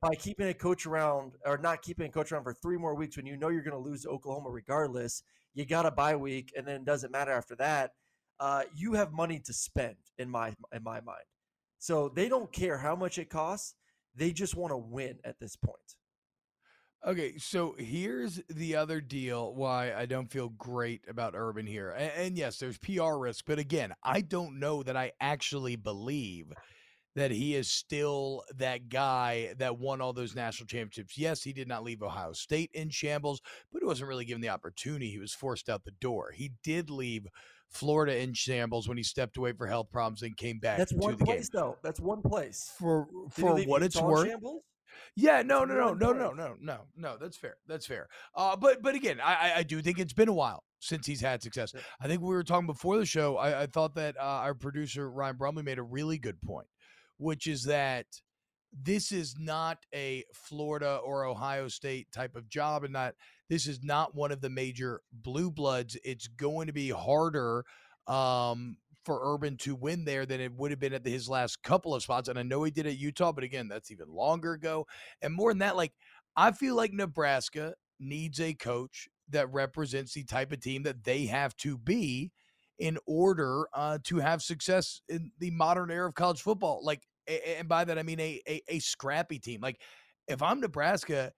by 0.00 0.14
keeping 0.14 0.48
a 0.48 0.54
coach 0.54 0.86
around 0.86 1.32
or 1.44 1.58
not 1.58 1.82
keeping 1.82 2.06
a 2.06 2.10
coach 2.10 2.32
around 2.32 2.44
for 2.44 2.54
three 2.54 2.76
more 2.76 2.94
weeks 2.94 3.16
when 3.16 3.26
you 3.26 3.36
know 3.36 3.48
you're 3.48 3.62
going 3.62 3.76
to 3.76 3.90
lose 3.90 4.06
Oklahoma 4.06 4.50
regardless, 4.50 5.22
you 5.54 5.64
got 5.64 5.86
a 5.86 5.90
bye 5.90 6.16
week 6.16 6.52
and 6.56 6.66
then 6.66 6.76
it 6.76 6.84
doesn't 6.84 7.12
matter 7.12 7.32
after 7.32 7.54
that. 7.56 7.92
Uh, 8.40 8.62
you 8.74 8.94
have 8.94 9.12
money 9.12 9.38
to 9.38 9.52
spend 9.52 9.96
in 10.18 10.28
my 10.28 10.52
in 10.72 10.82
my 10.82 11.00
mind. 11.00 11.24
So 11.78 12.08
they 12.08 12.28
don't 12.28 12.52
care 12.52 12.78
how 12.78 12.96
much 12.96 13.18
it 13.18 13.30
costs. 13.30 13.74
They 14.16 14.32
just 14.32 14.56
want 14.56 14.72
to 14.72 14.76
win 14.76 15.18
at 15.24 15.38
this 15.38 15.56
point. 15.56 15.78
Okay, 17.06 17.36
so 17.36 17.74
here's 17.78 18.40
the 18.48 18.76
other 18.76 19.02
deal 19.02 19.54
why 19.54 19.92
I 19.92 20.06
don't 20.06 20.30
feel 20.30 20.48
great 20.48 21.02
about 21.06 21.34
Urban 21.36 21.66
here. 21.66 21.90
And, 21.90 22.12
and 22.16 22.38
yes, 22.38 22.58
there's 22.58 22.78
PR 22.78 23.16
risk, 23.16 23.44
but 23.46 23.58
again, 23.58 23.92
I 24.02 24.22
don't 24.22 24.58
know 24.58 24.82
that 24.82 24.96
I 24.96 25.12
actually 25.20 25.76
believe 25.76 26.50
that 27.14 27.30
he 27.30 27.54
is 27.54 27.70
still 27.70 28.42
that 28.56 28.88
guy 28.88 29.54
that 29.58 29.78
won 29.78 30.00
all 30.00 30.12
those 30.12 30.34
national 30.34 30.66
championships. 30.66 31.16
Yes, 31.16 31.42
he 31.42 31.52
did 31.52 31.68
not 31.68 31.84
leave 31.84 32.02
Ohio 32.02 32.32
State 32.32 32.70
in 32.74 32.90
shambles, 32.90 33.40
but 33.72 33.80
he 33.80 33.86
wasn't 33.86 34.08
really 34.08 34.24
given 34.24 34.40
the 34.42 34.48
opportunity. 34.48 35.10
He 35.10 35.18
was 35.18 35.32
forced 35.34 35.68
out 35.68 35.84
the 35.84 35.92
door. 35.92 36.32
He 36.34 36.52
did 36.62 36.90
leave 36.90 37.26
Florida 37.68 38.16
in 38.18 38.34
shambles 38.34 38.88
when 38.88 38.96
he 38.96 39.02
stepped 39.02 39.36
away 39.36 39.52
for 39.52 39.66
health 39.66 39.90
problems 39.90 40.22
and 40.22 40.36
came 40.36 40.58
back 40.58 40.78
That's 40.78 40.92
to 40.92 40.98
one 40.98 41.16
the 41.16 41.24
place 41.24 41.48
game. 41.48 41.60
though. 41.60 41.76
That's 41.82 42.00
one 42.00 42.22
place. 42.22 42.72
For 42.78 43.06
Did 43.36 43.44
for 43.44 43.54
what 43.62 43.82
it's 43.82 44.00
worth, 44.00 44.28
shambles? 44.28 44.62
yeah, 45.16 45.42
no, 45.42 45.64
no, 45.64 45.74
no, 45.74 45.92
no, 45.94 46.12
no, 46.12 46.32
no, 46.32 46.54
no, 46.60 46.78
no. 46.96 47.16
That's 47.20 47.36
fair. 47.36 47.56
That's 47.66 47.86
fair. 47.86 48.08
Uh, 48.34 48.54
but 48.56 48.80
but 48.82 48.94
again, 48.94 49.20
I 49.20 49.34
I- 49.34 49.52
I 49.58 49.62
do 49.64 49.80
think 49.82 49.98
it's 49.98 50.12
been 50.12 50.28
a 50.28 50.32
while 50.32 50.62
since 50.80 51.06
he's 51.06 51.20
had 51.20 51.42
success. 51.42 51.74
I 52.00 52.06
think 52.06 52.20
we 52.22 52.28
were 52.28 52.44
talking 52.44 52.66
before 52.66 52.98
the 52.98 53.06
show. 53.06 53.36
I, 53.36 53.62
I 53.62 53.66
thought 53.66 53.94
that 53.96 54.16
uh, 54.18 54.20
our 54.20 54.54
producer 54.54 55.10
Ryan 55.10 55.36
Brumley 55.36 55.62
made 55.64 55.78
a 55.78 55.82
really 55.82 56.18
good 56.18 56.40
point, 56.42 56.66
which 57.18 57.46
is 57.46 57.64
that 57.64 58.06
this 58.72 59.12
is 59.12 59.36
not 59.38 59.78
a 59.94 60.24
Florida 60.34 60.98
or 61.04 61.24
Ohio 61.24 61.68
State 61.68 62.10
type 62.12 62.34
of 62.34 62.48
job, 62.48 62.84
and 62.84 62.92
not 62.92 63.14
this 63.48 63.66
is 63.66 63.82
not 63.82 64.14
one 64.14 64.32
of 64.32 64.40
the 64.40 64.50
major 64.50 65.00
blue 65.12 65.50
bloods. 65.50 65.96
It's 66.04 66.26
going 66.26 66.66
to 66.66 66.72
be 66.72 66.90
harder 66.90 67.64
um, 68.06 68.76
for 69.04 69.20
Urban 69.34 69.56
to 69.58 69.74
win 69.74 70.04
there 70.04 70.26
than 70.26 70.40
it 70.40 70.52
would 70.54 70.70
have 70.70 70.80
been 70.80 70.94
at 70.94 71.06
his 71.06 71.28
last 71.28 71.62
couple 71.62 71.94
of 71.94 72.02
spots. 72.02 72.28
And 72.28 72.38
I 72.38 72.42
know 72.42 72.64
he 72.64 72.70
did 72.70 72.86
at 72.86 72.98
Utah, 72.98 73.32
but 73.32 73.44
again, 73.44 73.68
that's 73.68 73.90
even 73.90 74.08
longer 74.08 74.54
ago. 74.54 74.86
And 75.22 75.34
more 75.34 75.50
than 75.50 75.58
that, 75.58 75.76
like 75.76 75.92
I 76.36 76.52
feel 76.52 76.74
like 76.74 76.92
Nebraska 76.92 77.74
needs 78.00 78.40
a 78.40 78.54
coach 78.54 79.08
that 79.28 79.52
represents 79.52 80.14
the 80.14 80.24
type 80.24 80.52
of 80.52 80.60
team 80.60 80.82
that 80.82 81.04
they 81.04 81.26
have 81.26 81.56
to 81.58 81.78
be 81.78 82.32
in 82.78 82.98
order 83.06 83.68
uh, 83.72 83.98
to 84.04 84.18
have 84.18 84.42
success 84.42 85.00
in 85.08 85.30
the 85.38 85.50
modern 85.50 85.90
era 85.90 86.08
of 86.08 86.14
college 86.14 86.42
football. 86.42 86.80
Like, 86.84 87.02
and 87.26 87.68
by 87.68 87.84
that 87.84 87.98
I 87.98 88.02
mean 88.02 88.20
a, 88.20 88.40
a 88.48 88.62
a 88.68 88.78
scrappy 88.80 89.38
team. 89.38 89.60
Like, 89.60 89.80
if 90.28 90.42
I'm 90.42 90.60
Nebraska, 90.60 91.32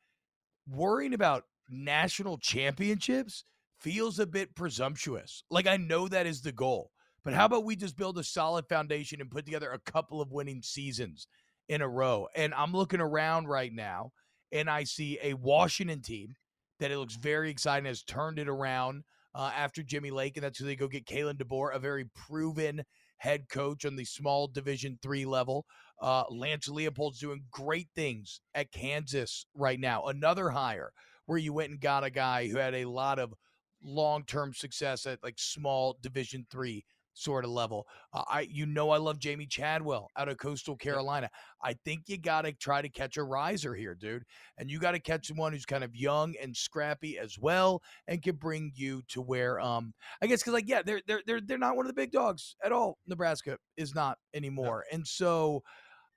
worrying 0.68 1.14
about 1.14 1.44
national 1.68 2.38
championships 2.38 3.44
feels 3.80 4.18
a 4.18 4.26
bit 4.26 4.54
presumptuous. 4.54 5.44
Like, 5.50 5.66
I 5.66 5.76
know 5.76 6.08
that 6.08 6.26
is 6.26 6.40
the 6.40 6.52
goal, 6.52 6.90
but 7.24 7.34
how 7.34 7.44
about 7.44 7.64
we 7.64 7.76
just 7.76 7.96
build 7.96 8.18
a 8.18 8.24
solid 8.24 8.66
foundation 8.68 9.20
and 9.20 9.30
put 9.30 9.44
together 9.44 9.70
a 9.70 9.90
couple 9.90 10.20
of 10.20 10.32
winning 10.32 10.62
seasons 10.62 11.28
in 11.68 11.82
a 11.82 11.88
row? 11.88 12.26
And 12.34 12.54
I'm 12.54 12.72
looking 12.72 13.00
around 13.00 13.48
right 13.48 13.72
now 13.72 14.12
and 14.52 14.70
I 14.70 14.84
see 14.84 15.18
a 15.22 15.34
Washington 15.34 16.02
team 16.02 16.34
that 16.78 16.90
it 16.90 16.98
looks 16.98 17.16
very 17.16 17.50
exciting, 17.50 17.86
has 17.86 18.02
turned 18.02 18.38
it 18.38 18.48
around 18.48 19.04
uh, 19.36 19.52
after 19.54 19.82
Jimmy 19.82 20.10
Lake, 20.10 20.36
and 20.36 20.44
that's 20.44 20.58
who 20.58 20.64
they 20.64 20.76
go 20.76 20.88
get 20.88 21.06
Kalen 21.06 21.36
DeBoer, 21.36 21.74
a 21.74 21.78
very 21.78 22.06
proven 22.14 22.82
head 23.18 23.48
coach 23.50 23.84
on 23.84 23.94
the 23.94 24.04
small 24.04 24.48
Division 24.48 24.98
three 25.02 25.26
level. 25.26 25.66
Uh, 26.00 26.24
Lance 26.30 26.68
Leipold's 26.68 27.20
doing 27.20 27.44
great 27.50 27.88
things 27.94 28.40
at 28.54 28.72
Kansas 28.72 29.44
right 29.54 29.78
now. 29.78 30.04
Another 30.04 30.50
hire 30.50 30.90
where 31.26 31.38
you 31.38 31.52
went 31.52 31.70
and 31.70 31.80
got 31.80 32.04
a 32.04 32.10
guy 32.10 32.48
who 32.48 32.56
had 32.56 32.74
a 32.74 32.86
lot 32.86 33.18
of 33.18 33.34
long-term 33.82 34.54
success 34.54 35.06
at 35.06 35.22
like 35.22 35.38
small 35.38 35.98
Division 36.00 36.46
three 36.50 36.84
sort 37.16 37.44
of 37.44 37.50
level. 37.50 37.86
Uh, 38.12 38.22
I 38.28 38.40
you 38.42 38.66
know 38.66 38.90
I 38.90 38.98
love 38.98 39.18
Jamey 39.18 39.48
Chadwell 39.48 40.10
out 40.16 40.28
of 40.28 40.36
Coastal 40.36 40.76
Carolina. 40.76 41.30
I 41.62 41.74
think 41.84 42.02
you 42.06 42.18
got 42.18 42.42
to 42.42 42.52
try 42.52 42.82
to 42.82 42.88
catch 42.88 43.16
a 43.16 43.22
riser 43.22 43.74
here, 43.74 43.94
dude. 43.94 44.24
And 44.58 44.70
you 44.70 44.78
got 44.78 44.92
to 44.92 45.00
catch 45.00 45.26
someone 45.26 45.52
who's 45.52 45.66
kind 45.66 45.82
of 45.82 45.96
young 45.96 46.34
and 46.40 46.56
scrappy 46.56 47.18
as 47.18 47.38
well 47.38 47.82
and 48.06 48.22
can 48.22 48.36
bring 48.36 48.72
you 48.74 49.02
to 49.08 49.22
where 49.22 49.58
um 49.60 49.94
I 50.22 50.26
guess 50.26 50.42
cuz 50.42 50.52
like 50.52 50.68
yeah, 50.68 50.82
they're 50.82 51.02
they're 51.06 51.22
they're 51.26 51.40
they're 51.40 51.58
not 51.58 51.76
one 51.76 51.86
of 51.86 51.88
the 51.88 52.00
big 52.00 52.12
dogs 52.12 52.54
at 52.64 52.72
all. 52.72 52.98
Nebraska 53.06 53.58
is 53.76 53.94
not 53.94 54.18
anymore. 54.34 54.84
And 54.92 55.06
so 55.06 55.62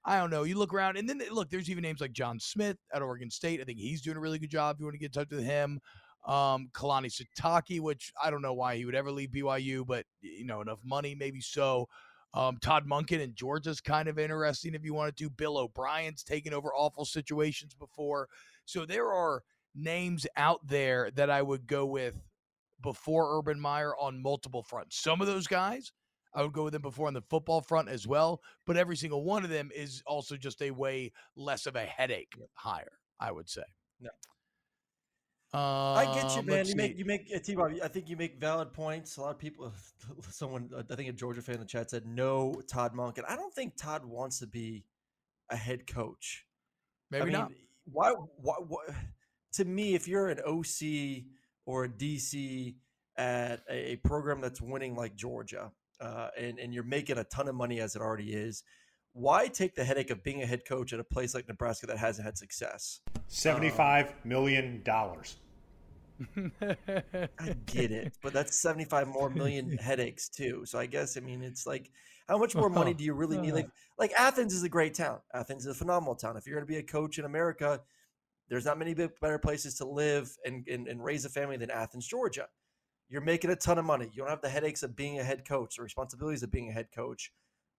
I 0.05 0.17
don't 0.17 0.29
know. 0.29 0.43
You 0.43 0.57
look 0.57 0.73
around, 0.73 0.97
and 0.97 1.09
then 1.09 1.21
look. 1.31 1.49
There's 1.49 1.69
even 1.69 1.81
names 1.81 1.99
like 1.99 2.13
John 2.13 2.39
Smith 2.39 2.77
at 2.93 3.01
Oregon 3.01 3.29
State. 3.29 3.59
I 3.59 3.65
think 3.65 3.79
he's 3.79 4.01
doing 4.01 4.15
a 4.15 4.19
really 4.19 4.39
good 4.39 4.49
job. 4.49 4.75
If 4.75 4.79
you 4.79 4.85
want 4.85 4.93
to 4.93 4.99
get 4.99 5.07
in 5.07 5.11
touch 5.11 5.29
with 5.29 5.43
him, 5.43 5.79
um, 6.25 6.69
Kalani 6.73 7.11
Sitake, 7.11 7.79
which 7.79 8.11
I 8.21 8.29
don't 8.29 8.41
know 8.41 8.53
why 8.53 8.75
he 8.75 8.85
would 8.85 8.95
ever 8.95 9.11
leave 9.11 9.29
BYU, 9.29 9.85
but 9.85 10.05
you 10.21 10.45
know 10.45 10.61
enough 10.61 10.79
money, 10.83 11.15
maybe 11.15 11.41
so. 11.41 11.87
Um, 12.33 12.57
Todd 12.61 12.85
Monken 12.87 13.21
in 13.21 13.33
Georgia's 13.33 13.81
kind 13.81 14.07
of 14.07 14.19
interesting 14.19 14.75
if 14.75 14.85
you 14.85 14.93
wanted 14.93 15.17
to. 15.17 15.25
do. 15.25 15.29
Bill 15.31 15.57
O'Brien's 15.57 16.23
taken 16.23 16.53
over 16.53 16.73
awful 16.73 17.05
situations 17.05 17.73
before, 17.73 18.27
so 18.65 18.85
there 18.85 19.11
are 19.11 19.43
names 19.75 20.27
out 20.37 20.59
there 20.67 21.09
that 21.11 21.29
I 21.29 21.41
would 21.41 21.65
go 21.65 21.85
with 21.85 22.15
before 22.81 23.37
Urban 23.37 23.59
Meyer 23.59 23.95
on 23.97 24.21
multiple 24.21 24.63
fronts. 24.63 24.97
Some 24.97 25.21
of 25.21 25.27
those 25.27 25.47
guys 25.47 25.91
I 26.33 26.43
would 26.43 26.53
go 26.53 26.63
with 26.63 26.73
them 26.73 26.81
before 26.81 27.07
on 27.07 27.13
the 27.13 27.21
football 27.21 27.61
front 27.61 27.89
as 27.89 28.07
well, 28.07 28.41
but 28.65 28.77
every 28.77 28.95
single 28.95 29.23
one 29.23 29.43
of 29.43 29.49
them 29.49 29.71
is 29.75 30.03
also 30.05 30.37
just 30.37 30.61
a 30.61 30.71
way 30.71 31.11
less 31.35 31.65
of 31.65 31.75
a 31.75 31.85
headache 31.85 32.33
hire, 32.53 32.99
I 33.19 33.31
would 33.31 33.49
say. 33.49 33.63
Yeah. 35.53 35.59
I 35.59 36.05
get 36.13 36.33
you, 36.35 36.39
Um, 36.39 36.45
man. 36.45 36.59
You 36.59 36.71
see. 36.71 36.75
make 36.75 36.97
you 36.97 37.05
make 37.05 37.31
uh, 37.35 37.39
T-Bob, 37.39 37.73
I 37.83 37.87
think 37.87 38.07
you 38.09 38.15
make 38.17 38.39
valid 38.39 38.71
points. 38.73 39.17
A 39.17 39.21
lot 39.21 39.31
of 39.31 39.39
people, 39.39 39.73
someone 40.29 40.69
I 40.89 40.95
think 40.95 41.09
a 41.09 41.13
Georgia 41.13 41.41
fan 41.41 41.55
in 41.55 41.61
the 41.61 41.67
chat 41.67 41.89
said 41.89 42.05
no 42.05 42.61
Todd 42.67 42.93
Monk, 42.93 43.17
and 43.17 43.25
I 43.27 43.35
don't 43.35 43.53
think 43.53 43.75
Todd 43.75 44.05
wants 44.05 44.39
to 44.39 44.47
be 44.47 44.85
a 45.49 45.55
head 45.55 45.87
coach. 45.87 46.45
maybe 47.09 47.21
I 47.21 47.25
mean, 47.25 47.33
not. 47.33 47.51
Why, 47.91 48.11
why? 48.37 48.55
Why? 48.67 48.83
To 49.53 49.65
me, 49.65 49.95
if 49.95 50.07
you're 50.07 50.29
an 50.29 50.39
OC 50.45 51.23
or 51.65 51.85
a 51.85 51.89
DC 51.89 52.75
at 53.17 53.61
a, 53.69 53.93
a 53.93 53.95
program 53.97 54.41
that's 54.41 54.61
winning 54.61 54.95
like 54.95 55.15
Georgia, 55.15 55.71
uh, 55.99 56.29
and 56.37 56.59
and 56.59 56.73
you're 56.73 56.83
making 56.83 57.17
a 57.17 57.23
ton 57.23 57.47
of 57.47 57.55
money 57.55 57.79
as 57.79 57.95
it 57.95 58.01
already 58.01 58.33
is, 58.33 58.63
why 59.13 59.47
take 59.47 59.75
the 59.75 59.83
headache 59.83 60.11
of 60.11 60.23
being 60.23 60.41
a 60.41 60.45
head 60.45 60.65
coach 60.65 60.93
at 60.93 60.99
a 60.99 61.03
place 61.03 61.33
like 61.33 61.47
Nebraska 61.47 61.87
that 61.87 61.97
hasn't 61.97 62.25
had 62.25 62.37
success? 62.37 63.01
Seventy-five 63.27 64.07
um, 64.07 64.13
million 64.23 64.81
dollars. 64.83 65.37
I 66.61 67.55
get 67.65 67.91
it, 67.91 68.13
but 68.21 68.33
that's 68.33 68.59
75 68.59 69.07
more 69.07 69.29
million 69.29 69.77
headaches 69.81 70.27
too. 70.29 70.63
So 70.65 70.77
I 70.77 70.85
guess 70.85 71.17
I 71.17 71.21
mean 71.21 71.41
it's 71.41 71.65
like 71.65 71.91
how 72.27 72.37
much 72.37 72.55
more 72.55 72.69
money 72.69 72.91
uh-huh. 72.91 72.97
do 72.97 73.03
you 73.05 73.13
really 73.13 73.37
need? 73.37 73.53
Like 73.53 73.65
uh. 73.65 73.97
like 73.97 74.13
Athens 74.17 74.53
is 74.53 74.63
a 74.63 74.69
great 74.69 74.93
town. 74.93 75.19
Athens 75.33 75.65
is 75.65 75.75
a 75.75 75.77
phenomenal 75.77 76.15
town. 76.15 76.37
If 76.37 76.45
you're 76.45 76.55
going 76.55 76.67
to 76.67 76.71
be 76.71 76.79
a 76.79 76.83
coach 76.83 77.19
in 77.19 77.25
America, 77.25 77.81
there's 78.49 78.65
not 78.65 78.77
many 78.77 78.93
better 78.93 79.39
places 79.39 79.75
to 79.75 79.85
live 79.85 80.35
and, 80.45 80.67
and 80.67 80.87
and 80.87 81.03
raise 81.03 81.25
a 81.25 81.29
family 81.29 81.57
than 81.57 81.71
Athens, 81.71 82.07
Georgia. 82.07 82.47
You're 83.09 83.21
making 83.21 83.49
a 83.49 83.55
ton 83.55 83.79
of 83.79 83.85
money. 83.85 84.09
You 84.13 84.21
don't 84.21 84.29
have 84.29 84.41
the 84.41 84.49
headaches 84.49 84.83
of 84.83 84.95
being 84.95 85.19
a 85.19 85.23
head 85.23 85.47
coach, 85.47 85.77
the 85.77 85.83
responsibilities 85.83 86.43
of 86.43 86.51
being 86.51 86.69
a 86.69 86.73
head 86.73 86.89
coach. 86.95 87.31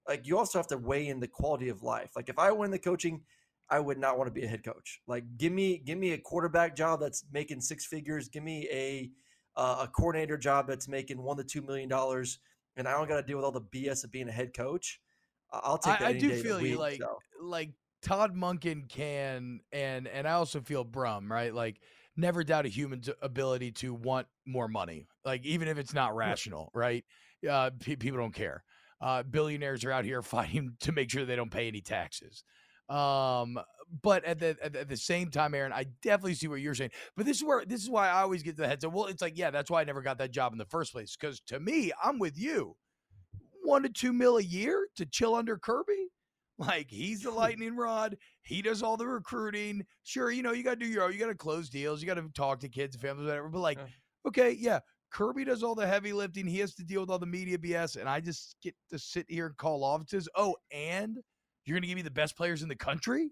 Like 0.08 0.26
you 0.26 0.38
also 0.38 0.58
have 0.58 0.66
to 0.68 0.78
weigh 0.78 1.08
in 1.08 1.20
the 1.20 1.28
quality 1.28 1.68
of 1.68 1.82
life. 1.82 2.10
Like 2.16 2.28
if 2.28 2.38
I 2.38 2.50
win 2.52 2.70
the 2.70 2.78
coaching, 2.78 3.22
I 3.70 3.78
would 3.78 3.98
not 3.98 4.18
want 4.18 4.26
to 4.28 4.32
be 4.32 4.44
a 4.44 4.48
head 4.48 4.64
coach. 4.64 5.00
Like, 5.06 5.24
give 5.38 5.52
me 5.52 5.78
give 5.78 5.96
me 5.96 6.12
a 6.12 6.18
quarterback 6.18 6.74
job 6.74 7.00
that's 7.00 7.24
making 7.32 7.60
six 7.60 7.86
figures. 7.86 8.28
Give 8.28 8.42
me 8.42 8.68
a 8.70 9.10
uh, 9.56 9.84
a 9.84 9.88
coordinator 9.88 10.36
job 10.36 10.66
that's 10.66 10.88
making 10.88 11.22
one 11.22 11.36
to 11.36 11.44
two 11.44 11.62
million 11.62 11.88
dollars, 11.88 12.40
and 12.76 12.88
I 12.88 12.92
don't 12.92 13.08
got 13.08 13.16
to 13.16 13.22
deal 13.22 13.36
with 13.36 13.44
all 13.44 13.52
the 13.52 13.60
BS 13.60 14.04
of 14.04 14.10
being 14.10 14.28
a 14.28 14.32
head 14.32 14.54
coach. 14.54 15.00
I'll 15.52 15.78
take 15.78 15.98
that. 15.98 16.06
I, 16.06 16.10
I 16.10 16.18
do 16.18 16.30
feel 16.30 16.60
you 16.60 16.72
week, 16.72 16.78
like 16.78 16.98
so. 16.98 17.18
like 17.40 17.70
Todd 18.02 18.34
Monken 18.34 18.88
can 18.88 19.60
and 19.72 20.08
and 20.08 20.26
I 20.26 20.32
also 20.32 20.60
feel 20.60 20.84
Brum 20.84 21.30
right 21.30 21.54
like 21.54 21.80
never 22.16 22.42
doubt 22.44 22.66
a 22.66 22.68
human's 22.68 23.08
ability 23.22 23.72
to 23.72 23.94
want 23.94 24.26
more 24.46 24.68
money 24.68 25.06
like 25.24 25.44
even 25.44 25.68
if 25.68 25.78
it's 25.78 25.94
not 25.94 26.14
rational 26.14 26.70
right 26.74 27.04
uh 27.48 27.70
pe- 27.78 27.96
people 27.96 28.18
don't 28.18 28.34
care 28.34 28.62
uh 29.00 29.22
billionaires 29.22 29.84
are 29.84 29.92
out 29.92 30.04
here 30.04 30.22
fighting 30.36 30.76
to 30.80 30.92
make 30.92 31.10
sure 31.10 31.24
they 31.24 31.36
don't 31.36 31.50
pay 31.50 31.68
any 31.68 31.80
taxes 31.80 32.44
um 32.88 33.58
but 34.02 34.24
at 34.24 34.38
the 34.38 34.56
at, 34.62 34.88
the- 34.88 34.96
same 34.96 35.30
time 35.30 35.54
Aaron 35.54 35.72
I 35.72 35.86
definitely 36.02 36.34
see 36.34 36.48
what 36.48 36.60
you're 36.60 36.74
saying 36.74 36.90
but 37.16 37.26
this 37.26 37.36
is 37.38 37.44
where 37.44 37.64
this 37.64 37.82
is 37.82 37.90
why 37.90 38.08
I 38.08 38.22
always 38.22 38.42
get 38.42 38.56
the 38.56 38.66
heads 38.66 38.84
up 38.84 38.92
well 38.92 39.06
it's 39.06 39.22
like 39.22 39.38
yeah 39.38 39.50
that's 39.50 39.70
why 39.70 39.80
I 39.80 39.84
never 39.84 40.02
got 40.02 40.18
that 40.18 40.32
job 40.32 40.52
in 40.52 40.58
the 40.58 40.64
first 40.64 40.92
place 40.92 41.16
because 41.16 41.40
to 41.46 41.60
me 41.60 41.92
I'm 42.02 42.18
with 42.18 42.38
you 42.38 42.76
one 43.62 43.82
to 43.82 43.88
two 43.88 44.12
mil 44.12 44.38
a 44.38 44.42
year 44.42 44.88
to 44.96 45.06
chill 45.06 45.34
under 45.34 45.56
Kirby 45.58 46.08
like 46.60 46.90
he's 46.90 47.22
the 47.22 47.30
lightning 47.32 47.74
rod. 47.76 48.16
He 48.42 48.62
does 48.62 48.82
all 48.82 48.96
the 48.96 49.06
recruiting. 49.06 49.84
Sure, 50.04 50.30
you 50.30 50.42
know, 50.42 50.52
you 50.52 50.62
gotta 50.62 50.76
do 50.76 50.86
your 50.86 51.04
own, 51.04 51.12
you 51.12 51.18
gotta 51.18 51.34
close 51.34 51.68
deals, 51.70 52.00
you 52.00 52.06
gotta 52.06 52.28
talk 52.34 52.60
to 52.60 52.68
kids, 52.68 52.96
families, 52.96 53.26
whatever. 53.26 53.48
But 53.48 53.60
like, 53.60 53.78
okay, 54.28 54.50
yeah. 54.58 54.80
Kirby 55.10 55.44
does 55.44 55.62
all 55.62 55.74
the 55.74 55.86
heavy 55.86 56.12
lifting. 56.12 56.46
He 56.46 56.58
has 56.58 56.74
to 56.76 56.84
deal 56.84 57.00
with 57.00 57.10
all 57.10 57.18
the 57.18 57.26
media 57.26 57.58
BS, 57.58 57.96
and 57.96 58.08
I 58.08 58.20
just 58.20 58.56
get 58.62 58.74
to 58.90 58.98
sit 58.98 59.26
here 59.28 59.46
and 59.46 59.56
call 59.56 59.82
offices. 59.84 60.28
Oh, 60.36 60.56
and 60.72 61.18
you're 61.64 61.76
gonna 61.76 61.86
give 61.86 61.96
me 61.96 62.02
the 62.02 62.10
best 62.10 62.36
players 62.36 62.62
in 62.62 62.68
the 62.68 62.76
country? 62.76 63.30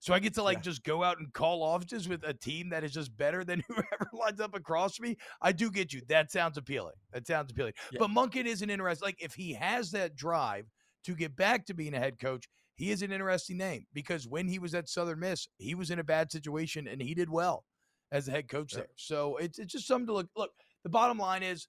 So 0.00 0.12
I 0.12 0.18
get 0.18 0.34
to 0.34 0.42
like 0.42 0.58
Yeah. 0.58 0.62
just 0.62 0.82
go 0.82 1.04
out 1.04 1.18
and 1.20 1.32
call 1.32 1.62
offices 1.62 2.08
with 2.08 2.24
a 2.24 2.34
team 2.34 2.70
that 2.70 2.82
is 2.82 2.92
just 2.92 3.16
better 3.16 3.44
than 3.44 3.62
whoever 3.68 4.10
lines 4.12 4.40
up 4.40 4.54
across 4.56 4.98
me. 4.98 5.16
I 5.40 5.52
do 5.52 5.70
get 5.70 5.92
you. 5.92 6.02
That 6.08 6.32
sounds 6.32 6.58
appealing. 6.58 6.96
That 7.12 7.24
sounds 7.26 7.52
appealing. 7.52 7.74
Yeah. 7.92 7.98
But 8.00 8.10
Monken 8.10 8.44
isn't 8.46 8.68
interesting. 8.68 9.06
Like 9.06 9.22
if 9.22 9.32
he 9.34 9.52
has 9.54 9.92
that 9.92 10.16
drive 10.16 10.66
to 11.04 11.14
get 11.14 11.36
back 11.36 11.66
to 11.66 11.74
being 11.74 11.94
a 11.94 11.98
head 12.00 12.18
coach, 12.18 12.48
he 12.74 12.90
is 12.90 13.02
an 13.02 13.12
interesting 13.12 13.58
name 13.58 13.86
because 13.92 14.26
when 14.26 14.48
he 14.48 14.58
was 14.58 14.74
at 14.74 14.88
Southern 14.88 15.20
Miss, 15.20 15.46
he 15.58 15.76
was 15.76 15.92
in 15.92 16.00
a 16.00 16.04
bad 16.04 16.32
situation 16.32 16.88
and 16.88 17.00
he 17.00 17.14
did 17.14 17.30
well 17.30 17.64
as 18.10 18.26
the 18.26 18.32
head 18.32 18.48
coach 18.48 18.72
Yeah. 18.72 18.80
there. 18.80 18.88
So 18.96 19.36
it's 19.36 19.60
it's 19.60 19.72
just 19.72 19.86
something 19.86 20.08
to 20.08 20.14
look. 20.14 20.28
Look, 20.36 20.50
the 20.82 20.88
bottom 20.90 21.18
line 21.18 21.42
is 21.42 21.68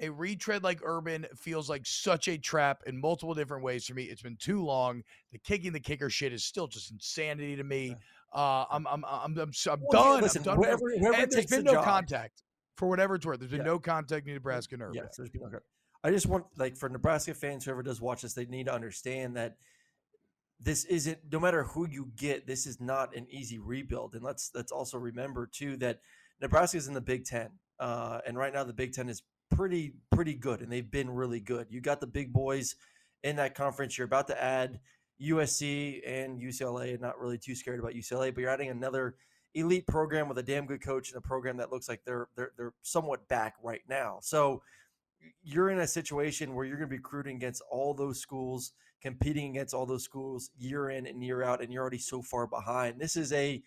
a 0.00 0.08
retread 0.10 0.62
like 0.62 0.80
Urban 0.84 1.26
feels 1.36 1.68
like 1.68 1.82
such 1.84 2.28
a 2.28 2.38
trap 2.38 2.82
in 2.86 3.00
multiple 3.00 3.34
different 3.34 3.64
ways 3.64 3.84
for 3.84 3.94
me. 3.94 4.04
It's 4.04 4.22
been 4.22 4.36
too 4.36 4.64
long. 4.64 5.02
The 5.32 5.38
kicking 5.38 5.72
the 5.72 5.80
kicker 5.80 6.08
shit 6.08 6.32
is 6.32 6.44
still 6.44 6.68
just 6.68 6.90
insanity 6.92 7.56
to 7.56 7.64
me. 7.64 7.96
Uh, 8.32 8.64
I'm 8.70 8.86
I'm 8.86 9.04
I'm 9.04 9.36
I'm, 9.38 9.38
I'm 9.38 9.80
Well, 9.80 10.02
done. 10.14 10.22
listen, 10.22 10.40
I'm 10.42 10.44
done. 10.44 10.58
with 10.58 10.68
whoever- 10.68 10.90
it. 10.90 10.98
whoever 11.00 11.22
and 11.22 11.30
there's 11.32 11.46
been 11.46 11.64
no 11.64 11.72
job- 11.72 11.84
contact 11.84 12.42
for 12.76 12.86
whatever 12.88 13.16
it's 13.16 13.26
worth. 13.26 13.40
There's 13.40 13.50
been 13.50 13.60
Yeah. 13.60 13.66
no 13.66 13.78
contact 13.80 14.24
between 14.24 14.34
Nebraska 14.34 14.74
and 14.76 14.82
Urban. 14.82 14.94
Yes, 15.02 15.16
there's 15.16 15.30
been 15.30 15.42
no 15.42 15.48
cut. 15.48 15.62
I 16.04 16.10
just 16.12 16.26
want 16.26 16.44
like 16.56 16.76
for 16.76 16.88
Nebraska 16.88 17.34
fans, 17.34 17.64
whoever 17.64 17.82
does 17.82 18.00
watch 18.00 18.22
this, 18.22 18.34
they 18.34 18.44
need 18.46 18.66
to 18.66 18.72
understand 18.74 19.36
that 19.36 19.56
this 20.60 20.84
isn't 20.84 21.18
no 21.32 21.40
matter 21.40 21.64
who 21.64 21.88
you 21.88 22.10
get, 22.16 22.46
this 22.46 22.66
is 22.66 22.80
not 22.80 23.14
an 23.16 23.26
easy 23.30 23.58
rebuild. 23.58 24.14
And 24.14 24.22
let's 24.22 24.50
let's 24.54 24.70
also 24.72 24.98
remember 24.98 25.46
too 25.46 25.76
that 25.78 26.00
Nebraska 26.40 26.76
is 26.76 26.86
in 26.86 26.94
the 26.94 27.00
Big 27.00 27.24
Ten, 27.24 27.48
uh, 27.78 28.20
and 28.26 28.36
right 28.36 28.52
now 28.52 28.64
the 28.64 28.72
Big 28.72 28.92
Ten 28.92 29.08
is 29.08 29.22
pretty 29.50 29.94
pretty 30.10 30.34
good, 30.34 30.60
and 30.60 30.70
they've 30.70 30.90
been 30.90 31.10
really 31.10 31.40
good. 31.40 31.66
You 31.70 31.80
got 31.80 32.00
the 32.00 32.06
big 32.06 32.32
boys 32.32 32.76
in 33.22 33.36
that 33.36 33.54
conference. 33.54 33.96
You're 33.96 34.06
about 34.06 34.28
to 34.28 34.42
add 34.42 34.80
USC 35.20 36.00
and 36.06 36.40
UCLA, 36.40 36.92
and 36.92 37.00
not 37.00 37.18
really 37.18 37.38
too 37.38 37.54
scared 37.54 37.80
about 37.80 37.94
UCLA, 37.94 38.34
but 38.34 38.40
you're 38.40 38.50
adding 38.50 38.68
another 38.68 39.16
elite 39.54 39.86
program 39.86 40.28
with 40.28 40.38
a 40.38 40.42
damn 40.42 40.66
good 40.66 40.82
coach 40.82 41.10
and 41.10 41.18
a 41.18 41.20
program 41.20 41.56
that 41.56 41.72
looks 41.72 41.88
like 41.88 42.02
they're 42.04 42.28
they're 42.36 42.52
they're 42.56 42.74
somewhat 42.82 43.28
back 43.28 43.54
right 43.62 43.82
now. 43.88 44.18
So 44.22 44.62
you're 45.42 45.70
in 45.70 45.80
a 45.80 45.86
situation 45.86 46.54
where 46.54 46.64
you're 46.64 46.76
going 46.76 46.88
to 46.88 46.94
be 46.94 46.98
recruiting 46.98 47.36
against 47.36 47.62
all 47.70 47.94
those 47.94 48.20
schools, 48.20 48.72
competing 49.02 49.50
against 49.50 49.74
all 49.74 49.86
those 49.86 50.04
schools 50.04 50.50
year 50.56 50.90
in 50.90 51.06
and 51.06 51.22
year 51.22 51.42
out, 51.42 51.62
and 51.62 51.72
you're 51.72 51.82
already 51.82 51.98
so 51.98 52.22
far 52.22 52.46
behind. 52.46 53.00
This 53.00 53.16
is 53.16 53.32
a 53.32 53.62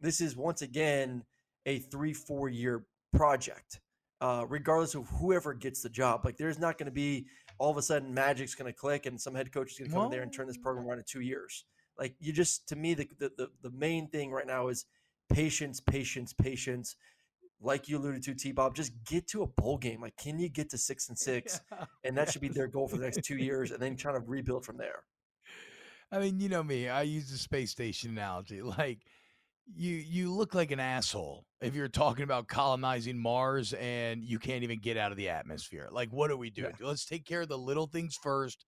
this 0.00 0.20
is 0.20 0.36
once 0.36 0.62
again 0.62 1.24
a 1.66 1.78
three 1.78 2.12
four 2.12 2.48
year 2.48 2.84
project, 3.12 3.80
uh, 4.20 4.44
regardless 4.48 4.94
of 4.94 5.08
whoever 5.08 5.54
gets 5.54 5.82
the 5.82 5.88
job. 5.88 6.24
Like 6.24 6.36
there's 6.36 6.58
not 6.58 6.78
going 6.78 6.86
to 6.86 6.92
be 6.92 7.26
all 7.58 7.70
of 7.70 7.76
a 7.76 7.82
sudden 7.82 8.12
magic's 8.14 8.54
going 8.54 8.72
to 8.72 8.78
click 8.78 9.06
and 9.06 9.20
some 9.20 9.34
head 9.34 9.52
coach 9.52 9.72
is 9.72 9.78
going 9.78 9.90
to 9.90 9.96
come 9.96 10.04
in 10.06 10.10
there 10.10 10.22
and 10.22 10.32
turn 10.32 10.46
this 10.46 10.56
program 10.56 10.86
around 10.86 10.98
in 10.98 11.04
two 11.06 11.20
years. 11.20 11.64
Like 11.98 12.14
you 12.18 12.32
just 12.32 12.68
to 12.68 12.76
me 12.76 12.94
the 12.94 13.08
the 13.18 13.30
the, 13.36 13.50
the 13.62 13.70
main 13.70 14.08
thing 14.08 14.30
right 14.30 14.46
now 14.46 14.68
is 14.68 14.86
patience, 15.30 15.80
patience, 15.80 16.32
patience. 16.32 16.96
Like 17.62 17.88
you 17.88 17.98
alluded 17.98 18.22
to, 18.22 18.34
T 18.34 18.52
Bob, 18.52 18.74
just 18.74 18.92
get 19.04 19.26
to 19.28 19.42
a 19.42 19.46
bowl 19.46 19.76
game. 19.76 20.00
Like, 20.00 20.16
can 20.16 20.38
you 20.38 20.48
get 20.48 20.70
to 20.70 20.78
six 20.78 21.08
and 21.10 21.18
six? 21.18 21.60
And 22.04 22.16
that 22.16 22.32
should 22.32 22.40
be 22.40 22.48
their 22.48 22.66
goal 22.66 22.88
for 22.88 22.96
the 22.96 23.04
next 23.04 23.22
two 23.22 23.36
years, 23.36 23.70
and 23.70 23.80
then 23.82 23.96
trying 23.96 24.14
to 24.14 24.26
rebuild 24.26 24.64
from 24.64 24.78
there. 24.78 25.04
I 26.12 26.18
mean, 26.18 26.40
you 26.40 26.48
know 26.48 26.62
me. 26.62 26.88
I 26.88 27.02
use 27.02 27.30
the 27.30 27.38
space 27.38 27.70
station 27.70 28.10
analogy. 28.10 28.62
Like, 28.78 29.00
you 29.76 29.94
you 29.94 30.32
look 30.32 30.54
like 30.54 30.70
an 30.70 30.80
asshole 30.80 31.44
if 31.60 31.74
you're 31.74 31.88
talking 31.88 32.24
about 32.24 32.48
colonizing 32.48 33.18
Mars 33.18 33.72
and 33.74 34.24
you 34.24 34.38
can't 34.38 34.62
even 34.62 34.78
get 34.78 34.96
out 34.96 35.10
of 35.10 35.16
the 35.16 35.28
atmosphere. 35.28 35.88
Like, 35.90 36.10
what 36.10 36.30
are 36.30 36.36
we 36.36 36.50
doing? 36.50 36.72
Let's 36.80 37.04
take 37.04 37.24
care 37.24 37.42
of 37.42 37.48
the 37.48 37.58
little 37.58 37.86
things 37.86 38.18
first, 38.20 38.64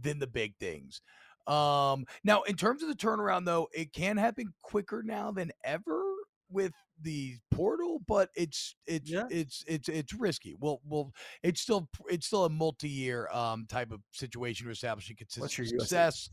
then 0.00 0.18
the 0.18 0.26
big 0.26 0.56
things. 0.56 1.00
Um, 1.46 2.04
now, 2.22 2.42
in 2.42 2.56
terms 2.56 2.82
of 2.82 2.88
the 2.88 2.94
turnaround, 2.94 3.44
though, 3.46 3.68
it 3.72 3.92
can 3.92 4.16
happen 4.16 4.52
quicker 4.62 5.02
now 5.04 5.32
than 5.32 5.50
ever 5.64 6.02
with 6.50 6.72
the 7.00 7.36
portal, 7.50 8.00
but 8.06 8.28
it's 8.36 8.76
it's 8.86 9.10
Yeah. 9.10 9.24
it's 9.30 9.64
it's 9.66 9.88
it's 9.88 10.12
risky. 10.12 10.54
Well, 10.60 10.80
well, 10.84 11.12
it's 11.42 11.60
still 11.60 11.88
it's 12.08 12.26
still 12.26 12.44
a 12.44 12.50
multi-year 12.50 13.28
um 13.32 13.66
type 13.68 13.90
of 13.90 14.00
situation 14.12 14.66
to 14.66 14.72
establishing 14.72 15.16
consistent 15.16 15.68
success. 15.80 16.30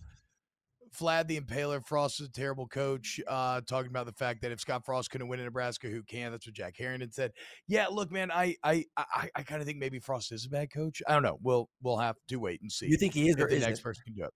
Vlad 0.97 1.28
the 1.28 1.39
Impaler, 1.39 1.84
Frost 1.86 2.19
is 2.19 2.28
a 2.28 2.32
terrible 2.32 2.67
coach. 2.67 3.19
Uh, 3.28 3.62
talking 3.62 3.89
about 3.89 4.06
the 4.06 4.13
fact 4.13 4.41
that 4.41 4.52
if 4.52 4.60
Scott 4.60 4.86
Frost 4.86 5.12
couldn't 5.12 5.28
win 5.28 5.39
in 5.39 5.45
Nebraska, 5.45 5.88
who 5.88 6.04
can? 6.04 6.32
That's 6.32 6.47
what 6.47 6.56
Jack 6.56 6.75
Harrington 6.78 7.12
said. 7.12 7.32
Yeah, 7.67 7.88
look, 7.88 8.12
man, 8.12 8.32
I 8.32 8.56
I 8.63 8.86
I, 8.97 9.30
I 9.36 9.43
kind 9.43 9.62
of 9.62 9.67
think 9.67 9.80
maybe 9.80 9.99
Frost 9.99 10.32
is 10.32 10.45
a 10.45 10.49
bad 10.49 10.71
coach. 10.73 11.02
I 11.08 11.13
don't 11.13 11.23
know. 11.23 11.38
We'll 11.41 11.69
we'll 11.82 11.97
have 11.97 12.15
to 12.30 12.38
wait 12.38 12.62
and 12.62 12.71
see. 12.71 12.88
You 12.88 12.97
think 12.97 13.13
he 13.13 13.30
is 13.30 13.36
or 13.38 13.47
the 13.47 13.60
next 13.60 13.82
person 13.82 14.04
can 14.06 14.15
do 14.15 14.23
it? 14.23 14.34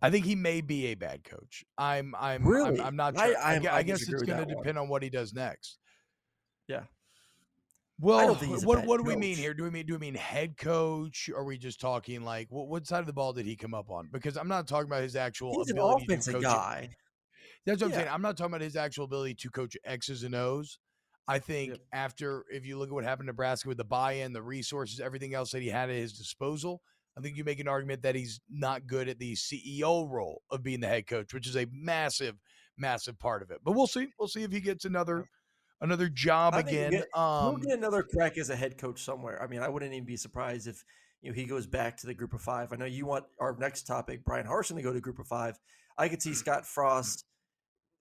I 0.00 0.10
think 0.10 0.24
he 0.24 0.34
may 0.34 0.60
be 0.60 0.86
a 0.86 0.94
bad 0.94 1.24
coach. 1.24 1.64
I'm 1.78 2.14
I'm 2.18 2.44
Really? 2.44 2.80
I'm, 2.80 2.86
I'm 2.86 2.96
not 2.96 3.16
sure. 3.16 3.36
I, 3.38 3.56
I 3.56 3.76
I 3.76 3.82
guess 3.82 4.02
it's 4.08 4.22
going 4.22 4.46
to 4.46 4.54
depend 4.54 4.78
on 4.78 4.88
what 4.88 5.02
he 5.02 5.10
does 5.10 5.32
next. 5.32 5.78
Yeah. 6.68 6.84
Well, 8.00 8.26
don't 8.26 8.38
think 8.38 8.52
he's 8.52 8.64
a 8.64 8.66
what 8.66 8.84
what 8.86 8.98
do 8.98 9.04
we 9.04 9.16
mean 9.16 9.36
here? 9.36 9.54
Do 9.54 9.64
we 9.64 9.70
mean 9.70 9.86
do 9.86 9.92
we 9.94 9.98
mean 9.98 10.14
head 10.14 10.56
coach? 10.56 11.30
Or 11.32 11.40
are 11.40 11.44
we 11.44 11.58
just 11.58 11.80
talking 11.80 12.22
like 12.22 12.48
what, 12.50 12.68
what 12.68 12.86
side 12.86 13.00
of 13.00 13.06
the 13.06 13.12
ball 13.12 13.32
did 13.32 13.46
he 13.46 13.56
come 13.56 13.74
up 13.74 13.90
on? 13.90 14.08
Because 14.10 14.36
I'm 14.36 14.48
not 14.48 14.66
talking 14.66 14.86
about 14.86 15.02
his 15.02 15.16
actual 15.16 15.52
He's 15.58 15.70
an 15.70 15.78
ability 15.78 16.06
to 16.06 16.12
offensive 16.12 16.34
coach. 16.34 16.42
guy. 16.42 16.90
That's 17.64 17.80
what 17.80 17.88
I'm 17.88 17.94
saying. 17.94 18.08
I'm 18.10 18.22
not 18.22 18.36
talking 18.36 18.52
about 18.52 18.62
his 18.62 18.76
actual 18.76 19.04
ability 19.04 19.34
to 19.36 19.50
coach 19.50 19.76
X's 19.84 20.24
and 20.24 20.34
O's. 20.34 20.78
I 21.28 21.38
think 21.38 21.70
Yep. 21.70 21.80
after, 21.92 22.44
if 22.50 22.66
you 22.66 22.76
look 22.76 22.88
at 22.88 22.92
what 22.92 23.04
happened 23.04 23.28
in 23.28 23.34
Nebraska 23.34 23.68
with 23.68 23.78
the 23.78 23.84
buy-in, 23.84 24.32
the 24.32 24.42
resources, 24.42 24.98
everything 24.98 25.34
else 25.34 25.52
that 25.52 25.62
he 25.62 25.68
had 25.68 25.88
at 25.88 25.94
his 25.94 26.12
disposal, 26.12 26.82
I 27.16 27.20
think 27.20 27.36
you 27.36 27.44
make 27.44 27.60
an 27.60 27.68
argument 27.68 28.02
that 28.02 28.16
he's 28.16 28.40
not 28.50 28.86
good 28.86 29.08
at 29.08 29.20
the 29.20 29.34
CEO 29.34 30.10
role 30.10 30.42
of 30.50 30.64
being 30.64 30.80
the 30.80 30.88
head 30.88 31.06
coach, 31.06 31.32
which 31.32 31.46
is 31.46 31.56
a 31.56 31.66
massive, 31.70 32.36
massive 32.76 33.18
part 33.18 33.42
of 33.42 33.50
it. 33.50 33.58
But 33.62 33.72
we'll 33.72 33.86
see. 33.86 34.08
We'll 34.18 34.28
see 34.28 34.42
if 34.42 34.50
he 34.50 34.60
gets 34.60 34.84
another 34.84 35.28
another 35.82 36.08
job 36.08 36.54
think 36.54 36.68
he'll 36.68 36.78
again. 36.78 36.90
get- 36.92 37.08
He'll 37.14 37.22
um, 37.22 37.60
get 37.60 37.76
another 37.78 38.02
crack 38.02 38.38
as 38.38 38.48
a 38.50 38.56
head 38.56 38.78
coach 38.78 39.02
somewhere. 39.04 39.42
I 39.42 39.46
mean, 39.46 39.60
I 39.60 39.68
wouldn't 39.68 39.92
even 39.92 40.06
be 40.06 40.16
surprised 40.16 40.66
if 40.66 40.84
you 41.20 41.30
know 41.30 41.34
he 41.34 41.44
goes 41.44 41.66
back 41.66 41.96
to 41.98 42.06
the 42.06 42.14
group 42.14 42.32
of 42.32 42.40
five. 42.40 42.72
I 42.72 42.76
know 42.76 42.84
you 42.86 43.04
want 43.06 43.24
our 43.38 43.54
next 43.58 43.86
topic, 43.86 44.24
Bryan 44.24 44.46
Harsin, 44.46 44.76
to 44.76 44.82
go 44.82 44.92
to 44.92 45.00
group 45.00 45.18
of 45.18 45.26
five. 45.26 45.58
I 45.98 46.08
could 46.08 46.22
see 46.22 46.32
Scott 46.34 46.66
Frost. 46.66 47.24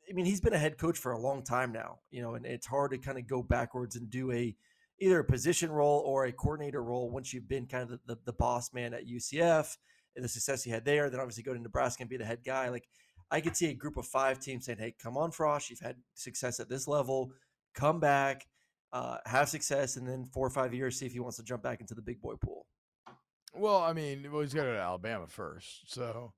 I 0.10 0.14
mean, 0.14 0.26
he's 0.26 0.42
been 0.42 0.54
a 0.54 0.58
head 0.58 0.78
coach 0.78 0.98
for 0.98 1.12
a 1.12 1.20
long 1.20 1.44
time 1.44 1.72
now, 1.72 2.00
you 2.10 2.22
know, 2.22 2.34
and 2.36 2.46
it's 2.46 2.68
hard 2.68 2.92
to 2.92 2.98
kind 2.98 3.18
of 3.18 3.28
go 3.28 3.44
backwards 3.44 3.96
and 3.96 4.10
do 4.10 4.32
a 4.32 4.56
either 5.00 5.20
a 5.20 5.24
position 5.26 5.72
role 5.72 6.04
or 6.06 6.26
a 6.26 6.32
coordinator 6.32 6.84
role 6.84 7.10
once 7.10 7.34
you've 7.34 7.48
been 7.48 7.66
kind 7.66 7.84
of 7.84 7.90
the, 7.90 8.00
the, 8.16 8.22
the 8.26 8.34
boss 8.34 8.72
man 8.74 8.94
at 8.94 9.08
UCF 9.08 9.78
and 10.16 10.24
the 10.24 10.30
success 10.30 10.64
he 10.64 10.70
had 10.72 10.86
there. 10.86 11.10
Then 11.10 11.20
obviously 11.20 11.44
go 11.44 11.54
to 11.54 11.60
Nebraska 11.60 12.04
and 12.04 12.10
be 12.10 12.18
the 12.18 12.26
head 12.26 12.44
guy. 12.46 12.70
Like 12.70 12.88
I 13.30 13.42
could 13.42 13.56
see 13.56 13.68
a 13.70 13.74
group 13.74 13.98
of 13.98 14.06
five 14.06 14.40
teams 14.40 14.66
saying, 14.66 14.80
"Hey, 14.80 14.94
come 15.02 15.16
on, 15.18 15.32
Frost, 15.32 15.70
you've 15.70 15.80
had 15.80 15.96
success 16.16 16.60
at 16.60 16.70
this 16.70 16.88
level. 16.88 17.32
Come 17.74 18.00
back, 18.00 18.46
uh, 18.94 19.18
have 19.26 19.50
success, 19.50 19.96
and 19.98 20.08
then 20.08 20.26
four 20.34 20.46
or 20.46 20.50
five 20.50 20.74
years, 20.74 20.98
see 20.98 21.06
if 21.06 21.14
he 21.14 21.20
wants 21.20 21.38
to 21.38 21.44
jump 21.44 21.64
back 21.64 21.82
into 21.82 21.96
the 21.96 22.02
big 22.02 22.22
boy 22.22 22.36
pool." 22.36 22.66
well, 23.54 23.82
I 23.82 23.94
mean, 23.94 24.32
well, 24.32 24.42
he's 24.42 24.54
got 24.54 24.64
to 24.64 24.70
go 24.70 24.74
to 24.76 24.80
Alabama 24.82 25.28
first, 25.28 25.94
so. 25.94 26.34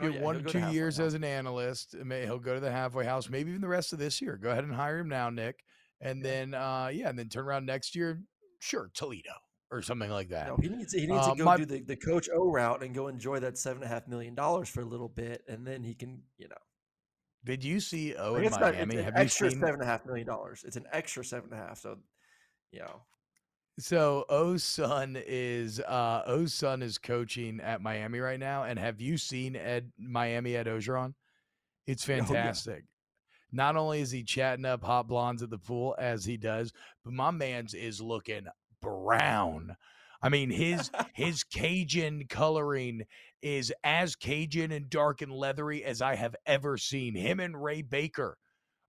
Oh, 0.00 0.04
Get 0.04 0.14
yeah, 0.14 0.20
one 0.22 0.36
he'll 0.36 0.44
to 0.44 0.52
go 0.52 0.60
to 0.60 0.66
two 0.66 0.72
years 0.72 1.00
as 1.00 1.14
an 1.14 1.24
analyst. 1.24 1.96
May, 1.96 2.22
he'll 2.24 2.38
go 2.38 2.54
to 2.54 2.60
the 2.60 2.70
halfway 2.70 3.04
house, 3.04 3.28
maybe 3.28 3.50
even 3.50 3.60
the 3.60 3.66
rest 3.66 3.92
of 3.92 3.98
this 3.98 4.20
year. 4.22 4.36
Go 4.36 4.48
ahead 4.50 4.62
and 4.62 4.72
hire 4.72 4.98
him 4.98 5.08
now, 5.08 5.28
Nick. 5.28 5.64
And 6.00 6.24
then, 6.24 6.54
uh, 6.54 6.90
yeah, 6.92 7.08
and 7.08 7.18
then 7.18 7.28
turn 7.28 7.44
around 7.44 7.66
next 7.66 7.96
year. 7.96 8.22
Sure, 8.60 8.92
Toledo 8.94 9.32
or 9.72 9.82
something 9.82 10.08
like 10.08 10.28
that. 10.28 10.46
No, 10.46 10.56
he 10.62 10.68
needs 10.68 10.92
he 10.92 11.06
needs 11.06 11.26
Uh, 11.26 11.32
to 11.32 11.38
go 11.38 11.44
my- 11.44 11.56
do 11.56 11.64
the, 11.64 11.80
the 11.80 11.96
coach 11.96 12.28
O 12.32 12.48
route 12.50 12.82
and 12.82 12.94
go 12.94 13.08
enjoy 13.08 13.40
that 13.40 13.58
seven 13.58 13.82
and 13.82 13.90
a 13.90 13.94
half 13.94 14.06
million 14.06 14.36
dollars 14.36 14.68
for 14.68 14.80
a 14.80 14.84
little 14.84 15.08
bit, 15.08 15.42
and 15.48 15.66
then 15.66 15.82
he 15.82 15.94
can, 15.94 16.22
you 16.36 16.46
know. 16.48 16.56
Did 17.48 17.64
you 17.64 17.80
see 17.80 18.14
O 18.16 18.34
in 18.34 18.44
it's 18.44 18.58
not- 18.58 18.74
Miami? 18.74 18.96
it's 18.96 18.98
an 18.98 19.04
Have 19.14 19.16
extra 19.16 19.46
you 19.46 19.50
seen? 19.52 19.60
seven 19.60 19.74
and 19.76 19.82
a 19.82 19.86
half 19.86 20.04
million 20.04 20.26
dollars. 20.26 20.64
It's 20.66 20.76
an 20.76 20.84
extra 20.92 21.24
seven 21.24 21.50
and 21.50 21.58
a 21.58 21.66
half. 21.66 21.78
So, 21.78 21.96
you 22.72 22.80
know, 22.80 23.00
So 23.78 24.26
O's 24.28 24.62
son 24.62 25.16
is 25.26 25.80
uh 25.80 26.24
O's 26.26 26.52
son 26.52 26.82
is 26.82 26.98
coaching 26.98 27.58
at 27.60 27.80
Miami 27.80 28.18
right 28.18 28.38
now. 28.38 28.64
And 28.64 28.78
have 28.78 29.00
you 29.00 29.16
seen 29.16 29.56
Ed 29.56 29.90
Miami 29.98 30.56
Ed 30.56 30.66
Orgeron? 30.66 31.14
It's 31.86 32.06
Oh, 32.08 32.12
yeah. 32.12 32.24
fantastic. 32.24 32.84
Not 33.50 33.76
only 33.76 34.02
is 34.02 34.10
he 34.10 34.24
chatting 34.24 34.66
up 34.66 34.84
hot 34.84 35.08
blondes 35.08 35.42
at 35.42 35.48
the 35.48 35.56
pool 35.56 35.96
as 35.98 36.26
he 36.26 36.36
does, 36.36 36.70
but 37.02 37.14
my 37.14 37.30
man's 37.30 37.72
is 37.72 37.98
looking 37.98 38.46
brown. 38.82 39.74
I 40.20 40.28
mean, 40.28 40.50
his 40.50 40.90
his 41.14 41.44
Cajun 41.44 42.24
coloring 42.28 43.02
is 43.42 43.72
as 43.84 44.16
Cajun 44.16 44.72
and 44.72 44.90
dark 44.90 45.22
and 45.22 45.32
leathery 45.32 45.84
as 45.84 46.02
I 46.02 46.16
have 46.16 46.34
ever 46.46 46.76
seen. 46.76 47.14
Him 47.14 47.40
and 47.40 47.62
Ray 47.62 47.82
Baker 47.82 48.36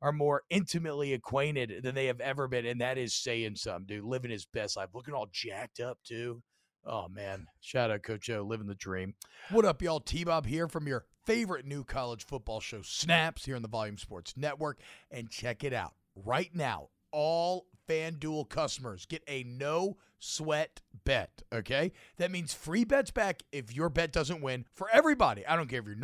are 0.01 0.11
more 0.11 0.43
intimately 0.49 1.13
acquainted 1.13 1.83
than 1.83 1.93
they 1.93 2.05
have 2.05 2.21
ever 2.21 2.47
been, 2.47 2.65
and 2.65 2.81
that 2.81 2.97
is 2.97 3.13
saying 3.13 3.55
something, 3.55 3.85
dude. 3.85 4.05
Living 4.05 4.31
his 4.31 4.45
best 4.45 4.77
life, 4.77 4.89
looking 4.93 5.13
all 5.13 5.27
jacked 5.31 5.79
up 5.79 5.99
too. 6.03 6.41
Oh 6.85 7.07
man, 7.09 7.47
shout 7.59 7.91
out 7.91 8.03
Coach 8.03 8.29
O, 8.29 8.41
living 8.41 8.67
the 8.67 8.75
dream. 8.75 9.13
What 9.51 9.65
up, 9.65 9.81
y'all? 9.81 9.99
T 9.99 10.23
Bob 10.23 10.45
here 10.45 10.67
from 10.67 10.87
your 10.87 11.05
favorite 11.25 11.65
new 11.65 11.83
college 11.83 12.25
football 12.25 12.61
show, 12.61 12.81
Snaps, 12.81 13.45
here 13.45 13.55
on 13.55 13.61
the 13.61 13.67
Volume 13.67 13.97
Sports 13.97 14.35
Network, 14.37 14.79
and 15.11 15.29
check 15.29 15.63
it 15.63 15.73
out 15.73 15.93
right 16.15 16.49
now. 16.53 16.87
All 17.11 17.65
FanDuel 17.89 18.47
customers 18.49 19.05
get 19.05 19.23
a 19.27 19.43
no 19.43 19.97
sweat 20.19 20.81
bet. 21.05 21.41
Okay, 21.51 21.91
that 22.17 22.29
means 22.29 22.53
free 22.53 22.83
bets 22.83 23.09
back 23.09 23.41
if 23.51 23.75
your 23.75 23.89
bet 23.89 24.11
doesn't 24.11 24.41
win 24.41 24.65
for 24.75 24.87
everybody. 24.93 25.45
I 25.47 25.55
don't 25.55 25.67
care 25.67 25.79
if 25.79 25.85
you're 25.87 25.95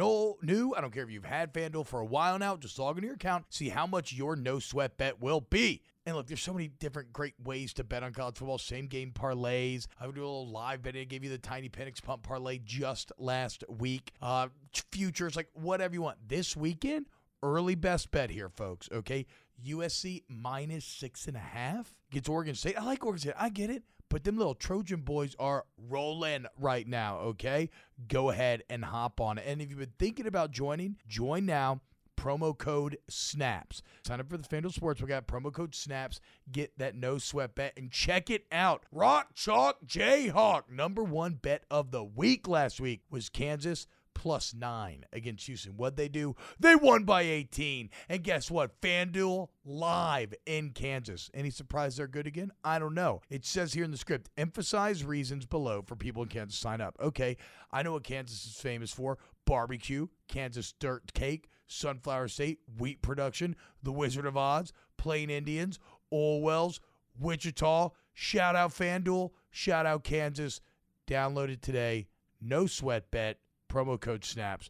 new. 0.41 0.73
I 0.75 0.81
don't 0.81 0.91
care 0.91 1.03
if 1.03 1.11
you've 1.11 1.25
had 1.25 1.53
FanDuel 1.53 1.85
for 1.85 1.99
a 1.99 2.05
while 2.05 2.39
now. 2.39 2.57
Just 2.57 2.79
log 2.79 2.97
into 2.97 3.07
your 3.07 3.15
account, 3.15 3.45
see 3.49 3.69
how 3.69 3.85
much 3.85 4.13
your 4.13 4.35
no 4.35 4.59
sweat 4.59 4.97
bet 4.97 5.21
will 5.21 5.41
be. 5.41 5.83
And 6.07 6.15
look, 6.15 6.27
there's 6.27 6.41
so 6.41 6.53
many 6.53 6.67
different 6.67 7.11
great 7.13 7.33
ways 7.43 7.73
to 7.73 7.83
bet 7.83 8.03
on 8.03 8.13
college 8.13 8.37
football. 8.37 8.59
Same 8.59 8.85
game 8.85 9.11
parlays. 9.11 9.87
I 9.99 10.05
would 10.05 10.15
do 10.15 10.21
a 10.21 10.25
little 10.25 10.51
live 10.51 10.83
betting. 10.83 11.01
I 11.01 11.05
gave 11.05 11.23
you 11.23 11.31
the 11.31 11.39
Tiny 11.39 11.67
Penix 11.67 12.01
Pump 12.01 12.23
parlay 12.23 12.59
just 12.63 13.11
last 13.17 13.63
week. 13.67 14.11
Uh, 14.21 14.47
futures, 14.91 15.35
like 15.35 15.49
whatever 15.53 15.95
you 15.95 16.03
want. 16.03 16.17
This 16.27 16.55
weekend, 16.55 17.07
early 17.41 17.73
best 17.73 18.11
bet 18.11 18.29
here, 18.29 18.49
folks. 18.49 18.87
Okay, 18.91 19.25
USC 19.63 20.23
minus 20.27 20.85
six 20.85 21.27
and 21.27 21.37
a 21.37 21.39
half 21.39 21.93
gets 22.11 22.29
Oregon 22.29 22.55
State. 22.55 22.79
I 22.79 22.83
like 22.83 23.03
Oregon 23.05 23.19
State. 23.19 23.33
I 23.37 23.49
get 23.49 23.69
it. 23.69 23.83
But 24.07 24.23
them 24.23 24.37
little 24.37 24.53
Trojan 24.53 25.01
boys 25.01 25.35
are 25.39 25.65
rolling 25.89 26.45
right 26.59 26.87
now, 26.87 27.17
okay? 27.17 27.71
Go 28.07 28.29
ahead 28.29 28.63
and 28.69 28.85
hop 28.85 29.19
on. 29.19 29.39
And 29.39 29.61
if 29.61 29.69
you've 29.69 29.79
been 29.79 29.93
thinking 29.97 30.27
about 30.27 30.51
joining, 30.51 30.97
join 31.07 31.45
now 31.47 31.81
promo 32.15 32.57
code 32.57 32.97
SNAPS. 33.09 33.81
Sign 34.05 34.19
up 34.19 34.29
for 34.29 34.37
the 34.37 34.47
FanDuel 34.47 34.73
Sportsbook 34.73 35.11
app, 35.11 35.27
promo 35.27 35.53
code 35.53 35.75
SNAPS. 35.75 36.19
Get 36.51 36.77
that 36.77 36.95
no 36.95 37.17
sweat 37.17 37.55
bet 37.55 37.73
and 37.77 37.91
check 37.91 38.29
it 38.29 38.45
out. 38.51 38.83
Rock 38.91 39.35
Chalk 39.35 39.85
Jayhawk, 39.85 40.69
number 40.69 41.03
one 41.03 41.33
bet 41.33 41.65
of 41.69 41.91
the 41.91 42.03
week 42.03 42.47
last 42.47 42.79
week 42.79 43.01
was 43.09 43.29
Kansas 43.29 43.87
plus 44.15 44.55
nine 44.55 45.05
against 45.13 45.45
Houston. 45.45 45.73
What'd 45.73 45.97
they 45.97 46.09
do? 46.09 46.35
They 46.59 46.75
won 46.75 47.03
by 47.03 47.21
18. 47.21 47.91
And 48.09 48.23
guess 48.23 48.49
what? 48.49 48.81
FanDuel 48.81 49.49
live 49.63 50.33
in 50.47 50.71
Kansas. 50.71 51.29
Any 51.33 51.51
surprise 51.51 51.97
they're 51.97 52.07
good 52.07 52.25
again? 52.25 52.51
I 52.63 52.79
don't 52.79 52.95
know. 52.95 53.21
It 53.29 53.45
says 53.45 53.73
here 53.73 53.83
in 53.83 53.91
the 53.91 53.97
script, 53.97 54.29
emphasize 54.37 55.03
reasons 55.03 55.45
below 55.45 55.83
for 55.85 55.95
people 55.95 56.23
in 56.23 56.29
Kansas 56.29 56.57
to 56.57 56.61
sign 56.61 56.81
up. 56.81 56.97
Okay, 56.99 57.37
I 57.71 57.83
know 57.83 57.93
what 57.93 58.03
Kansas 58.03 58.45
is 58.45 58.55
famous 58.59 58.91
for 58.91 59.19
barbecue, 59.45 60.07
Kansas 60.27 60.73
dirt 60.79 61.13
cake, 61.13 61.49
Sunflower 61.67 62.29
State, 62.29 62.59
wheat 62.79 63.01
production, 63.01 63.55
the 63.83 63.91
Wizard 63.91 64.25
of 64.25 64.37
Oz, 64.37 64.73
Plain 64.97 65.29
Indians, 65.29 65.77
Oil 66.11 66.41
Wells, 66.41 66.79
Wichita. 67.19 67.89
Shout 68.13 68.55
out 68.55 68.71
FanDuel. 68.71 69.31
Shout 69.51 69.85
out 69.85 70.03
Kansas. 70.03 70.61
Download 71.07 71.49
it 71.49 71.61
today. 71.61 72.07
No 72.41 72.65
sweat 72.65 73.11
bet. 73.11 73.39
Promo 73.75 73.99
code 73.99 74.23
SNAPS. 74.23 74.69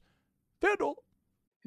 FanDuel. 0.63 0.95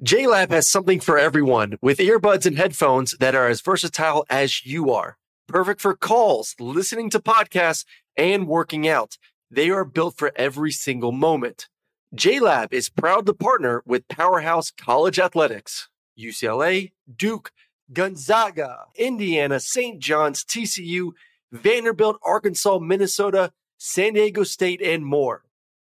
JLab 0.05 0.51
has 0.51 0.67
something 0.67 0.99
for 0.99 1.17
everyone 1.17 1.79
with 1.81 1.99
earbuds 1.99 2.47
and 2.47 2.59
headphones 2.59 3.15
that 3.21 3.37
are 3.37 3.47
as 3.47 3.61
versatile 3.61 4.27
as 4.29 4.67
you 4.67 4.91
are. 4.91 5.19
Perfect 5.47 5.81
for 5.81 5.95
calls, 5.95 6.57
listening 6.59 7.11
to 7.11 7.21
podcasts, 7.21 7.85
and 8.17 8.49
working 8.49 8.89
out. 8.89 9.19
They 9.53 9.71
are 9.71 9.85
built 9.85 10.19
for 10.19 10.33
every 10.35 10.73
single 10.73 11.13
moment. 11.13 11.69
JLab 12.17 12.73
is 12.73 12.89
proud 12.89 13.25
to 13.27 13.35
partner 13.35 13.85
with 13.87 14.09
Powerhouse 14.09 14.73
College 14.73 15.21
Athletics, 15.21 15.89
UCLA, 16.19 16.91
Duke, 17.15 17.53
Gonzaga, 17.93 18.87
Indiana, 18.97 19.61
St. 19.61 20.01
John's, 20.01 20.45
TCU, 20.45 21.13
Vanderbilt, 21.53 22.19
Arkansas, 22.25 22.81
Minnesota, 22.81 23.53
San 23.77 24.15
Diego 24.15 24.43
State, 24.43 24.83
and 24.83 25.07
more. 25.07 25.45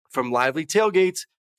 From 0.09 0.33
lively 0.33 0.65
tailgates 0.65 1.27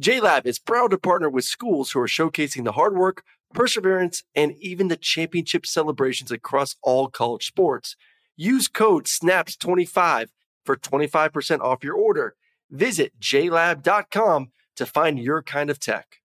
JLab 0.00 0.44
is 0.44 0.58
proud 0.58 0.90
to 0.90 0.98
partner 0.98 1.30
with 1.30 1.44
schools 1.44 1.90
who 1.90 2.00
are 2.00 2.06
showcasing 2.06 2.64
the 2.64 2.72
hard 2.72 2.94
work, 2.94 3.22
perseverance, 3.54 4.24
and 4.34 4.54
even 4.60 4.88
the 4.88 4.96
championship 4.96 5.64
celebrations 5.64 6.30
across 6.30 6.76
all 6.82 7.08
college 7.08 7.46
sports. 7.46 7.96
Use 8.36 8.68
code 8.68 9.06
SNAPS25 9.06 10.28
for 10.66 10.76
25% 10.76 11.60
off 11.60 11.82
your 11.82 11.94
order. 11.94 12.36
Visit 12.70 13.18
JLab.com 13.18 14.50
to 14.76 14.84
find 14.86 15.18
your 15.18 15.42
kind 15.42 15.70
of 15.70 15.80
tech. 15.80 16.20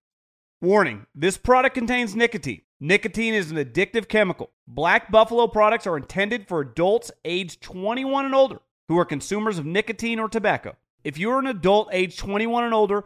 Warning 0.59 1.05
this 1.15 1.37
product 1.37 1.73
contains 1.73 2.13
nicotine. 2.13 2.63
Nicotine 2.81 3.33
is 3.33 3.51
an 3.51 3.57
addictive 3.57 4.09
chemical. 4.09 4.51
Black 4.67 5.09
Buffalo 5.11 5.47
products 5.47 5.87
are 5.87 5.95
intended 5.95 6.47
for 6.47 6.59
adults 6.59 7.09
aged 7.23 7.61
21 7.61 8.25
and 8.25 8.35
older 8.35 8.59
who 8.89 8.99
are 8.99 9.05
consumers 9.05 9.57
of 9.57 9.65
nicotine 9.65 10.19
or 10.19 10.27
tobacco. 10.27 10.75
If 11.03 11.17
you're 11.17 11.39
an 11.39 11.47
adult 11.47 11.89
aged 11.93 12.19
21 12.19 12.65
and 12.65 12.73
older 12.73 13.05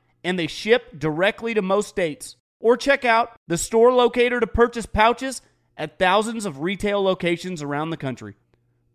and 0.23 0.37
they 0.37 0.47
ship 0.47 0.99
directly 0.99 1.53
to 1.53 1.61
most 1.61 1.89
states. 1.89 2.35
Or 2.59 2.77
check 2.77 3.05
out 3.05 3.37
the 3.47 3.57
store 3.57 3.91
locator 3.91 4.39
to 4.39 4.47
purchase 4.47 4.85
pouches 4.85 5.41
at 5.77 5.97
thousands 5.97 6.45
of 6.45 6.59
retail 6.59 7.01
locations 7.01 7.63
around 7.63 7.89
the 7.89 7.97
country. 7.97 8.35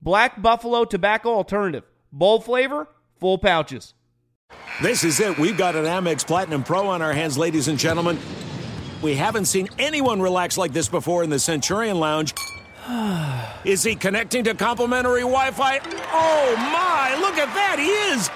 Black 0.00 0.40
Buffalo 0.40 0.84
Tobacco 0.84 1.30
Alternative. 1.30 1.84
Bold 2.12 2.44
flavor, 2.44 2.88
full 3.18 3.38
pouches. 3.38 3.94
This 4.80 5.02
is 5.02 5.18
it. 5.18 5.36
We've 5.38 5.58
got 5.58 5.74
an 5.74 5.84
Amex 5.84 6.24
Platinum 6.26 6.62
Pro 6.62 6.86
on 6.86 7.02
our 7.02 7.12
hands, 7.12 7.36
ladies 7.36 7.66
and 7.66 7.78
gentlemen. 7.78 8.18
We 9.02 9.14
haven't 9.14 9.46
seen 9.46 9.68
anyone 9.78 10.22
relax 10.22 10.56
like 10.56 10.72
this 10.72 10.88
before 10.88 11.24
in 11.24 11.30
the 11.30 11.38
Centurion 11.38 11.98
Lounge. 11.98 12.34
Is 13.64 13.82
he 13.82 13.96
connecting 13.96 14.44
to 14.44 14.54
complimentary 14.54 15.22
Wi 15.22 15.50
Fi? 15.50 15.80
Oh 16.12 16.54
my, 16.56 17.18
look 17.20 17.36
at 17.36 17.52
that, 17.54 17.78
he 17.78 17.88
is! 18.14 18.30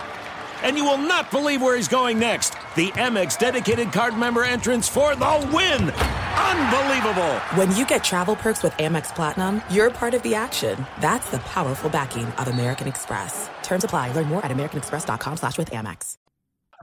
And 0.63 0.77
you 0.77 0.85
will 0.85 0.99
not 0.99 1.31
believe 1.31 1.63
where 1.63 1.77
he's 1.77 1.89
going 1.89 2.19
next. 2.19 2.51
The 2.77 2.89
Amex 2.93 3.39
dedicated 3.39 3.93
card 3.93 4.17
member 4.17 4.45
entrance 4.45 4.89
for 4.89 5.15
the 5.15 5.51
win! 5.53 5.91
Unbelievable! 5.91 7.35
When 7.57 7.75
you 7.77 7.85
get 7.85 8.03
travel 8.03 8.37
perks 8.37 8.63
with 8.63 8.73
Amex 8.75 9.15
Platinum, 9.15 9.63
you're 9.71 9.91
part 9.91 10.15
of 10.15 10.23
the 10.23 10.35
action. 10.35 10.87
That's 11.01 11.31
the 11.31 11.39
powerful 11.41 11.91
backing 11.91 12.27
of 12.27 12.49
American 12.49 12.89
Express. 12.89 13.51
Terms 13.63 13.85
apply. 13.85 14.13
Learn 14.13 14.27
more 14.27 14.45
at 14.45 14.51
americanexpress.com 14.51 15.37
slash 15.37 15.59
with 15.59 15.71
Amex. 15.71 16.17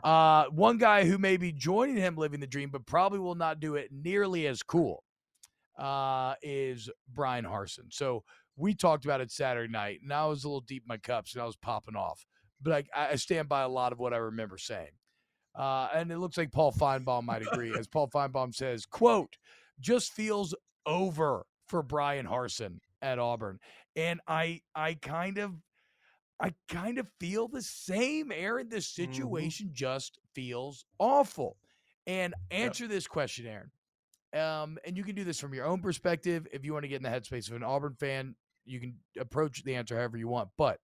Uh, 0.03 0.45
one 0.51 0.77
guy 0.77 1.05
who 1.05 1.17
may 1.17 1.37
be 1.37 1.51
joining 1.51 1.97
him 1.97 2.15
living 2.15 2.39
the 2.39 2.47
dream, 2.47 2.69
but 2.69 2.85
probably 2.85 3.19
will 3.19 3.35
not 3.35 3.59
do 3.59 3.75
it 3.75 3.89
nearly 3.91 4.45
as 4.45 4.61
cool, 4.61 5.03
uh, 5.79 6.35
is 6.41 6.89
Bryan 7.11 7.45
Harsin. 7.45 7.91
So 7.91 8.23
we 8.55 8.75
talked 8.75 9.05
about 9.05 9.21
it 9.21 9.31
Saturday 9.31 9.71
night, 9.71 10.01
and 10.03 10.13
I 10.13 10.25
was 10.25 10.43
a 10.43 10.49
little 10.49 10.61
deep 10.61 10.83
in 10.83 10.87
my 10.87 10.97
cups 10.97 11.33
and 11.33 11.41
I 11.41 11.45
was 11.45 11.55
popping 11.55 11.95
off. 11.95 12.26
But 12.61 12.85
I, 12.95 13.11
I 13.11 13.15
stand 13.15 13.49
by 13.49 13.61
a 13.61 13.69
lot 13.69 13.91
of 13.91 13.99
what 13.99 14.13
I 14.13 14.17
remember 14.17 14.57
saying. 14.57 14.91
Uh, 15.55 15.89
and 15.93 16.11
it 16.11 16.19
looks 16.19 16.37
like 16.37 16.51
Paul 16.51 16.71
Finebaum 16.71 17.23
might 17.23 17.41
agree, 17.41 17.73
as 17.77 17.87
Paul 17.87 18.09
Finebaum 18.09 18.53
says, 18.53 18.85
"quote 18.85 19.37
Just 19.79 20.11
feels 20.11 20.53
over 20.85 21.45
for 21.67 21.81
Bryan 21.81 22.27
Harsin 22.27 22.79
at 23.01 23.17
Auburn," 23.17 23.59
and 23.95 24.19
I, 24.27 24.61
I 24.75 24.93
kind 24.95 25.39
of, 25.39 25.53
I 26.39 26.53
kind 26.69 26.99
of 26.99 27.07
feel 27.19 27.47
the 27.47 27.63
same. 27.63 28.31
Aaron, 28.31 28.69
this 28.69 28.87
situation 28.87 29.69
just 29.73 30.19
feels 30.35 30.85
awful. 30.99 31.57
And 32.05 32.35
answer 32.51 32.87
this 32.87 33.07
question, 33.07 33.47
Aaron. 33.47 33.71
Um, 34.33 34.77
and 34.85 34.95
you 34.95 35.03
can 35.03 35.15
do 35.15 35.23
this 35.23 35.39
from 35.39 35.53
your 35.53 35.65
own 35.65 35.81
perspective. 35.81 36.47
If 36.51 36.63
you 36.63 36.73
want 36.73 36.83
to 36.83 36.87
get 36.87 36.97
in 36.97 37.03
the 37.03 37.09
headspace 37.09 37.49
of 37.49 37.55
an 37.55 37.63
Auburn 37.63 37.95
fan, 37.99 38.35
you 38.65 38.79
can 38.79 38.95
approach 39.19 39.63
the 39.63 39.75
answer 39.75 39.95
however 39.95 40.17
you 40.17 40.27
want. 40.27 40.49
But 40.57 40.79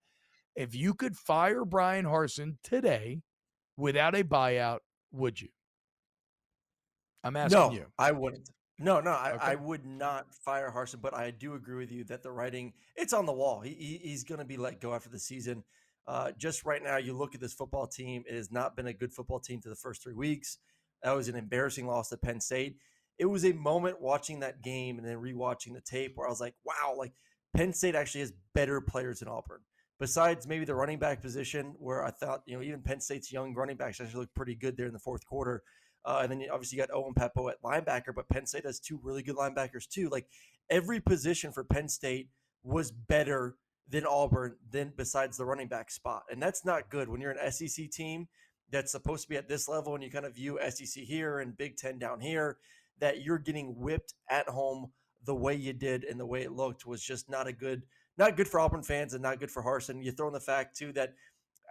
if 0.56 0.76
you 0.76 0.94
could 0.94 1.16
fire 1.18 1.66
Bryan 1.66 2.06
Harsin 2.06 2.58
today 2.64 3.22
without 3.78 4.16
a 4.16 4.24
buyout, 4.24 4.80
would 5.12 5.42
you? 5.42 5.50
I'm 7.24 7.36
asking 7.36 7.60
no, 7.60 7.72
you. 7.72 7.86
I 7.98 8.12
wouldn't. 8.12 8.50
No, 8.80 9.00
no, 9.00 9.12
I, 9.12 9.34
Okay. 9.34 9.46
I 9.46 9.56
would 9.56 9.86
not 9.86 10.34
fire 10.34 10.72
Harsin, 10.76 11.02
but 11.02 11.14
I 11.14 11.32
do 11.32 11.54
agree 11.54 11.78
with 11.78 11.92
you 11.92 12.04
that 12.06 12.24
the 12.24 12.32
writing 12.32 12.74
it's 12.96 13.14
on 13.14 13.26
the 13.26 13.34
wall. 13.34 13.62
He, 13.62 13.74
he 13.74 14.10
he's 14.10 14.24
going 14.24 14.40
to 14.40 14.46
be 14.46 14.58
let 14.58 14.82
go 14.82 14.94
after 14.94 15.10
the 15.10 15.20
season. 15.20 15.64
Uh, 16.06 16.32
just 16.38 16.66
right 16.66 16.84
now, 16.84 16.98
you 16.98 17.14
look 17.14 17.34
at 17.34 17.40
this 17.40 17.54
football 17.54 17.88
team. 17.88 18.24
It 18.28 18.36
has 18.36 18.52
not 18.52 18.76
been 18.76 18.88
a 18.88 18.94
good 18.94 19.14
football 19.14 19.40
team 19.40 19.62
for 19.62 19.70
the 19.70 19.76
first 19.76 20.04
three 20.04 20.14
weeks. 20.14 20.58
That 21.02 21.16
was 21.16 21.28
an 21.30 21.36
embarrassing 21.36 21.88
loss 21.88 22.10
to 22.10 22.18
Penn 22.18 22.42
State. 22.42 22.78
It 23.20 23.26
was 23.26 23.46
a 23.46 23.54
moment 23.54 24.02
watching 24.02 24.40
that 24.40 24.62
game 24.62 24.98
and 24.98 25.08
then 25.08 25.18
rewatching 25.18 25.74
the 25.74 25.82
tape 25.82 26.14
where 26.16 26.28
I 26.28 26.32
was 26.32 26.42
like, 26.42 26.56
wow, 26.66 26.96
like 26.98 27.14
Penn 27.56 27.74
State 27.74 27.96
actually 27.96 28.22
has 28.22 28.34
better 28.54 28.82
players 28.82 29.20
than 29.20 29.28
Auburn. 29.28 29.62
Besides 30.00 30.48
maybe 30.48 30.66
the 30.66 30.76
running 30.76 31.00
back 31.00 31.22
position, 31.22 31.76
where 31.78 32.04
I 32.04 32.12
thought, 32.12 32.42
you 32.46 32.56
know, 32.56 32.64
even 32.64 32.82
Penn 32.82 33.00
State's 33.00 33.32
young 33.32 33.54
running 33.54 33.78
backs 33.78 34.02
actually 34.02 34.22
looked 34.22 34.36
pretty 34.36 34.56
good 34.56 34.76
there 34.76 34.88
in 34.88 34.94
the 34.94 35.00
fourth 35.00 35.26
quarter. 35.26 35.64
Uh, 36.06 36.20
and 36.24 36.32
then 36.32 36.42
you 36.42 36.50
obviously 36.52 36.78
you 36.78 36.84
got 36.86 36.94
Owen 36.94 37.14
Pappoe 37.14 37.50
at 37.50 37.62
linebacker, 37.62 38.14
but 38.14 38.28
Penn 38.30 38.46
State 38.46 38.66
has 38.66 38.80
two 38.80 39.00
really 39.02 39.24
good 39.24 39.36
linebackers 39.36 39.88
too. 39.88 40.10
Like 40.10 40.28
every 40.70 41.00
position 41.00 41.52
for 41.52 41.64
Penn 41.64 41.88
State 41.88 42.30
was 42.64 42.92
better 42.92 43.56
than 43.90 44.06
Auburn, 44.06 44.56
than 44.72 44.92
besides 44.96 45.38
the 45.38 45.46
running 45.46 45.68
back 45.68 45.92
spot, 45.92 46.24
and 46.32 46.42
that's 46.42 46.66
not 46.66 46.90
good 46.90 47.08
when 47.08 47.22
you're 47.22 47.32
an 47.32 47.52
SEC 47.52 47.90
team 47.92 48.28
that's 48.72 48.92
supposed 48.92 49.24
to 49.24 49.30
be 49.30 49.38
at 49.38 49.48
this 49.48 49.70
level, 49.70 49.94
and 49.94 50.04
you 50.04 50.10
kind 50.10 50.26
of 50.26 50.36
view 50.36 50.60
SEC 50.70 51.04
here 51.04 51.40
and 51.40 51.58
Big 51.58 51.78
Ten 51.78 52.00
down 52.00 52.20
here. 52.20 52.58
That 53.00 53.22
you're 53.22 53.40
getting 53.40 53.76
whipped 53.80 54.14
at 54.30 54.48
home 54.48 54.92
the 55.26 55.36
way 55.36 55.56
you 55.56 55.74
did 55.74 56.04
and 56.04 56.20
the 56.20 56.26
way 56.26 56.44
it 56.44 56.52
looked 56.52 56.86
was 56.86 57.02
just 57.02 57.30
not 57.30 57.48
a 57.48 57.54
good, 57.54 57.84
not 58.18 58.38
good 58.38 58.48
for 58.48 58.60
Auburn 58.60 58.84
fans 58.84 59.14
and 59.14 59.24
not 59.24 59.40
good 59.40 59.52
for 59.52 59.64
Harsin. 59.64 60.04
You 60.04 60.12
throw 60.12 60.28
in 60.28 60.34
the 60.34 60.40
fact 60.40 60.78
too 60.78 60.92
that 60.94 61.14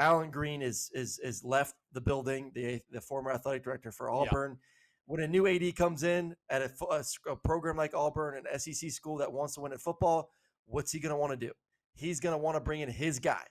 Allen 0.00 0.30
Greene 0.30 0.62
is 0.62 0.90
is 0.94 1.18
is 1.22 1.44
left 1.44 1.74
the 1.92 2.00
building, 2.00 2.50
the 2.54 2.80
the 2.90 3.00
former 3.00 3.30
athletic 3.32 3.62
director 3.64 3.92
for 3.92 4.10
Auburn. 4.10 4.58
When 5.06 5.20
a 5.20 5.28
new 5.28 5.46
AD 5.46 5.76
comes 5.76 6.02
in 6.04 6.34
at 6.48 6.62
a, 6.62 6.70
a 6.90 7.04
a 7.32 7.36
program 7.36 7.76
like 7.76 7.94
Auburn, 7.94 8.42
an 8.46 8.58
SEC 8.58 8.90
school 8.90 9.18
that 9.18 9.32
wants 9.32 9.54
to 9.54 9.60
win 9.60 9.72
at 9.72 9.80
football, 9.80 10.30
what's 10.66 10.92
he 10.92 11.00
going 11.00 11.10
to 11.10 11.16
want 11.16 11.32
to 11.32 11.36
do? 11.36 11.52
He's 11.94 12.20
going 12.20 12.32
to 12.32 12.38
want 12.38 12.56
to 12.56 12.60
bring 12.60 12.80
in 12.80 12.88
his 12.88 13.18
guy, 13.18 13.42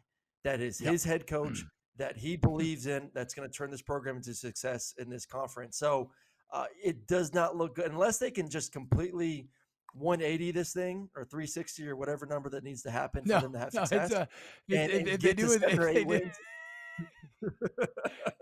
that 0.44 0.62
is 0.62 0.82
Yep. 0.82 0.92
his 0.92 1.04
head 1.04 1.28
coach, 1.28 1.64
that 1.98 2.18
he 2.18 2.36
believes 2.38 2.88
in, 2.88 3.12
that's 3.14 3.34
going 3.36 3.48
to 3.48 3.54
turn 3.56 3.70
this 3.70 3.82
program 3.82 4.16
into 4.16 4.34
success 4.34 4.96
in 4.98 5.10
this 5.10 5.26
conference. 5.26 5.78
So 5.78 6.10
uh, 6.52 6.66
it 6.84 7.06
does 7.06 7.34
not 7.34 7.56
look 7.56 7.76
good 7.76 7.92
unless 7.92 8.18
they 8.18 8.32
can 8.32 8.50
just 8.50 8.72
completely 8.72 9.48
180 9.94 10.52
this 10.52 10.74
thing 10.74 11.10
or 11.16 11.24
360 11.26 11.88
or 11.88 11.96
whatever 11.96 12.26
number 12.26 12.50
that 12.50 12.64
needs 12.64 12.82
to 12.84 12.92
happen 12.92 13.24
for 13.24 13.40
them 13.42 13.54
to 13.54 13.60
have 13.60 13.74
no, 13.74 13.82
success. 13.86 14.12
it's 14.12 14.16
uh, 14.20 14.26
and- 14.70 14.92
if- 14.92 15.00
and 15.00 15.08
if 15.08 15.22
they 15.22 15.34
do 15.34 15.52
it, 15.52 15.64
if 15.68 15.80
they 15.80 15.90
eight 15.92 16.04
do, 16.04 16.06
wins. 16.06 16.36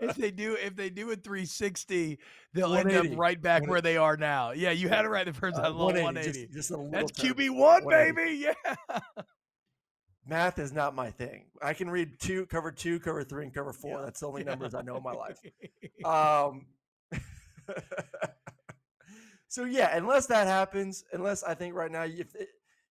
if 0.00 0.16
they 0.16 0.30
do, 0.30 0.54
if 0.62 0.76
they 0.76 0.90
do 0.90 1.10
a 1.10 1.16
360, 1.16 2.18
they'll 2.52 2.74
end 2.74 2.92
up 2.92 3.06
right 3.16 3.40
back 3.40 3.66
where 3.66 3.80
they 3.80 3.96
are 3.96 4.16
now. 4.16 4.50
Yeah, 4.52 4.70
you 4.72 4.88
had 4.88 5.04
it 5.04 5.08
right 5.08 5.24
the 5.26 5.32
first 5.32 5.56
Uh, 5.56 5.62
time. 5.62 5.72
little 5.72 5.86
180, 5.86 6.04
180. 6.04 6.46
just- 6.46 6.54
just 6.54 6.70
a 6.70 6.76
little 6.76 6.90
That's 6.90 7.12
turn. 7.12 7.34
QB 7.34 7.50
one, 7.56 7.88
baby. 7.88 8.44
Yeah. 8.90 8.98
Math 10.26 10.58
is 10.58 10.70
not 10.72 10.94
my 10.94 11.10
thing. 11.10 11.46
I 11.62 11.72
can 11.72 11.90
read 11.90 12.20
two, 12.20 12.46
cover 12.46 12.70
two, 12.70 13.00
cover 13.00 13.24
three, 13.24 13.42
and 13.44 13.54
cover 13.54 13.72
four. 13.72 14.02
That's 14.02 14.20
the 14.20 14.28
only 14.28 14.44
numbers 14.44 14.74
I 14.74 14.82
know 14.82 14.96
in 14.96 15.02
my 15.02 15.12
life. 15.12 15.38
Um, 16.04 16.66
so 19.50 19.64
yeah, 19.64 19.96
unless 19.96 20.26
that 20.26 20.46
happens, 20.46 21.04
unless 21.12 21.42
I 21.42 21.54
think 21.54 21.74
right 21.74 21.90
now, 21.90 22.04
if 22.04 22.32
it, 22.36 22.50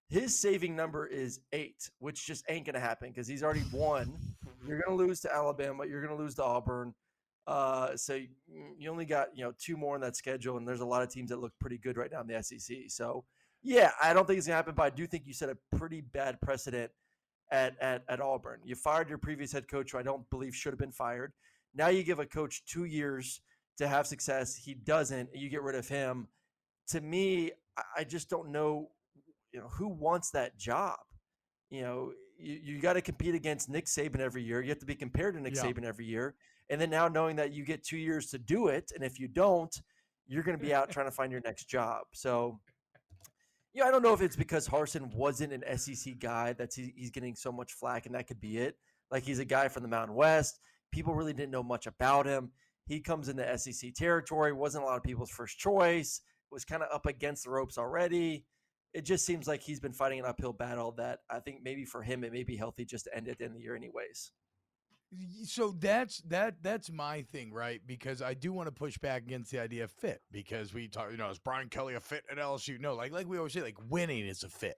his 0.09 0.37
saving 0.37 0.75
number 0.75 1.07
is 1.07 1.39
eight, 1.53 1.89
which 1.99 2.27
just 2.27 2.43
ain't 2.49 2.65
gonna 2.65 2.81
happen 2.81 3.09
because 3.09 3.27
he's 3.27 3.43
already 3.43 3.63
won. 3.71 4.13
You're 4.67 4.81
gonna 4.85 4.97
lose 4.97 5.21
to 5.21 5.33
Alabama. 5.33 5.85
You're 5.85 6.01
gonna 6.01 6.19
lose 6.19 6.35
to 6.35 6.43
Auburn. 6.43 6.93
Uh, 7.47 7.95
so 7.95 8.19
you, 8.77 8.91
only 8.91 9.05
got 9.05 9.29
you 9.33 9.45
know 9.45 9.53
two 9.57 9.77
more 9.77 9.95
on 9.95 10.01
that 10.01 10.17
schedule, 10.17 10.57
and 10.57 10.67
there's 10.67 10.81
a 10.81 10.85
lot 10.85 11.01
of 11.01 11.09
teams 11.09 11.29
that 11.29 11.39
look 11.39 11.53
pretty 11.61 11.77
good 11.77 11.97
right 11.97 12.11
now 12.11 12.19
in 12.19 12.27
the 12.27 12.43
SEC. 12.43 12.75
So 12.89 13.23
yeah, 13.63 13.91
I 14.03 14.13
don't 14.13 14.27
think 14.27 14.37
it's 14.37 14.45
gonna 14.45 14.57
happen, 14.57 14.75
but 14.75 14.83
I 14.83 14.89
do 14.89 15.07
think 15.07 15.25
you 15.25 15.33
set 15.33 15.49
a 15.49 15.57
pretty 15.77 16.01
bad 16.01 16.41
precedent 16.41 16.91
at, 17.51 17.75
at, 17.79 18.03
at 18.09 18.19
Auburn. 18.19 18.59
You 18.65 18.75
fired 18.75 19.07
your 19.07 19.17
previous 19.17 19.53
head 19.53 19.69
coach, 19.69 19.93
who 19.93 19.97
I 19.97 20.03
don't 20.03 20.29
believe 20.29 20.53
should 20.53 20.73
have 20.73 20.79
been 20.79 20.91
fired. 20.91 21.31
Now 21.73 21.87
you 21.87 22.03
give 22.03 22.19
a 22.19 22.25
coach 22.25 22.65
two 22.65 22.83
years 22.83 23.39
to 23.77 23.87
have 23.87 24.07
success. 24.07 24.57
He 24.57 24.73
doesn't. 24.73 25.29
You 25.33 25.49
get 25.49 25.61
rid 25.61 25.75
of 25.75 25.87
him. 25.87 26.27
To 26.89 27.01
me, 27.01 27.51
I- 27.97 28.03
just 28.03 28.29
don't 28.29 28.51
know. 28.51 28.89
You 29.51 29.61
know 29.61 29.67
who 29.67 29.87
wants 29.87 30.31
that 30.31 30.57
job. 30.57 30.99
You 31.69 31.81
know, 31.81 32.11
you, 32.37 32.59
you 32.63 32.79
got 32.79 32.93
to 32.93 33.01
compete 33.01 33.35
against 33.35 33.69
Nick 33.69 33.85
Saban 33.85 34.19
every 34.19 34.43
year. 34.43 34.61
You 34.61 34.69
have 34.69 34.79
to 34.79 34.85
be 34.85 34.95
compared 34.95 35.35
to 35.35 35.41
Nick 35.41 35.55
Yeah. 35.55 35.63
Saban 35.63 35.83
every 35.83 36.05
year. 36.05 36.35
And 36.69 36.79
then 36.79 36.89
now 36.89 37.07
knowing 37.07 37.35
that 37.37 37.51
you 37.51 37.65
get 37.65 37.83
two 37.83 37.97
years 37.97 38.27
to 38.31 38.37
do 38.37 38.67
it, 38.67 38.91
and 38.93 39.03
if 39.03 39.19
you 39.19 39.27
don't, 39.27 39.75
you're 40.27 40.43
going 40.43 40.57
to 40.57 40.63
be 40.63 40.73
out 40.73 40.89
trying 40.91 41.07
to 41.07 41.11
find 41.11 41.31
your 41.31 41.41
next 41.43 41.65
job. 41.65 42.03
So 42.13 42.59
yeah, 43.73 43.85
I 43.85 43.91
don't 43.91 44.01
know 44.01 44.13
if 44.13 44.21
it's 44.21 44.35
because 44.35 44.67
Harsin 44.67 45.13
wasn't 45.13 45.53
an 45.53 45.77
SEC 45.77 46.19
guy 46.19 46.53
that's 46.53 46.75
he, 46.75 46.93
he's 46.95 47.11
getting 47.11 47.35
so 47.35 47.51
much 47.51 47.73
flack, 47.73 48.05
and 48.05 48.15
that 48.15 48.27
could 48.27 48.41
be 48.41 48.57
it. 48.57 48.75
Like 49.11 49.23
he's 49.23 49.39
a 49.39 49.45
guy 49.45 49.67
from 49.67 49.83
the 49.83 49.89
Mountain 49.89 50.15
West. 50.15 50.59
People 50.91 51.13
really 51.13 51.33
didn't 51.33 51.51
know 51.51 51.63
much 51.63 51.87
about 51.87 52.25
him. 52.25 52.51
He 52.85 52.99
comes 52.99 53.29
into 53.29 53.57
SEC 53.57 53.93
territory, 53.93 54.53
wasn't 54.53 54.83
a 54.83 54.87
lot 54.87 54.97
of 54.97 55.03
people's 55.03 55.29
first 55.29 55.57
choice, 55.59 56.21
was 56.51 56.65
kind 56.65 56.83
of 56.83 56.89
up 56.93 57.05
against 57.05 57.43
the 57.43 57.49
ropes 57.49 57.77
already. 57.77 58.45
It 58.93 59.05
just 59.05 59.25
seems 59.25 59.47
like 59.47 59.61
he's 59.61 59.79
been 59.79 59.93
fighting 59.93 60.19
an 60.19 60.25
uphill 60.25 60.53
battle 60.53 60.93
that 60.93 61.19
I 61.29 61.39
think 61.39 61.59
maybe 61.63 61.85
for 61.85 62.01
him 62.01 62.23
it 62.23 62.31
may 62.31 62.43
be 62.43 62.55
healthy 62.55 62.85
just 62.85 63.05
to 63.05 63.15
end 63.15 63.27
it 63.27 63.31
at 63.31 63.37
the 63.37 63.45
end 63.45 63.53
of 63.53 63.57
the 63.57 63.63
year, 63.63 63.75
anyways. 63.75 64.31
So 65.43 65.75
that's 65.79 66.21
that 66.27 66.61
that's 66.61 66.91
my 66.91 67.23
thing 67.23 67.51
right? 67.51 67.81
Because 67.85 68.21
i 68.21 68.35
do 68.35 68.53
want 68.53 68.67
to 68.67 68.71
push 68.71 68.97
back 68.99 69.23
against 69.23 69.51
the 69.51 69.59
idea 69.59 69.83
of 69.83 69.91
fit 69.91 70.21
because 70.31 70.71
we 70.71 70.87
talk 70.87 71.09
you 71.09 71.17
know 71.17 71.29
is 71.31 71.39
brian 71.39 71.67
kelly 71.67 71.95
a 71.95 71.99
fit 71.99 72.23
at 72.29 72.37
lsu 72.37 72.79
no 72.79 72.93
like 72.93 73.11
like 73.11 73.27
we 73.27 73.39
always 73.39 73.53
say 73.53 73.61
like 73.61 73.77
winning 73.89 74.27
is 74.27 74.43
a 74.43 74.49
fit. 74.49 74.77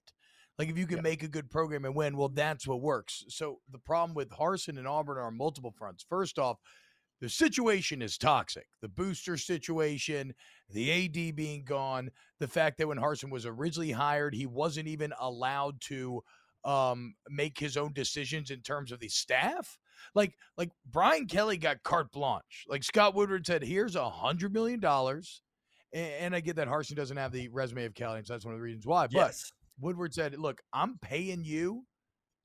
Like 0.57 0.69
if 0.69 0.77
you 0.77 0.87
can 0.87 1.01
make 1.01 1.23
a 1.23 1.27
good 1.27 1.49
program 1.49 1.83
and 1.83 1.95
win 1.95 2.15
well 2.15 2.29
that's 2.29 2.65
what 2.65 2.81
works. 2.81 3.25
So 3.27 3.59
the 3.71 3.79
problem 3.79 4.13
with 4.13 4.29
harsin 4.29 4.77
and 4.77 4.87
auburn 4.87 5.17
are 5.17 5.27
on 5.27 5.37
multiple 5.37 5.73
fronts. 5.77 6.05
First 6.07 6.39
off 6.39 6.57
the 7.19 7.29
situation 7.29 8.01
is 8.01 8.17
toxic. 8.17 8.67
The 8.81 8.87
booster 8.87 9.37
situation 9.37 10.33
the 10.71 11.05
ad 11.05 11.35
being 11.35 11.63
gone 11.63 12.09
the 12.39 12.47
fact 12.47 12.77
that 12.77 12.87
when 12.87 12.97
harsin 12.97 13.31
was 13.31 13.45
originally 13.45 13.91
hired 13.91 14.33
he 14.33 14.45
wasn't 14.45 14.87
even 14.87 15.13
allowed 15.19 15.79
to 15.81 16.21
um, 16.63 17.15
make 17.27 17.57
his 17.57 17.75
own 17.75 17.91
decisions 17.91 18.51
in 18.51 18.61
terms 18.61 18.91
of 18.91 18.99
the 18.99 19.07
staff 19.07 19.79
like 20.15 20.35
like 20.57 20.71
Brian 20.85 21.27
Kelly 21.27 21.57
got 21.57 21.83
carte 21.83 22.11
blanche. 22.11 22.65
Like 22.67 22.83
Scott 22.83 23.15
Woodward 23.15 23.45
said, 23.45 23.63
here's 23.63 23.95
a 23.95 24.09
hundred 24.09 24.53
million 24.53 24.79
dollars. 24.79 25.41
And, 25.93 26.13
and 26.19 26.35
I 26.35 26.39
get 26.39 26.55
that 26.57 26.67
Harsin 26.67 26.95
doesn't 26.95 27.17
have 27.17 27.31
the 27.31 27.49
resume 27.49 27.85
of 27.85 27.93
Kelly, 27.93 28.17
and 28.17 28.27
so 28.27 28.33
that's 28.33 28.45
one 28.45 28.53
of 28.53 28.59
the 28.59 28.63
reasons 28.63 28.85
why. 28.85 29.07
But 29.07 29.35
Woodward 29.79 30.13
said, 30.13 30.37
look, 30.37 30.61
I'm 30.73 30.97
paying 31.01 31.43
you 31.43 31.85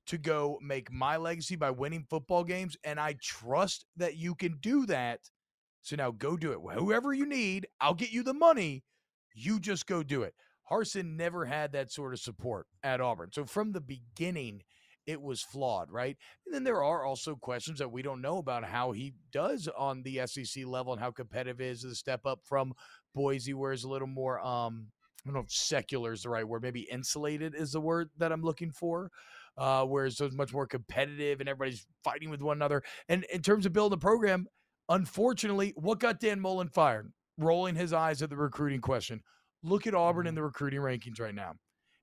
to 0.07 0.17
go 0.17 0.57
make 0.61 0.91
my 0.91 1.17
legacy 1.17 1.55
by 1.55 1.71
winning 1.71 2.05
football 2.09 2.43
games, 2.43 2.77
and 2.83 2.99
I 2.99 3.15
trust 3.21 3.85
that 3.97 4.15
you 4.15 4.35
can 4.35 4.57
do 4.61 4.85
that. 4.87 5.19
So 5.87 5.95
now 5.95 6.11
go 6.11 6.35
do 6.35 6.51
it. 6.51 6.59
Whoever 6.77 7.13
you 7.13 7.25
need, 7.25 7.65
I'll 7.79 7.93
get 7.93 8.11
you 8.11 8.21
the 8.21 8.33
money, 8.33 8.83
You 9.33 9.57
just 9.57 9.87
go 9.87 10.03
do 10.03 10.23
it. 10.23 10.33
Harsin 10.69 11.15
never 11.15 11.45
had 11.45 11.71
that 11.71 11.91
sort 11.93 12.11
of 12.11 12.19
support 12.19 12.67
at 12.83 12.99
Auburn. 12.99 13.29
So 13.31 13.45
from 13.45 13.71
the 13.71 13.79
beginning, 13.79 14.63
it 15.05 15.21
was 15.21 15.41
flawed, 15.41 15.89
right? 15.89 16.17
And 16.45 16.53
then 16.53 16.65
there 16.65 16.83
are 16.83 17.05
also 17.05 17.35
questions 17.35 17.79
that 17.79 17.89
we 17.89 18.01
don't 18.01 18.19
know 18.21 18.37
about 18.37 18.65
how 18.65 18.91
he 18.91 19.13
does 19.31 19.69
on 19.77 20.03
the 20.03 20.19
SEC 20.25 20.65
level 20.65 20.91
and 20.91 21.01
how 21.01 21.11
competitive 21.11 21.61
is 21.61 21.83
the 21.83 21.95
step 21.95 22.25
up 22.25 22.41
from 22.43 22.73
Boise, 23.15 23.53
where 23.53 23.71
it's 23.71 23.85
a 23.85 23.89
little 23.89 24.09
more 24.09 24.41
um 24.41 24.87
I 25.23 25.29
don't 25.29 25.35
know 25.35 25.41
if 25.41 25.51
secular 25.51 26.11
is 26.11 26.23
the 26.23 26.29
right 26.29 26.47
word. 26.47 26.63
Maybe 26.63 26.81
insulated 26.91 27.55
is 27.55 27.71
the 27.71 27.81
word 27.81 28.09
that 28.17 28.33
I'm 28.33 28.43
looking 28.43 28.71
for. 28.71 29.09
Uh, 29.57 29.83
whereas 29.85 30.19
it's 30.21 30.35
much 30.35 30.53
more 30.53 30.67
competitive 30.67 31.39
and 31.39 31.49
everybody's 31.49 31.87
fighting 32.03 32.29
with 32.29 32.41
one 32.41 32.57
another. 32.57 32.83
And 33.09 33.23
in 33.33 33.41
terms 33.41 33.65
of 33.65 33.73
building 33.73 33.95
a 33.95 33.99
program, 33.99 34.47
unfortunately, 34.89 35.73
what 35.75 35.99
got 35.99 36.19
Dan 36.19 36.39
Mullen 36.39 36.69
fired? 36.69 37.11
Rolling 37.37 37.75
his 37.75 37.93
eyes 37.93 38.21
at 38.21 38.29
the 38.29 38.37
recruiting 38.37 38.81
question. 38.81 39.21
Look 39.63 39.85
at 39.85 39.93
Auburn 39.93 40.25
in 40.25 40.31
mm-hmm. 40.31 40.35
the 40.35 40.43
recruiting 40.43 40.79
rankings 40.79 41.19
right 41.19 41.35
now. 41.35 41.53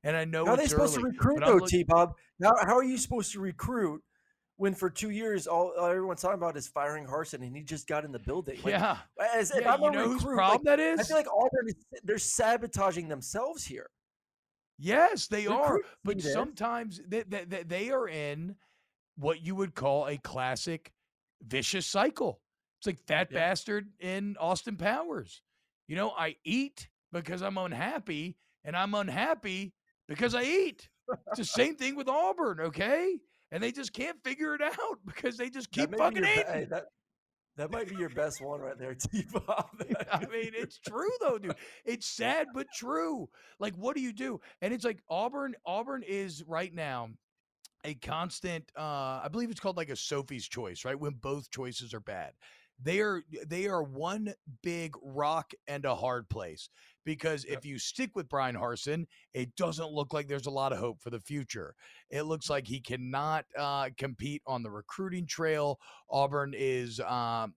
And 0.04 0.16
I 0.16 0.24
know 0.24 0.44
How 0.44 0.52
are 0.52 0.56
they 0.56 0.66
supposed 0.66 0.98
early, 0.98 1.10
to 1.10 1.16
recruit 1.16 1.40
though, 1.44 1.60
T 1.60 1.82
Bob? 1.82 2.12
How, 2.42 2.52
how 2.62 2.76
are 2.76 2.84
you 2.84 2.98
supposed 2.98 3.32
to 3.32 3.40
recruit 3.40 4.02
when 4.56 4.74
for 4.74 4.90
two 4.90 5.10
years 5.10 5.46
all, 5.46 5.72
all 5.78 5.86
everyone's 5.86 6.20
talking 6.20 6.36
about 6.36 6.56
is 6.56 6.68
firing 6.68 7.06
Harsin 7.06 7.42
and 7.42 7.56
he 7.56 7.62
just 7.62 7.88
got 7.88 8.04
in 8.04 8.12
the 8.12 8.18
building? 8.18 8.58
Like, 8.62 8.72
Yeah. 8.72 8.98
As 9.34 9.50
if 9.50 9.62
Yeah, 9.62 9.74
I'm 9.74 9.82
you 9.82 9.90
know 9.90 10.04
whose 10.04 10.22
problem 10.22 10.50
like, 10.50 10.62
that 10.64 10.78
is? 10.78 11.00
I 11.00 11.02
feel 11.04 11.16
like 11.16 11.26
Auburn 11.32 11.68
is 11.68 11.74
they're 12.04 12.18
sabotaging 12.18 13.08
themselves 13.08 13.64
here. 13.64 13.88
Yes, 14.78 15.26
they 15.26 15.46
are. 15.46 15.80
But 16.04 16.18
it. 16.18 16.22
sometimes 16.22 17.00
they, 17.08 17.22
they- 17.22 17.64
they 17.66 17.90
are 17.90 18.08
in 18.08 18.56
what 19.16 19.44
you 19.44 19.54
would 19.54 19.74
call 19.74 20.06
a 20.06 20.18
classic 20.18 20.92
vicious 21.42 21.86
cycle. 21.86 22.40
It's 22.84 22.98
like 22.98 23.06
that 23.06 23.30
Yeah. 23.30 23.38
bastard 23.38 23.88
in 23.98 24.36
Austin 24.38 24.76
Powers. 24.76 25.40
You 25.88 25.96
know, 25.96 26.10
I 26.10 26.36
eat 26.44 26.88
because 27.12 27.40
I'm 27.42 27.56
unhappy, 27.56 28.36
and 28.62 28.76
I'm 28.76 28.92
unhappy 28.94 29.72
because 30.06 30.34
I 30.34 30.42
eat. 30.42 30.88
It's 31.28 31.38
the 31.38 31.44
same 31.44 31.76
thing 31.76 31.96
with 31.96 32.08
Auburn, 32.08 32.60
okay? 32.60 33.18
And 33.50 33.62
they 33.62 33.72
just 33.72 33.92
can't 33.94 34.22
figure 34.22 34.54
it 34.54 34.60
out 34.60 34.98
because 35.06 35.36
they 35.38 35.48
just 35.48 35.70
keep 35.70 35.96
fucking 35.96 36.16
your 36.24 36.26
eating. 36.26 36.44
hey, 36.46 36.66
that, 36.70 36.84
that 37.56 37.70
might 37.70 37.88
be 37.88 37.96
your 37.96 38.08
best 38.10 38.42
one 38.42 38.60
right 38.60 38.78
there, 38.78 38.94
T 39.12 39.24
Bob. 39.32 39.70
I 40.12 40.26
mean, 40.26 40.52
it's 40.54 40.78
true 40.78 41.10
though, 41.20 41.38
dude. 41.38 41.56
It's 41.86 42.06
sad 42.06 42.48
but 42.52 42.66
true. 42.70 43.28
Like, 43.60 43.74
what 43.76 43.96
do 43.96 44.02
you 44.02 44.12
do? 44.12 44.40
And 44.60 44.74
it's 44.74 44.84
like 44.84 45.00
Auburn. 45.08 45.54
Auburn 45.64 46.02
is 46.02 46.42
right 46.46 46.72
now 46.74 47.10
a 47.84 47.94
constant. 47.94 48.70
uh 48.76 49.20
I 49.22 49.28
believe 49.30 49.50
it's 49.50 49.60
called 49.60 49.76
like 49.76 49.90
a 49.90 49.96
Sophie's 49.96 50.48
choice, 50.48 50.84
right? 50.84 50.98
When 50.98 51.14
both 51.14 51.50
choices 51.50 51.94
are 51.94 52.00
bad. 52.00 52.32
They 52.82 53.00
are 53.00 53.22
they 53.46 53.66
are 53.66 53.82
one 53.82 54.34
big 54.62 54.94
rock 55.02 55.52
and 55.68 55.84
a 55.84 55.94
hard 55.94 56.28
place 56.28 56.68
because 57.04 57.44
if 57.44 57.64
you 57.64 57.78
stick 57.78 58.10
with 58.14 58.28
Bryan 58.28 58.56
Harsin, 58.56 59.06
it 59.32 59.54
doesn't 59.56 59.92
look 59.92 60.12
like 60.12 60.26
there's 60.26 60.46
a 60.46 60.50
lot 60.50 60.72
of 60.72 60.78
hope 60.78 61.00
for 61.00 61.10
the 61.10 61.20
future. 61.20 61.74
It 62.10 62.22
looks 62.22 62.50
like 62.50 62.66
he 62.66 62.80
cannot 62.80 63.44
uh, 63.58 63.90
compete 63.96 64.42
on 64.46 64.62
the 64.62 64.70
recruiting 64.70 65.26
trail. 65.26 65.78
Auburn 66.10 66.54
is 66.56 67.00
um, 67.00 67.54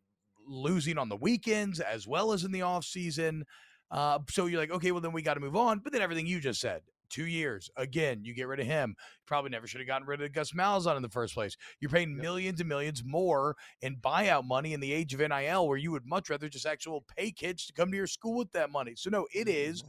losing 0.48 0.98
on 0.98 1.10
the 1.10 1.16
weekends 1.16 1.80
as 1.80 2.08
well 2.08 2.32
as 2.32 2.44
in 2.44 2.52
the 2.52 2.60
offseason. 2.60 3.42
Uh, 3.90 4.20
so 4.30 4.46
you're 4.46 4.60
like, 4.60 4.72
okay, 4.72 4.92
well, 4.92 5.02
then 5.02 5.14
we 5.14 5.22
got 5.22 5.36
to 5.36 5.40
move 5.40 5.56
on. 5.56 5.80
But 5.80 5.94
then 5.94 6.02
everything 6.02 6.28
you 6.28 6.40
just 6.40 6.60
said, 6.60 6.82
two 7.10 7.26
years, 7.26 7.70
again, 7.76 8.24
you 8.24 8.34
get 8.34 8.48
rid 8.48 8.60
of 8.60 8.66
him. 8.66 8.96
Probably 9.26 9.50
never 9.50 9.68
should 9.68 9.82
have 9.82 9.88
gotten 9.88 10.08
rid 10.08 10.22
of 10.22 10.32
Gus 10.34 10.52
Malzahn 10.52 10.96
in 10.96 11.02
the 11.02 11.10
first 11.10 11.34
place. 11.34 11.58
You're 11.80 11.92
paying 11.92 12.16
millions 12.16 12.60
and 12.60 12.70
millions 12.70 13.04
more 13.06 13.56
in 13.82 13.98
buyout 13.98 14.46
money 14.46 14.74
in 14.74 14.80
the 14.80 14.94
age 14.94 15.14
of 15.14 15.20
NIL, 15.20 15.68
where 15.68 15.78
you 15.78 15.92
would 15.92 16.06
much 16.06 16.30
rather 16.30 16.50
just 16.50 16.66
actual 16.66 17.06
pay 17.16 17.32
kids 17.32 17.66
to 17.68 17.74
come 17.74 17.92
to 17.92 17.98
your 17.98 18.08
school 18.08 18.38
with 18.38 18.52
that 18.52 18.72
money. 18.72 18.94
So 18.96 19.10
no, 19.10 19.28
it 19.34 19.48
is 19.48 19.84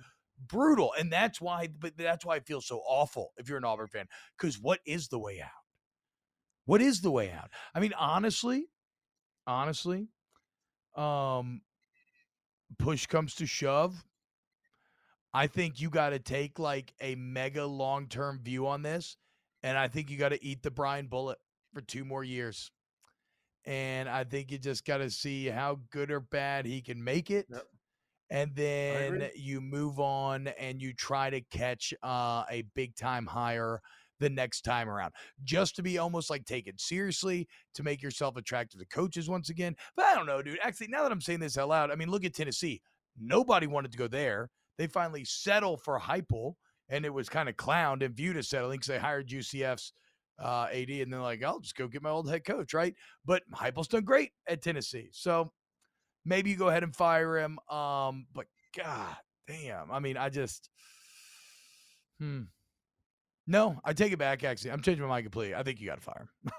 brutal, 0.47 0.93
and 0.99 1.13
that's 1.13 1.41
why. 1.41 1.69
But 1.79 1.97
that's 1.97 2.25
why 2.25 2.37
I 2.37 2.41
feel 2.41 2.61
so 2.61 2.81
awful 2.87 3.33
if 3.37 3.49
you're 3.49 3.59
an 3.59 3.65
Auburn 3.65 3.89
fan, 3.89 4.07
because 4.37 4.59
what 4.59 4.81
is 4.87 5.09
the 5.09 5.19
way 5.19 5.41
out? 5.41 5.51
What 6.65 6.83
is 6.83 7.01
the 7.01 7.11
way 7.11 7.31
out? 7.33 7.51
I 7.75 7.81
mean, 7.81 7.95
honestly, 7.99 8.67
honestly, 9.47 10.09
um, 10.95 11.63
push 12.79 13.07
comes 13.07 13.35
to 13.37 13.47
shove. 13.47 14.05
I 15.35 15.47
think 15.47 15.81
you 15.81 15.91
got 15.91 16.11
to 16.11 16.19
take 16.19 16.59
like 16.59 16.93
a 17.01 17.15
mega 17.15 17.67
long 17.67 18.07
term 18.07 18.41
view 18.43 18.67
on 18.67 18.83
this. 18.83 19.17
And 19.63 19.77
I 19.77 19.89
think 19.89 20.11
you 20.11 20.17
got 20.17 20.31
to 20.31 20.45
eat 20.45 20.63
the 20.63 20.71
Brian 20.71 21.09
Bullet 21.09 21.39
for 21.75 21.81
two 21.81 22.05
more 22.05 22.25
years. 22.25 22.71
And 23.65 24.09
I 24.09 24.25
think 24.25 24.51
you 24.51 24.59
just 24.59 24.85
got 24.85 24.99
to 24.99 25.11
see 25.11 25.47
how 25.47 25.81
good 25.91 26.11
or 26.11 26.21
bad 26.21 26.65
he 26.65 26.81
can 26.81 27.03
make 27.03 27.31
it. 27.31 27.47
Yep. 27.51 27.65
And 28.31 28.55
then 28.55 29.31
you 29.35 29.61
move 29.61 29.99
on 29.99 30.49
and 30.59 30.81
you 30.81 30.93
try 30.93 31.31
to 31.31 31.41
catch 31.41 31.95
uh, 32.03 32.45
a 32.51 32.63
big 32.75 32.95
time 32.95 33.27
hire 33.27 33.81
the 34.21 34.29
next 34.29 34.63
time 34.63 34.89
around, 34.89 35.13
just 35.45 35.77
to 35.77 35.83
be 35.83 35.99
almost 35.99 36.29
like 36.29 36.45
taken 36.45 36.77
seriously, 36.77 37.49
to 37.75 37.83
make 37.83 38.03
yourself 38.03 38.37
attractive 38.37 38.81
to 38.81 38.87
coaches 38.87 39.31
once 39.31 39.49
again. 39.49 39.77
But 39.97 40.07
I 40.07 40.15
don't 40.15 40.27
know, 40.27 40.43
dude. 40.43 40.59
Actually, 40.63 40.89
now 40.89 41.03
that 41.05 41.13
I'm 41.13 41.21
saying 41.21 41.41
this 41.41 41.57
out 41.57 41.69
loud, 41.69 41.91
I 41.91 41.95
mean, 41.95 42.11
look 42.11 42.25
at 42.25 42.35
Tennessee. 42.35 42.81
Nobody 43.19 43.67
wanted 43.67 43.93
to 43.93 43.99
go 43.99 44.09
there. 44.09 44.51
They 44.79 44.87
finally 44.87 45.25
settle 45.25 45.77
for 45.77 45.99
Heupel, 45.99 46.55
and 46.89 47.05
it 47.05 47.13
was 47.13 47.29
kind 47.29 47.49
of 47.49 47.57
clowned 47.57 48.05
and 48.05 48.15
viewed 48.15 48.37
as 48.37 48.49
settling 48.49 48.79
because 48.79 48.87
they 48.87 48.99
hired 48.99 49.29
UCF's 49.29 49.93
uh, 50.43 50.69
AD, 50.73 50.89
and 50.89 51.13
they're 51.13 51.21
like, 51.21 51.43
"I'll 51.43 51.61
just 51.61 51.77
go 51.77 51.89
get 51.89 52.03
my 52.03 52.11
old 52.11 52.31
head 52.31 52.45
coach," 52.45 52.73
right? 52.73 52.95
But 53.25 53.43
Heupel's 53.53 53.89
done 53.89 54.05
great 54.05 54.33
at 54.49 54.63
Tennessee, 54.63 55.09
so 55.13 55.53
maybe 56.25 56.51
you 56.51 56.57
go 56.57 56.69
ahead 56.69 56.85
and 56.85 56.95
fire 56.95 57.39
him. 57.39 57.59
Um, 57.69 58.27
but 58.33 58.47
God 58.77 59.17
damn, 59.49 59.91
I 59.91 59.99
mean, 59.99 60.17
I 60.17 60.29
just, 60.29 60.71
hmm. 62.21 62.43
No, 63.51 63.81
I 63.83 63.95
take 63.95 64.13
it 64.13 64.19
back. 64.19 64.45
Actually, 64.45 64.73
I'm 64.73 64.83
changing 64.83 65.03
my 65.03 65.09
mind 65.09 65.25
completely. 65.25 65.55
I 65.55 65.63
think 65.63 65.81
you 65.81 65.87
got 65.87 65.95
to 65.95 66.01
fire 66.03 66.29
him. 66.43 66.53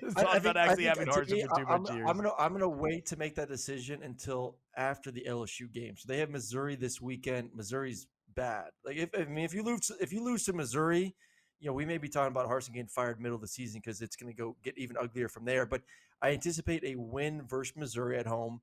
It's 0.00 0.16
I- 0.16 0.22
all 0.22 0.28
I 0.28 0.36
about 0.36 0.42
think- 0.42 0.56
I 0.56 0.60
actually 0.66 0.84
think, 0.84 0.96
having 0.98 1.06
to 1.06 1.12
Harsin 1.12 1.30
me, 1.32 1.42
for 1.42 1.56
too 1.56 1.66
I- 1.68 1.74
I'm, 1.74 1.82
much 1.82 1.92
years. 1.92 2.06
I'm 2.08 2.16
gonna 2.16 2.32
I'm 2.38 2.52
gonna 2.52 2.68
wait 2.68 3.06
to 3.06 3.16
make 3.16 3.34
that 3.34 3.48
decision 3.48 4.02
until 4.04 4.58
after 4.76 5.10
the 5.10 5.24
LSU 5.28 5.70
game. 5.72 5.96
So 5.96 6.04
they 6.06 6.18
have 6.18 6.30
Missouri 6.30 6.76
this 6.76 7.00
weekend. 7.00 7.50
Missouri's 7.52 8.06
bad. 8.36 8.66
Like 8.84 8.96
if 8.96 9.10
I 9.18 9.24
mean 9.24 9.44
if 9.44 9.52
you 9.54 9.64
lose 9.64 9.90
if 10.00 10.12
you 10.12 10.22
lose 10.22 10.44
to 10.44 10.52
Missouri, 10.52 11.16
you 11.58 11.66
know 11.68 11.72
we 11.74 11.84
may 11.84 11.98
be 11.98 12.08
talking 12.08 12.30
about 12.30 12.48
Harsin 12.48 12.72
getting 12.74 12.86
fired 12.86 13.20
middle 13.20 13.34
of 13.34 13.42
the 13.42 13.48
season 13.48 13.80
because 13.84 14.00
it's 14.00 14.14
going 14.14 14.32
to 14.32 14.36
go 14.40 14.56
get 14.62 14.78
even 14.78 14.96
uglier 14.96 15.28
from 15.28 15.44
there. 15.44 15.66
But 15.66 15.82
I 16.22 16.30
anticipate 16.30 16.84
a 16.84 16.94
win 16.94 17.42
versus 17.44 17.76
Missouri 17.76 18.16
at 18.18 18.26
home, 18.26 18.60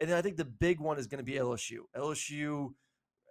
and 0.00 0.08
then 0.08 0.16
I 0.16 0.22
think 0.22 0.38
the 0.38 0.46
big 0.46 0.80
one 0.80 0.98
is 0.98 1.06
going 1.06 1.18
to 1.18 1.24
be 1.24 1.34
LSU. 1.38 1.80
LSU. 1.94 2.72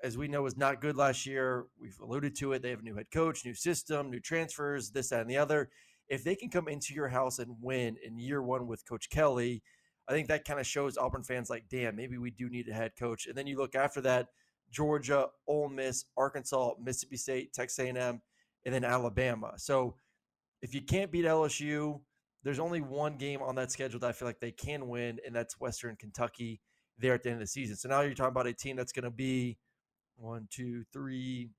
As 0.03 0.17
we 0.17 0.27
know, 0.27 0.41
was 0.41 0.57
not 0.57 0.81
good 0.81 0.97
last 0.97 1.25
year. 1.25 1.65
We've 1.79 1.99
alluded 1.99 2.35
to 2.37 2.53
it. 2.53 2.61
They 2.61 2.71
have 2.71 2.79
a 2.79 2.83
new 2.83 2.95
head 2.95 3.11
coach, 3.13 3.45
new 3.45 3.53
system, 3.53 4.09
new 4.09 4.19
transfers, 4.19 4.89
this, 4.91 5.09
that, 5.09 5.21
and 5.21 5.29
the 5.29 5.37
other 5.37 5.69
if 6.11 6.25
they 6.25 6.35
can 6.35 6.49
come 6.49 6.67
into 6.67 6.93
your 6.93 7.07
house 7.07 7.39
and 7.39 7.55
win 7.61 7.95
in 8.05 8.19
year 8.19 8.43
one 8.43 8.67
with 8.67 8.85
Coach 8.85 9.09
Kelly, 9.09 9.63
I 10.09 10.11
think 10.11 10.27
that 10.27 10.43
kind 10.43 10.59
of 10.59 10.67
shows 10.67 10.97
Auburn 10.97 11.23
fans 11.23 11.49
like, 11.49 11.63
damn, 11.71 11.95
maybe 11.95 12.17
we 12.17 12.31
do 12.31 12.49
need 12.49 12.67
a 12.67 12.73
head 12.73 12.91
coach. 12.99 13.27
And 13.27 13.35
then 13.35 13.47
you 13.47 13.57
look 13.57 13.75
after 13.75 14.01
that, 14.01 14.27
Georgia, 14.69 15.27
Ole 15.47 15.69
Miss, 15.69 16.03
Arkansas, 16.17 16.73
Mississippi 16.83 17.15
State, 17.15 17.53
Texas 17.53 17.79
A&M, 17.79 18.21
and 18.65 18.75
then 18.75 18.83
Alabama. 18.83 19.53
So 19.55 19.95
if 20.61 20.75
you 20.75 20.81
can't 20.81 21.13
beat 21.13 21.23
LSU, 21.23 22.01
there's 22.43 22.59
only 22.59 22.81
one 22.81 23.15
game 23.15 23.41
on 23.41 23.55
that 23.55 23.71
schedule 23.71 24.01
that 24.01 24.09
I 24.09 24.11
feel 24.11 24.27
like 24.27 24.41
they 24.41 24.51
can 24.51 24.89
win, 24.89 25.17
and 25.25 25.33
that's 25.33 25.61
Western 25.61 25.95
Kentucky 25.95 26.59
there 26.97 27.13
at 27.13 27.23
the 27.23 27.29
end 27.29 27.37
of 27.37 27.41
the 27.41 27.47
season. 27.47 27.77
So 27.77 27.87
now 27.87 28.01
you're 28.01 28.15
talking 28.15 28.31
about 28.31 28.47
a 28.47 28.53
team 28.53 28.75
that's 28.75 28.91
going 28.91 29.05
to 29.05 29.11
be 29.11 29.57
one, 30.21 30.47
two, 30.51 30.83
three, 30.93 31.49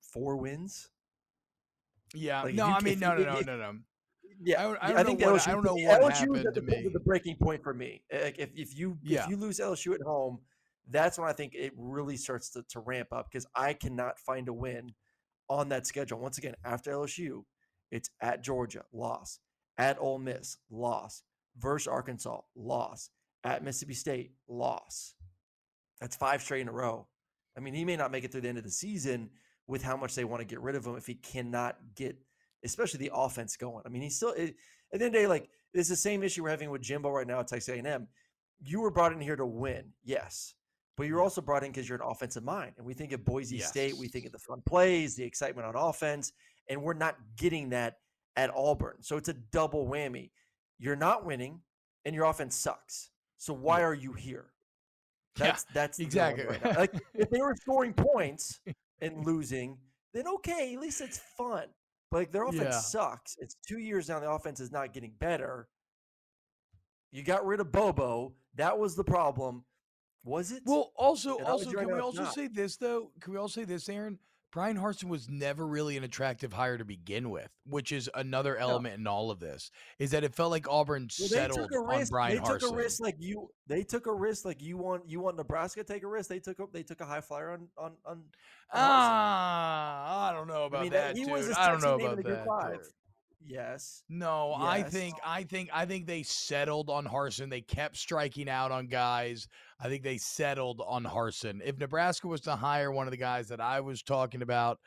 four 0.00 0.36
wins. 0.36 0.88
yeah, 2.14 2.42
like, 2.42 2.54
no, 2.54 2.66
I 2.66 2.80
mean, 2.80 2.98
no, 3.00 3.16
no, 3.16 3.24
no, 3.24 3.40
no, 3.40 3.56
no. 3.56 3.78
Yeah, 4.42 4.60
I 4.60 4.62
don't- 4.62 4.78
I 4.82 4.92
don't 4.92 5.06
think 5.06 5.20
know 5.20 5.32
what- 5.32 5.40
LSU. 5.42 5.48
I 5.48 5.52
don't 5.52 5.64
know 5.64 5.74
what 5.74 6.00
LSU 6.02 6.34
happened 6.36 6.46
the, 6.46 6.60
to 6.60 6.62
me. 6.62 6.88
the 6.92 7.00
breaking 7.00 7.36
point 7.36 7.62
for 7.62 7.74
me. 7.74 8.02
Eh, 8.10 8.22
like 8.24 8.38
if, 8.38 8.50
if 8.54 8.76
you 8.78 8.98
Yeah. 9.02 9.24
if 9.24 9.30
you 9.30 9.36
lose 9.36 9.58
LSU 9.60 9.94
at 9.94 10.00
home, 10.02 10.40
that's 10.88 11.18
when 11.18 11.28
I 11.28 11.32
think 11.32 11.54
it 11.54 11.72
really 11.76 12.16
starts 12.16 12.50
to, 12.50 12.62
to 12.70 12.80
ramp 12.80 13.12
up 13.12 13.26
because 13.30 13.46
I 13.54 13.74
cannot 13.74 14.18
find 14.18 14.48
a 14.48 14.52
win 14.52 14.94
on 15.48 15.68
that 15.68 15.86
schedule. 15.86 16.18
Once 16.18 16.38
again, 16.38 16.54
after 16.64 16.90
LSU, 16.92 17.44
it's 17.90 18.08
at 18.20 18.42
Georgia, 18.42 18.84
loss, 18.92 19.40
at 19.76 19.98
Ole 20.00 20.18
Miss, 20.18 20.56
loss, 20.70 21.22
versus 21.58 21.86
Arkansas, 21.88 22.40
loss, 22.56 23.10
at 23.44 23.62
Mississippi 23.62 23.94
State, 23.94 24.32
loss. 24.48 25.14
That's 26.00 26.16
five 26.16 26.40
straight 26.40 26.62
in 26.62 26.68
a 26.68 26.72
row. 26.72 27.08
I 27.60 27.62
mean, 27.62 27.74
he 27.74 27.84
may 27.84 27.96
not 27.96 28.10
make 28.10 28.24
it 28.24 28.32
through 28.32 28.40
the 28.40 28.48
end 28.48 28.56
of 28.56 28.64
the 28.64 28.70
season 28.70 29.28
with 29.66 29.82
how 29.82 29.96
much 29.96 30.14
they 30.14 30.24
want 30.24 30.40
to 30.40 30.46
get 30.46 30.60
rid 30.62 30.76
of 30.76 30.86
him 30.86 30.96
if 30.96 31.06
he 31.06 31.14
cannot 31.14 31.76
get, 31.94 32.16
especially 32.64 32.98
the 32.98 33.10
offense 33.14 33.56
going. 33.56 33.82
I 33.84 33.90
mean, 33.90 34.00
he's 34.00 34.16
still 34.16 34.30
it, 34.30 34.56
at 34.92 34.98
the 34.98 35.04
end 35.04 35.04
of 35.04 35.12
the 35.12 35.18
day, 35.18 35.26
like 35.26 35.50
it's 35.74 35.90
the 35.90 35.96
same 35.96 36.22
issue 36.22 36.42
we're 36.42 36.50
having 36.50 36.70
with 36.70 36.80
Jimbo 36.80 37.10
right 37.10 37.26
now 37.26 37.40
at 37.40 37.48
Texas 37.48 37.68
A&M. 37.68 38.08
You 38.62 38.80
were 38.80 38.90
brought 38.90 39.12
in 39.12 39.20
here 39.20 39.36
to 39.36 39.44
win, 39.44 39.92
yes, 40.02 40.54
but 40.96 41.06
you're 41.06 41.20
also 41.20 41.42
brought 41.42 41.62
in 41.62 41.70
because 41.70 41.86
you're 41.88 42.00
an 42.00 42.08
offensive 42.08 42.44
mind, 42.44 42.72
and 42.78 42.86
we 42.86 42.94
think 42.94 43.12
of 43.12 43.24
Boise 43.24 43.58
State, 43.58 43.96
we 43.96 44.08
think 44.08 44.24
of 44.24 44.32
the 44.32 44.38
fun 44.38 44.62
plays, 44.66 45.14
the 45.14 45.24
excitement 45.24 45.66
on 45.66 45.76
offense, 45.76 46.32
and 46.68 46.82
we're 46.82 46.94
not 46.94 47.16
getting 47.36 47.68
that 47.70 47.98
at 48.36 48.50
Auburn. 48.56 48.96
So 49.02 49.16
it's 49.16 49.28
a 49.28 49.34
double 49.34 49.86
whammy. 49.86 50.30
You're 50.78 50.96
not 50.96 51.26
winning, 51.26 51.60
and 52.06 52.14
your 52.14 52.24
offense 52.24 52.56
sucks. 52.56 53.10
So 53.36 53.52
why 53.52 53.82
are 53.82 53.94
you 53.94 54.12
here? 54.14 54.46
Yeah, 55.38 55.46
That's 55.46 55.64
that's 55.72 55.98
exactly. 56.00 56.44
right 56.44 56.64
like 56.76 56.94
if 57.14 57.30
they 57.30 57.40
were 57.40 57.54
scoring 57.56 57.92
points 57.94 58.60
and 59.00 59.24
losing, 59.24 59.78
then 60.12 60.26
okay, 60.26 60.74
at 60.74 60.80
least 60.80 61.00
it's 61.00 61.18
fun. 61.36 61.64
But 62.10 62.18
like 62.18 62.32
their 62.32 62.44
offense 62.44 62.62
Yeah. 62.74 62.80
sucks. 62.80 63.36
It's 63.38 63.56
two 63.66 63.78
years 63.78 64.08
now. 64.08 64.18
The 64.20 64.28
offense 64.30 64.58
is 64.60 64.72
not 64.72 64.92
getting 64.92 65.12
better. 65.18 65.68
You 67.12 67.22
got 67.22 67.46
rid 67.46 67.60
of 67.60 67.70
Bobo. 67.72 68.34
That 68.56 68.78
was 68.78 68.96
the 68.96 69.04
problem. 69.04 69.64
Was 70.24 70.52
it? 70.52 70.62
Well, 70.66 70.92
also, 70.96 71.38
And 71.38 71.46
also, 71.46 71.70
can 71.70 71.86
we 71.86 71.98
also 71.98 72.24
not. 72.24 72.34
say 72.34 72.48
this 72.48 72.76
though? 72.76 73.10
Can 73.20 73.32
we 73.32 73.38
all 73.38 73.48
say 73.48 73.64
this, 73.64 73.88
Aaron? 73.88 74.18
Bryan 74.52 74.76
Harsin 74.76 75.04
was 75.04 75.28
never 75.28 75.64
really 75.64 75.96
an 75.96 76.02
attractive 76.02 76.52
hire 76.52 76.76
to 76.76 76.84
begin 76.84 77.30
with, 77.30 77.48
which 77.66 77.92
is 77.92 78.10
another 78.14 78.56
element 78.56 78.98
in 78.98 79.06
all 79.06 79.30
of 79.30 79.38
this. 79.38 79.70
Is 80.00 80.10
that 80.10 80.24
it 80.24 80.34
felt 80.34 80.50
like 80.50 80.68
Auburn 80.68 81.08
Well, 81.20 81.28
settled 81.28 81.70
on. 81.72 82.04
Brian 82.10 82.36
they 82.36 82.40
Harsin. 82.42 82.60
took 82.60 82.72
a 82.72 82.74
risk 82.74 83.00
like 83.00 83.16
you. 83.20 83.48
They 83.68 83.84
took 83.84 84.06
a 84.06 84.12
risk 84.12 84.44
like 84.44 84.60
you 84.60 84.76
want. 84.76 85.08
You 85.08 85.20
want 85.20 85.36
Nebraska 85.36 85.84
to 85.84 85.92
take 85.92 86.02
a 86.02 86.08
risk. 86.08 86.28
They 86.28 86.40
took 86.40 86.58
a. 86.58 86.66
They 86.72 86.82
took 86.82 87.00
a 87.00 87.06
high 87.06 87.20
flyer 87.20 87.52
on 87.52 87.68
on 87.78 87.92
on. 88.04 88.12
on 88.12 88.16
Harsin. 88.16 88.22
Ah, 88.74 90.30
I 90.30 90.32
don't 90.32 90.48
know 90.48 90.64
about 90.64 90.82
mean, 90.82 90.92
that, 90.92 91.16
he 91.16 91.24
dude. 91.24 91.32
was 91.32 91.50
I 91.56 91.70
don't 91.70 91.82
know 91.82 91.94
about 91.94 92.22
that. 92.24 92.80
Yes. 93.44 94.02
No, 94.08 94.54
I 94.56 94.82
think 94.82 95.14
I 95.24 95.44
think 95.44 95.70
I 95.72 95.86
think 95.86 96.06
they 96.06 96.22
settled 96.22 96.90
on 96.90 97.06
Harsin. 97.06 97.50
They 97.50 97.62
kept 97.62 97.96
striking 97.96 98.48
out 98.48 98.70
on 98.70 98.86
guys. 98.86 99.48
I 99.80 99.88
think 99.88 100.02
they 100.02 100.18
settled 100.18 100.82
on 100.86 101.04
Harsin. 101.04 101.60
If 101.64 101.78
Nebraska 101.78 102.28
was 102.28 102.42
to 102.42 102.56
hire 102.56 102.92
one 102.92 103.06
of 103.06 103.12
the 103.12 103.16
guys 103.16 103.48
that 103.48 103.60
I 103.60 103.80
was 103.80 104.02
talking 104.02 104.42
about, 104.42 104.78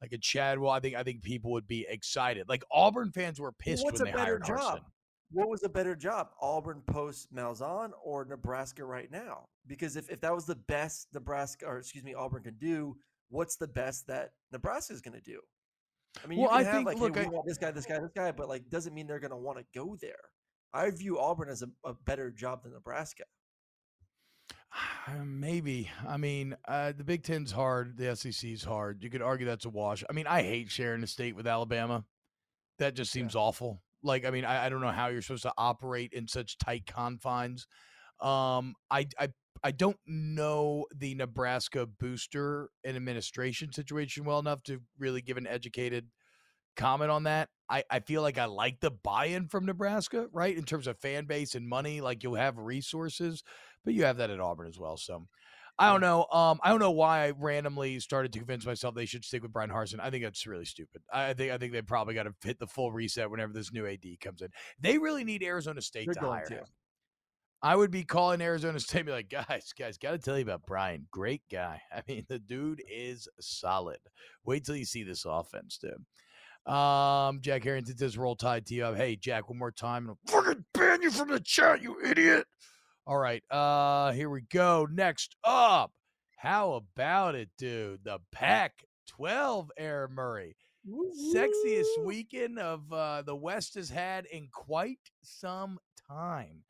like 0.00 0.12
a 0.12 0.18
Chadwell, 0.18 0.70
I 0.70 0.80
think 0.80 0.94
I 0.94 1.02
think 1.02 1.22
people 1.22 1.52
would 1.52 1.66
be 1.66 1.84
excited. 1.88 2.48
Like 2.48 2.62
Auburn 2.70 3.10
fans 3.10 3.40
were 3.40 3.52
pissed 3.52 3.84
what's 3.84 4.00
when 4.00 4.08
a 4.08 4.12
they 4.12 4.16
better 4.16 4.38
hired 4.38 4.44
job? 4.46 4.78
Harsin. 4.78 4.84
What 5.32 5.48
was 5.48 5.64
a 5.64 5.68
better 5.68 5.96
job, 5.96 6.28
Auburn 6.40 6.82
post 6.86 7.34
Malzahn 7.34 7.90
or 8.04 8.24
Nebraska 8.24 8.84
right 8.84 9.10
now? 9.10 9.48
Because 9.66 9.96
if, 9.96 10.08
if 10.08 10.20
that 10.20 10.32
was 10.32 10.46
the 10.46 10.54
best 10.54 11.08
Nebraska 11.12 11.66
or 11.66 11.78
excuse 11.78 12.04
me 12.04 12.14
Auburn 12.14 12.44
can 12.44 12.56
do, 12.58 12.96
what's 13.28 13.56
the 13.56 13.66
best 13.66 14.06
that 14.06 14.30
Nebraska 14.52 14.92
is 14.92 15.00
going 15.00 15.20
to 15.20 15.20
do? 15.20 15.40
I 16.24 16.26
mean, 16.26 16.40
Well, 16.40 16.50
I 16.50 16.62
have 16.62 16.74
think- 16.74 16.86
like, 16.86 16.98
look, 16.98 17.16
hey, 17.16 17.24
I- 17.24 17.28
want 17.28 17.46
this 17.46 17.58
guy, 17.58 17.70
this 17.70 17.86
guy, 17.86 17.98
this 18.00 18.12
guy, 18.14 18.32
but 18.32 18.48
like 18.48 18.68
doesn't 18.70 18.94
mean 18.94 19.06
they're 19.06 19.20
going 19.20 19.30
to 19.30 19.36
want 19.36 19.58
to 19.58 19.64
go 19.74 19.96
there. 20.00 20.14
I 20.72 20.90
view 20.90 21.18
Auburn 21.18 21.48
as 21.48 21.62
a, 21.62 21.68
a 21.84 21.94
better 21.94 22.30
job 22.30 22.62
than 22.62 22.72
Nebraska. 22.72 23.24
Uh, 25.08 25.24
Maybe. 25.24 25.90
I 26.06 26.16
mean, 26.16 26.56
uh, 26.68 26.92
the 26.96 27.04
Big 27.04 27.22
Ten's 27.22 27.52
hard. 27.52 27.96
The 27.96 28.14
SEC's 28.16 28.64
hard. 28.64 29.02
You 29.02 29.08
could 29.10 29.22
argue 29.22 29.46
that's 29.46 29.64
a 29.64 29.70
wash. 29.70 30.04
I 30.08 30.12
mean, 30.12 30.26
I 30.26 30.42
hate 30.42 30.70
sharing 30.70 31.02
a 31.02 31.06
state 31.06 31.34
with 31.36 31.46
Alabama. 31.46 32.04
That 32.78 32.94
just 32.94 33.10
seems 33.10 33.34
awful. 33.34 33.82
Like, 34.02 34.26
I 34.26 34.30
mean, 34.30 34.44
I, 34.44 34.66
I 34.66 34.68
don't 34.68 34.82
know 34.82 34.90
how 34.90 35.06
you're 35.08 35.22
supposed 35.22 35.44
to 35.44 35.52
operate 35.56 36.12
in 36.12 36.28
such 36.28 36.58
tight 36.58 36.84
confines. 36.86 37.66
Um, 38.20 38.74
I, 38.90 39.06
I, 39.18 39.28
I 39.62 39.70
don't 39.70 39.98
know 40.06 40.86
the 40.94 41.14
Nebraska 41.14 41.86
booster 41.86 42.70
and 42.84 42.96
administration 42.96 43.72
situation 43.72 44.24
well 44.24 44.38
enough 44.38 44.62
to 44.64 44.80
really 44.98 45.22
give 45.22 45.36
an 45.36 45.46
educated 45.46 46.08
comment 46.76 47.10
on 47.10 47.24
that. 47.24 47.48
I, 47.68 47.82
I 47.90 48.00
feel 48.00 48.22
like 48.22 48.38
I 48.38 48.44
like 48.44 48.80
the 48.80 48.90
buy-in 48.90 49.48
from 49.48 49.66
Nebraska, 49.66 50.28
right? 50.32 50.56
In 50.56 50.64
terms 50.64 50.86
of 50.86 50.98
fan 50.98 51.24
base 51.24 51.54
and 51.54 51.68
money, 51.68 52.00
like 52.00 52.22
you'll 52.22 52.34
have 52.34 52.58
resources, 52.58 53.42
but 53.84 53.94
you 53.94 54.04
have 54.04 54.18
that 54.18 54.30
at 54.30 54.40
Auburn 54.40 54.68
as 54.68 54.78
well. 54.78 54.96
So 54.96 55.26
I 55.78 55.90
don't 55.90 56.00
know. 56.00 56.26
Um, 56.32 56.58
I 56.62 56.70
don't 56.70 56.78
know 56.78 56.92
why 56.92 57.26
I 57.26 57.30
randomly 57.32 58.00
started 58.00 58.32
to 58.32 58.38
convince 58.38 58.64
myself 58.64 58.94
they 58.94 59.04
should 59.04 59.24
stick 59.24 59.42
with 59.42 59.52
Bryan 59.52 59.70
Harsin. 59.70 60.00
I 60.00 60.10
think 60.10 60.24
that's 60.24 60.46
really 60.46 60.64
stupid. 60.64 61.02
I 61.12 61.34
think 61.34 61.52
I 61.52 61.58
think 61.58 61.72
they 61.72 61.82
probably 61.82 62.14
got 62.14 62.22
to 62.22 62.34
hit 62.42 62.58
the 62.58 62.66
full 62.66 62.92
reset 62.92 63.30
whenever 63.30 63.52
this 63.52 63.72
new 63.72 63.86
AD 63.86 64.04
comes 64.20 64.40
in. 64.40 64.48
They 64.80 64.96
really 64.96 65.24
need 65.24 65.42
Arizona 65.42 65.82
State 65.82 66.06
They're 66.06 66.14
to 66.14 66.30
hire 66.30 66.46
to. 66.46 66.54
him. 66.54 66.64
I 67.62 67.74
would 67.74 67.90
be 67.90 68.04
calling 68.04 68.40
Arizona 68.40 68.78
State, 68.80 69.00
and 69.00 69.06
be 69.06 69.12
like, 69.12 69.30
guys, 69.30 69.72
guys, 69.78 69.98
got 69.98 70.12
to 70.12 70.18
tell 70.18 70.36
you 70.36 70.44
about 70.44 70.66
Brian. 70.66 71.06
Great 71.10 71.42
guy. 71.50 71.80
I 71.92 72.02
mean, 72.06 72.26
the 72.28 72.38
dude 72.38 72.82
is 72.90 73.28
solid. 73.40 73.98
Wait 74.44 74.64
till 74.64 74.76
you 74.76 74.84
see 74.84 75.02
this 75.02 75.24
offense, 75.24 75.78
dude. 75.78 76.72
Um, 76.72 77.40
Jack 77.40 77.64
Harrington 77.64 77.96
says, 77.96 78.18
roll 78.18 78.36
tide 78.36 78.66
to 78.66 78.74
you. 78.74 78.92
Hey, 78.94 79.16
Jack, 79.16 79.48
one 79.48 79.58
more 79.58 79.70
time. 79.70 80.08
and 80.08 80.10
I'll 80.10 80.42
fucking 80.42 80.64
ban 80.74 81.02
you 81.02 81.10
from 81.10 81.30
the 81.30 81.40
chat, 81.40 81.80
you 81.82 82.00
idiot. 82.04 82.46
All 83.06 83.18
right. 83.18 83.42
Uh, 83.50 84.12
here 84.12 84.28
we 84.28 84.42
go. 84.42 84.86
Next 84.90 85.36
up. 85.44 85.92
How 86.36 86.72
about 86.74 87.34
it, 87.36 87.48
dude? 87.56 88.00
The 88.04 88.18
Pac 88.32 88.72
12 89.08 89.70
Air 89.78 90.08
Murray. 90.12 90.56
Sexiest 91.34 92.04
weekend 92.04 92.58
of 92.58 92.92
uh, 92.92 93.22
the 93.22 93.34
West 93.34 93.74
has 93.74 93.88
had 93.90 94.26
in 94.26 94.48
quite 94.52 94.98
some 95.22 95.78
time 96.08 96.62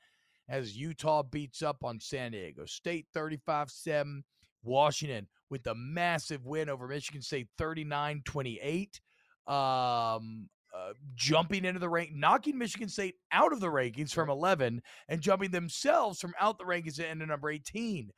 as 0.48 0.76
Utah 0.76 1.22
beats 1.22 1.62
up 1.62 1.84
on 1.84 2.00
San 2.00 2.32
Diego 2.32 2.64
State 2.66 3.06
35 3.12 3.70
7. 3.70 4.24
Washington 4.66 5.28
with 5.48 5.62
the 5.62 5.74
massive 5.74 6.44
win 6.44 6.68
over 6.68 6.88
Michigan 6.88 7.22
State 7.22 7.48
39 7.56 8.22
28. 8.24 9.00
Um, 9.46 10.48
uh, 10.76 10.92
jumping 11.14 11.64
into 11.64 11.78
the 11.78 11.88
rank, 11.88 12.10
knocking 12.12 12.58
Michigan 12.58 12.88
State 12.88 13.14
out 13.32 13.52
of 13.52 13.60
the 13.60 13.68
rankings 13.68 14.12
from 14.12 14.28
11 14.28 14.82
and 15.08 15.20
jumping 15.20 15.50
themselves 15.50 16.20
from 16.20 16.34
out 16.38 16.58
the 16.58 16.64
rankings 16.64 16.96
to 16.96 17.08
into 17.08 17.24
number 17.24 17.48
18. 17.48 18.10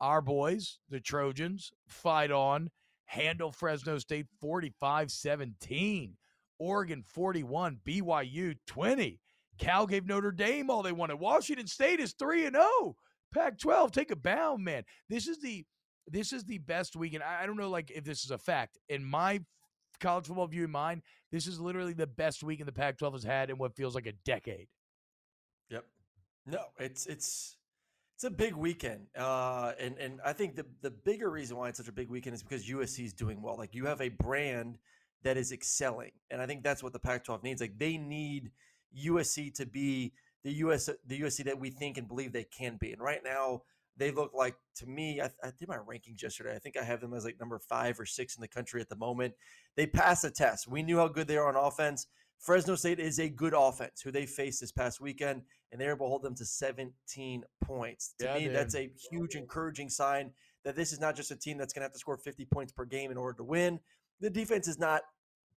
Our 0.00 0.22
boys, 0.22 0.78
the 0.88 0.98
Trojans, 0.98 1.70
fight 1.86 2.30
on, 2.30 2.70
handle 3.04 3.52
Fresno 3.52 3.98
State 3.98 4.26
45 4.40 5.10
17. 5.10 6.16
Oregon 6.58 7.02
41, 7.02 7.78
BYU 7.86 8.54
20. 8.66 9.20
Cal 9.60 9.86
gave 9.86 10.06
Notre 10.06 10.32
Dame 10.32 10.70
all 10.70 10.82
they 10.82 10.90
wanted. 10.90 11.20
Washington 11.20 11.66
State 11.66 12.00
is 12.00 12.14
3 12.18 12.46
and 12.46 12.56
0. 12.56 12.96
Pac 13.32 13.58
12, 13.58 13.92
take 13.92 14.10
a 14.10 14.16
bound, 14.16 14.64
man. 14.64 14.82
This 15.08 15.28
is 15.28 15.40
the 15.40 15.64
this 16.08 16.32
is 16.32 16.44
the 16.44 16.58
best 16.58 16.96
weekend. 16.96 17.22
I, 17.22 17.44
I 17.44 17.46
don't 17.46 17.56
know 17.56 17.70
like 17.70 17.92
if 17.94 18.02
this 18.02 18.24
is 18.24 18.32
a 18.32 18.38
fact. 18.38 18.78
In 18.88 19.04
my 19.04 19.40
college 20.00 20.26
football 20.26 20.48
view 20.48 20.64
in 20.64 20.70
mind, 20.70 21.02
this 21.30 21.46
is 21.46 21.60
literally 21.60 21.92
the 21.92 22.06
best 22.06 22.42
weekend 22.42 22.66
the 22.66 22.72
Pac 22.72 22.98
12 22.98 23.14
has 23.14 23.22
had 23.22 23.50
in 23.50 23.58
what 23.58 23.76
feels 23.76 23.94
like 23.94 24.06
a 24.06 24.12
decade. 24.24 24.66
Yep. 25.68 25.84
No, 26.46 26.64
it's 26.78 27.06
it's 27.06 27.56
it's 28.16 28.24
a 28.24 28.30
big 28.30 28.56
weekend, 28.56 29.06
uh, 29.16 29.72
and 29.78 29.96
and 29.98 30.20
I 30.24 30.32
think 30.32 30.56
the 30.56 30.66
the 30.80 30.90
bigger 30.90 31.30
reason 31.30 31.56
why 31.56 31.68
it's 31.68 31.78
such 31.78 31.88
a 31.88 31.92
big 31.92 32.08
weekend 32.08 32.34
is 32.34 32.42
because 32.42 32.66
USC 32.66 33.04
is 33.04 33.12
doing 33.12 33.42
well. 33.42 33.56
Like 33.56 33.74
you 33.74 33.86
have 33.86 34.00
a 34.00 34.08
brand 34.08 34.78
that 35.22 35.36
is 35.36 35.52
excelling, 35.52 36.12
and 36.30 36.40
I 36.40 36.46
think 36.46 36.64
that's 36.64 36.82
what 36.82 36.94
the 36.94 36.98
Pac-12 36.98 37.42
needs. 37.42 37.60
Like 37.60 37.78
they 37.78 37.98
need 37.98 38.50
USC 39.06 39.52
to 39.54 39.66
be 39.66 40.12
the 40.44 40.52
US 40.54 40.88
the 41.06 41.20
USC 41.20 41.44
that 41.44 41.58
we 41.58 41.70
think 41.70 41.98
and 41.98 42.08
believe 42.08 42.32
they 42.32 42.44
can 42.44 42.76
be. 42.80 42.92
And 42.92 43.00
right 43.02 43.20
now, 43.24 43.62
they 43.96 44.10
look 44.10 44.32
like 44.34 44.56
to 44.76 44.86
me. 44.86 45.20
I, 45.20 45.30
I 45.42 45.52
did 45.58 45.68
my 45.68 45.76
rankings 45.76 46.22
yesterday. 46.22 46.54
I 46.54 46.58
think 46.58 46.76
I 46.76 46.84
have 46.84 47.00
them 47.00 47.12
as 47.14 47.24
like 47.24 47.38
number 47.38 47.58
five 47.58 48.00
or 48.00 48.06
six 48.06 48.36
in 48.36 48.40
the 48.40 48.48
country 48.48 48.80
at 48.80 48.88
the 48.88 48.96
moment. 48.96 49.34
They 49.76 49.86
passed 49.86 50.22
the 50.22 50.30
test. 50.30 50.68
We 50.68 50.82
knew 50.82 50.98
how 50.98 51.08
good 51.08 51.28
they 51.28 51.36
are 51.36 51.48
on 51.48 51.56
offense. 51.56 52.06
Fresno 52.38 52.74
State 52.74 52.98
is 52.98 53.18
a 53.18 53.28
good 53.28 53.52
offense 53.54 54.00
who 54.00 54.10
they 54.10 54.24
faced 54.24 54.62
this 54.62 54.72
past 54.72 54.98
weekend, 54.98 55.42
and 55.70 55.80
they 55.80 55.84
were 55.84 55.92
able 55.92 56.06
to 56.06 56.10
hold 56.10 56.22
them 56.22 56.34
to 56.36 56.44
17 56.46 57.44
points. 57.62 58.14
To 58.18 58.24
Yeah, 58.24 58.34
me, 58.34 58.44
dude. 58.44 58.56
that's 58.56 58.74
a 58.74 58.90
huge 59.10 59.34
encouraging 59.34 59.90
sign 59.90 60.30
that 60.64 60.74
this 60.74 60.92
is 60.92 61.00
not 61.00 61.16
just 61.16 61.30
a 61.30 61.36
team 61.36 61.58
that's 61.58 61.74
going 61.74 61.80
to 61.80 61.84
have 61.84 61.92
to 61.92 61.98
score 61.98 62.16
50 62.16 62.46
points 62.46 62.72
per 62.72 62.86
game 62.86 63.10
in 63.10 63.18
order 63.18 63.36
to 63.36 63.44
win. 63.44 63.78
The 64.20 64.30
defense 64.30 64.68
is 64.68 64.78
not 64.78 65.02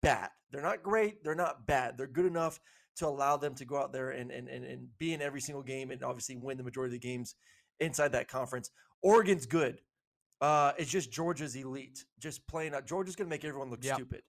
bad. 0.00 0.30
They're 0.50 0.62
not 0.62 0.82
great. 0.82 1.22
They're 1.22 1.34
not 1.34 1.66
bad. 1.66 1.98
They're 1.98 2.06
good 2.06 2.26
enough 2.26 2.58
to 3.00 3.06
allow 3.06 3.36
them 3.36 3.54
to 3.56 3.64
go 3.64 3.76
out 3.76 3.92
there 3.92 4.10
and, 4.10 4.30
and, 4.30 4.48
and, 4.48 4.64
and 4.64 4.86
be 4.98 5.12
in 5.12 5.20
every 5.20 5.40
single 5.40 5.62
game 5.62 5.90
and 5.90 6.02
obviously 6.02 6.36
win 6.36 6.56
the 6.56 6.62
majority 6.62 6.94
of 6.94 7.00
the 7.00 7.06
games 7.08 7.34
inside 7.80 8.12
that 8.12 8.28
conference. 8.28 8.70
Oregon's 9.02 9.46
good. 9.46 9.80
Uh, 10.40 10.72
it's 10.78 10.90
just 10.90 11.10
Georgia's 11.12 11.54
elite. 11.56 12.04
Just 12.18 12.46
playing 12.46 12.74
out. 12.74 12.86
Georgia's 12.86 13.16
going 13.16 13.26
to 13.28 13.30
make 13.30 13.44
everyone 13.44 13.70
look 13.70 13.84
Yep. 13.84 13.94
stupid. 13.96 14.22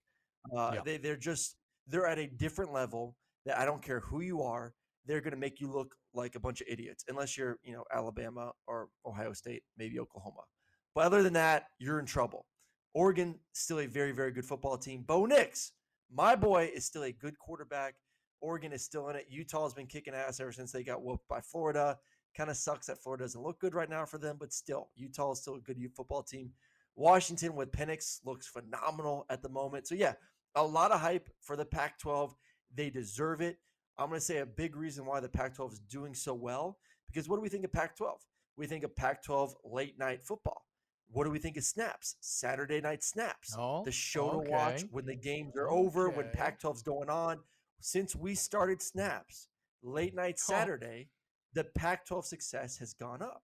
Uh, 0.56 0.72
Yep. 0.76 0.86
they, 0.86 0.98
they're 0.98 1.16
just 1.18 1.56
they're 1.88 2.08
at 2.08 2.20
a 2.20 2.28
different 2.28 2.74
level 2.74 3.16
that 3.46 3.58
I 3.58 3.66
don't 3.66 3.82
care 3.82 4.00
who 4.02 4.22
you 4.22 4.42
are. 4.42 4.74
They're 5.06 5.22
going 5.22 5.32
to 5.32 5.38
make 5.40 5.60
you 5.60 5.68
look 5.72 5.96
like 6.14 6.36
a 6.36 6.40
bunch 6.40 6.62
of 6.62 6.68
idiots, 6.70 7.04
unless 7.08 7.38
you're 7.38 7.58
you 7.64 7.74
know 7.74 7.84
Alabama 7.94 8.52
or 8.68 8.90
Ohio 9.06 9.34
State, 9.34 9.64
maybe 9.78 10.00
Oklahoma. 10.00 10.42
But 10.96 11.06
other 11.06 11.24
than 11.24 11.34
that, 11.34 11.68
you're 11.80 12.00
in 12.00 12.06
trouble. 12.06 12.46
Oregon 12.94 13.40
still 13.54 13.80
a 13.80 13.86
very 13.88 14.12
very 14.12 14.32
good 14.32 14.46
football 14.46 14.78
team. 14.78 15.04
Bo 15.04 15.26
Nix, 15.26 15.72
my 16.14 16.36
boy, 16.36 16.72
is 16.74 16.86
still 16.86 17.04
a 17.04 17.12
good 17.12 17.38
quarterback. 17.40 17.96
Oregon 18.42 18.74
is 18.74 18.84
still 18.84 19.08
in 19.10 19.16
it. 19.16 19.28
Utah 19.30 19.64
has 19.64 19.74
been 19.74 19.88
kicking 19.88 20.14
ass 20.14 20.40
ever 20.40 20.52
since 20.52 20.72
they 20.72 20.84
got 20.84 21.04
whooped 21.04 21.28
by 21.28 21.40
Florida. 21.40 21.98
Kind 22.36 22.50
of 22.50 22.58
sucks 22.58 22.88
that 22.88 23.02
Florida 23.02 23.24
doesn't 23.24 23.42
look 23.42 23.60
good 23.60 23.76
right 23.76 23.90
now 23.90 24.06
for 24.06 24.18
them, 24.18 24.38
but 24.40 24.54
still, 24.54 24.90
Utah 24.96 25.32
is 25.32 25.42
still 25.42 25.56
a 25.56 25.60
good 25.62 25.78
youth 25.78 25.94
football 25.96 26.24
team. 26.24 26.52
Washington 26.96 27.56
with 27.56 27.72
Penix 27.72 28.20
looks 28.26 28.48
phenomenal 28.48 29.26
at 29.30 29.42
the 29.42 29.50
moment. 29.50 29.88
So 29.88 29.96
yeah, 29.96 30.14
a 30.56 30.64
lot 30.64 30.92
of 30.92 31.00
hype 31.02 31.30
for 31.42 31.56
the 31.56 31.66
Pac-12. 31.66 32.34
They 32.74 32.90
deserve 32.90 33.42
it. 33.42 33.58
I'm 33.98 34.08
going 34.08 34.20
to 34.20 34.26
say 34.26 34.40
a 34.40 34.46
big 34.46 34.76
reason 34.76 35.06
why 35.06 35.20
the 35.20 35.30
Pac-12 35.30 35.74
is 35.74 35.80
doing 35.80 36.14
so 36.14 36.34
well 36.34 36.78
because 37.08 37.28
what 37.28 37.36
do 37.36 37.42
we 37.42 37.50
think 37.50 37.66
of 37.66 37.74
Pac-12? 37.74 38.14
We 38.58 38.66
think 38.68 38.84
of 38.84 38.96
Pac-12 38.96 39.54
late 39.66 40.00
night 40.00 40.24
football. 40.24 40.66
What 41.10 41.26
do 41.26 41.32
we 41.32 41.40
think 41.40 41.58
of 41.58 41.64
snaps? 41.64 42.16
Saturday 42.22 42.80
night 42.80 43.04
snaps. 43.04 43.54
Oh, 43.58 43.84
the 43.84 43.92
show 43.92 44.42
to 44.42 44.50
watch 44.50 44.84
when 44.92 45.06
the 45.06 45.16
games 45.16 45.56
are 45.58 45.70
over, 45.70 46.10
when 46.10 46.28
Okay. 46.28 46.38
Pac-12's 46.38 46.84
going 46.84 47.10
on. 47.10 47.40
Since 47.82 48.16
we 48.16 48.36
started 48.36 48.82
snaps, 48.82 49.48
late 49.84 50.14
night. 50.16 50.40
Saturday, 50.40 51.10
the 51.54 51.64
Pac-12 51.64 52.24
success 52.26 52.78
has 52.78 52.94
gone 52.94 53.22
up. 53.22 53.44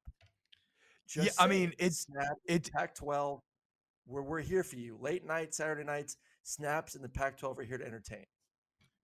Just 1.08 1.28
Yeah, 1.40 1.44
I 1.44 1.48
mean, 1.48 1.72
it's- 1.74 2.06
Snap, 2.06 2.38
it- 2.46 2.72
Pac-12. 2.72 3.42
We're 4.06 4.22
we're 4.22 4.42
here 4.42 4.64
for 4.64 4.78
you. 4.78 4.98
Late 4.98 5.26
night, 5.26 5.54
Saturday 5.54 5.84
nights, 5.84 6.16
snaps 6.44 6.96
and 6.96 7.04
the 7.04 7.10
Pac-12 7.10 7.60
are 7.60 7.64
here 7.64 7.78
to 7.78 7.86
entertain. 7.86 8.26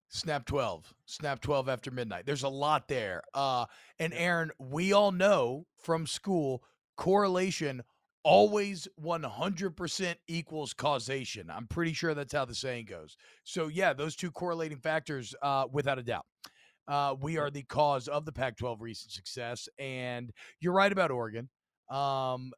Snap 0.08 0.46
12. 0.46 0.94
Snap 1.06 1.42
12 1.42 1.68
after 1.68 1.90
midnight. 1.92 2.26
There's 2.26 2.44
a 2.44 2.48
lot 2.50 2.88
there. 2.88 3.24
Uh 3.34 3.66
and 4.00 4.14
Aaron, 4.14 4.52
we 4.60 4.94
all 4.94 5.12
know 5.12 5.66
from 5.78 6.06
school 6.08 6.64
correlation 6.96 7.84
always 8.24 8.88
100% 9.01 10.15
equals 10.28 10.74
causation. 10.74 11.49
I'm 11.49 11.67
pretty 11.67 11.93
sure 11.93 12.13
that's 12.13 12.34
how 12.34 12.45
the 12.45 12.55
saying 12.55 12.86
goes. 12.86 13.17
So 13.43 13.67
yeah, 13.67 13.93
those 13.93 14.15
two 14.15 14.32
correlating 14.32 14.80
factors 14.80 15.36
uh 15.41 15.65
without 15.71 15.99
a 15.99 16.03
doubt. 16.03 16.26
Uh 16.88 17.15
we 17.19 17.38
are 17.38 17.49
the 17.51 17.63
cause 17.63 18.07
of 18.07 18.26
the 18.26 18.32
Pac-12 18.32 18.78
recent 18.80 19.11
success 19.11 19.67
and 19.80 20.32
you're 20.59 20.74
right 20.74 20.91
about 20.91 21.11
Oregon. 21.11 21.49
Um 21.89 22.51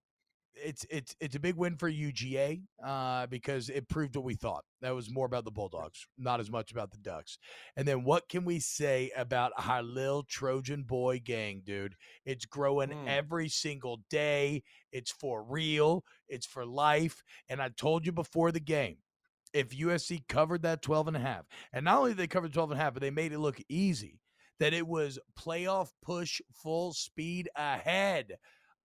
it's 0.56 0.86
it's 0.90 1.16
it's 1.20 1.36
a 1.36 1.40
big 1.40 1.56
win 1.56 1.76
for 1.76 1.90
UGA 1.90 2.62
uh, 2.86 3.28
because 3.28 3.70
it 3.70 3.88
proved 3.90 4.16
what 4.16 4.26
we 4.26 4.36
thought. 4.36 4.64
That 4.82 4.96
was 4.96 5.10
more 5.12 5.26
about 5.26 5.46
the 5.46 5.52
Bulldogs, 5.52 6.06
not 6.18 6.40
as 6.40 6.50
much 6.52 6.72
about 6.72 6.92
the 6.92 6.98
Ducks. 6.98 7.38
And 7.76 7.88
then 7.88 8.04
what 8.04 8.28
can 8.30 8.46
we 8.46 8.60
say 8.60 9.12
about 9.16 9.52
our 9.58 9.84
little 9.84 10.24
Trojan 10.24 10.84
boy 10.84 11.20
gang, 11.24 11.62
dude? 11.66 11.96
It's 12.26 12.46
growing 12.46 12.90
Mm. 12.90 13.08
every 13.08 13.50
single 13.50 14.02
day. 14.10 14.64
It's 14.92 15.12
for 15.12 15.44
real. 15.44 16.04
It's 16.30 16.46
for 16.46 16.66
life. 16.66 17.22
And 17.50 17.62
I 17.62 17.70
told 17.70 18.06
you 18.06 18.12
before 18.12 18.52
the 18.52 18.60
game, 18.60 18.98
if 19.54 19.70
USC 19.70 20.22
covered 20.28 20.62
that 20.64 20.82
12 20.82 21.08
and 21.10 21.18
a 21.18 21.22
half, 21.22 21.46
and 21.74 21.86
not 21.86 21.98
only 22.00 22.12
did 22.12 22.18
they 22.18 22.28
cover 22.28 22.48
12 22.50 22.72
and 22.72 22.80
a 22.80 22.84
half, 22.84 22.94
but 22.94 23.02
they 23.02 23.10
made 23.12 23.32
it 23.32 23.40
look 23.40 23.60
easy, 23.70 24.20
that 24.60 24.74
it 24.74 24.88
was 24.88 25.20
playoff 25.38 25.90
push 26.02 26.42
full 26.54 26.94
speed 26.94 27.50
ahead. 27.56 28.36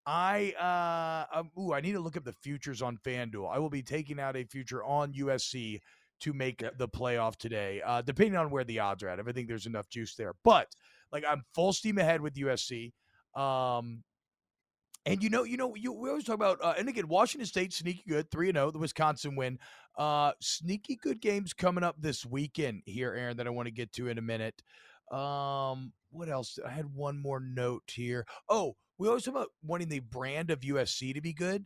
I 0.07 1.27
uh 1.33 1.41
um, 1.41 1.51
ooh, 1.59 1.73
I 1.73 1.81
need 1.81 1.93
to 1.93 2.01
look 2.01 2.17
up 2.17 2.25
the 2.25 2.33
futures 2.33 2.83
on 2.83 2.99
FanDuel. 2.99 3.53
I 3.53 3.59
will 3.59 3.71
be 3.71 3.83
taking 3.83 4.19
out 4.19 4.37
a 4.37 4.45
future 4.45 4.83
on 4.85 5.13
USC 5.13 5.81
to 6.21 6.33
make 6.33 6.65
the 6.79 6.89
playoff 6.89 7.37
today. 7.37 7.83
Uh 7.85 8.03
depending 8.03 8.37
on 8.37 8.51
where 8.51 8.65
the 8.65 8.79
odds 8.81 9.03
are 9.03 9.09
at. 9.09 9.19
If 9.19 9.29
I 9.29 9.33
think 9.33 9.49
there's 9.49 9.67
enough 9.67 9.89
juice 9.89 10.15
there. 10.15 10.35
But 10.45 10.69
like 11.13 11.25
I'm 11.29 11.43
full 11.55 11.73
steam 11.73 11.99
ahead 11.99 12.21
with 12.21 12.35
USC. 12.35 12.93
Um 13.35 14.03
and 15.07 15.23
you 15.23 15.31
know, 15.31 15.45
you 15.45 15.57
know, 15.57 15.75
you 15.75 15.93
we 15.93 16.09
always 16.09 16.25
talk 16.25 16.35
about 16.35 16.59
uh, 16.63 16.75
and 16.79 16.89
again, 16.89 17.09
Washington 17.09 17.47
State 17.47 17.73
sneaky 17.73 18.05
good, 18.09 18.31
3 18.31 18.51
and 18.51 18.57
0, 18.57 18.71
the 18.71 18.79
Wisconsin 18.79 19.37
win. 19.37 19.59
Uh 19.99 20.33
sneaky 20.41 20.97
good 20.97 21.21
games 21.21 21.53
coming 21.53 21.85
up 21.85 21.97
this 21.99 22.25
weekend 22.25 22.83
here, 22.87 23.15
Aaron, 23.15 23.37
that 23.37 23.47
I 23.47 23.51
want 23.51 23.67
to 23.67 23.73
get 23.73 23.93
to 23.95 24.09
in 24.09 24.19
a 24.19 24.23
minute. 24.23 24.63
Um, 25.11 25.93
what 26.11 26.29
else? 26.29 26.59
I 26.65 26.71
had 26.71 26.95
one 26.95 27.19
more 27.19 27.41
note 27.41 27.83
here. 27.93 28.27
Oh, 28.49 28.77
we 29.01 29.09
always 29.09 29.25
talk 29.25 29.35
about 29.35 29.49
wanting 29.65 29.89
the 29.89 30.01
brand 30.01 30.51
of 30.51 30.63
USC 30.63 31.15
to 31.15 31.23
be 31.23 31.33
good. 31.33 31.65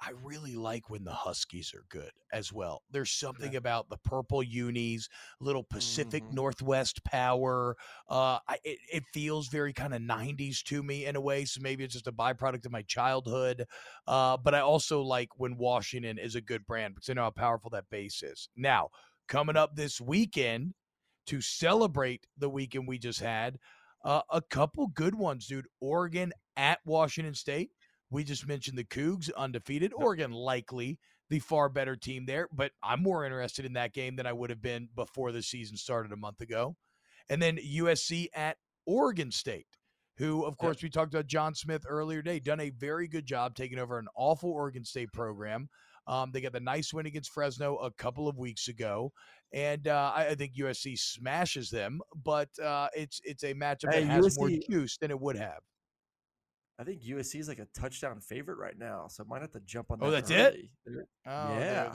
I 0.00 0.10
really 0.24 0.56
like 0.56 0.90
when 0.90 1.04
the 1.04 1.12
Huskies 1.12 1.72
are 1.72 1.84
good 1.88 2.10
as 2.32 2.52
well. 2.52 2.82
There's 2.90 3.12
something 3.12 3.54
about 3.56 3.88
the 3.88 3.96
purple 3.98 4.42
unis, 4.42 5.08
little 5.40 5.62
Pacific 5.62 6.24
Mhm. 6.24 6.34
Northwest 6.34 7.02
power. 7.04 7.76
Uh, 8.10 8.40
I, 8.48 8.58
it, 8.64 8.78
it 8.92 9.04
feels 9.14 9.48
very 9.48 9.72
kind 9.72 9.94
of 9.94 10.02
90s 10.02 10.62
to 10.64 10.82
me 10.82 11.06
in 11.06 11.16
a 11.16 11.20
way. 11.20 11.44
So 11.46 11.60
maybe 11.62 11.84
it's 11.84 11.94
just 11.94 12.08
a 12.08 12.12
byproduct 12.12 12.66
of 12.66 12.72
my 12.72 12.82
childhood. 12.82 13.64
Uh, 14.06 14.36
but 14.36 14.54
I 14.54 14.60
also 14.60 15.00
like 15.02 15.30
when 15.38 15.56
Washington 15.56 16.18
is 16.18 16.34
a 16.34 16.42
good 16.42 16.66
brand 16.66 16.94
because 16.94 17.08
I 17.08 17.14
know 17.14 17.22
how 17.22 17.30
powerful 17.30 17.70
that 17.70 17.88
base 17.88 18.22
is. 18.22 18.48
Now, 18.56 18.90
coming 19.28 19.56
up 19.56 19.76
this 19.76 20.00
weekend 20.00 20.74
to 21.26 21.40
celebrate 21.40 22.26
the 22.36 22.50
weekend 22.50 22.86
we 22.86 22.98
just 22.98 23.20
had, 23.20 23.58
uh, 24.06 24.22
a 24.30 24.40
couple 24.40 24.86
good 24.86 25.16
ones, 25.16 25.48
dude. 25.48 25.66
Oregon 25.80 26.32
at 26.56 26.78
Washington 26.86 27.34
State. 27.34 27.70
We 28.08 28.22
just 28.22 28.46
mentioned 28.46 28.78
the 28.78 28.84
Cougs 28.84 29.30
undefeated. 29.36 29.92
Oregon 29.92 30.30
likely 30.30 31.00
the 31.28 31.40
far 31.40 31.68
better 31.68 31.96
team 31.96 32.24
there, 32.24 32.46
but 32.52 32.70
I'm 32.84 33.02
more 33.02 33.24
interested 33.24 33.64
in 33.64 33.72
that 33.72 33.92
game 33.92 34.14
than 34.14 34.26
I 34.26 34.32
would 34.32 34.50
have 34.50 34.62
been 34.62 34.88
before 34.94 35.32
the 35.32 35.42
season 35.42 35.76
started 35.76 36.12
a 36.12 36.16
month 36.16 36.40
ago. 36.40 36.76
And 37.28 37.42
then 37.42 37.56
USC 37.56 38.28
at 38.32 38.58
Oregon 38.86 39.32
State, 39.32 39.66
who, 40.18 40.44
of 40.44 40.56
course, 40.56 40.80
we 40.84 40.88
talked 40.88 41.12
about 41.12 41.26
John 41.26 41.56
Smith 41.56 41.82
earlier 41.88 42.22
today, 42.22 42.38
done 42.38 42.60
a 42.60 42.70
very 42.70 43.08
good 43.08 43.26
job 43.26 43.56
taking 43.56 43.80
over 43.80 43.98
an 43.98 44.06
awful 44.14 44.50
Oregon 44.50 44.84
State 44.84 45.12
program. 45.12 45.68
Um, 46.06 46.30
they 46.32 46.40
got 46.40 46.52
the 46.52 46.60
nice 46.60 46.92
win 46.92 47.06
against 47.06 47.30
Fresno 47.32 47.76
a 47.76 47.90
couple 47.90 48.28
of 48.28 48.38
weeks 48.38 48.68
ago, 48.68 49.12
and 49.52 49.88
uh, 49.88 50.12
I, 50.14 50.28
I 50.28 50.34
think 50.34 50.54
USC 50.54 50.98
smashes 50.98 51.70
them. 51.70 52.00
But 52.24 52.48
uh, 52.58 52.88
it's 52.94 53.20
it's 53.24 53.42
a 53.42 53.54
matchup 53.54 53.92
Hey, 53.92 54.04
that 54.04 54.10
has 54.10 54.38
more 54.38 54.48
USC 54.48 54.68
juice 54.70 54.96
than 54.98 55.10
it 55.10 55.20
would 55.20 55.36
have. 55.36 55.60
I 56.78 56.84
think 56.84 57.02
USC 57.02 57.40
is 57.40 57.48
like 57.48 57.58
a 57.58 57.66
touchdown 57.74 58.20
favorite 58.20 58.58
right 58.58 58.78
now, 58.78 59.06
so 59.08 59.24
might 59.24 59.40
have 59.40 59.52
to 59.52 59.60
jump 59.60 59.90
on 59.90 59.98
that. 59.98 60.06
Oh, 60.06 60.10
that's 60.10 60.30
it? 60.30 60.52
early. 60.52 60.70
They're- 60.84 61.06
Oh, 61.26 61.58
yeah. 61.58 61.90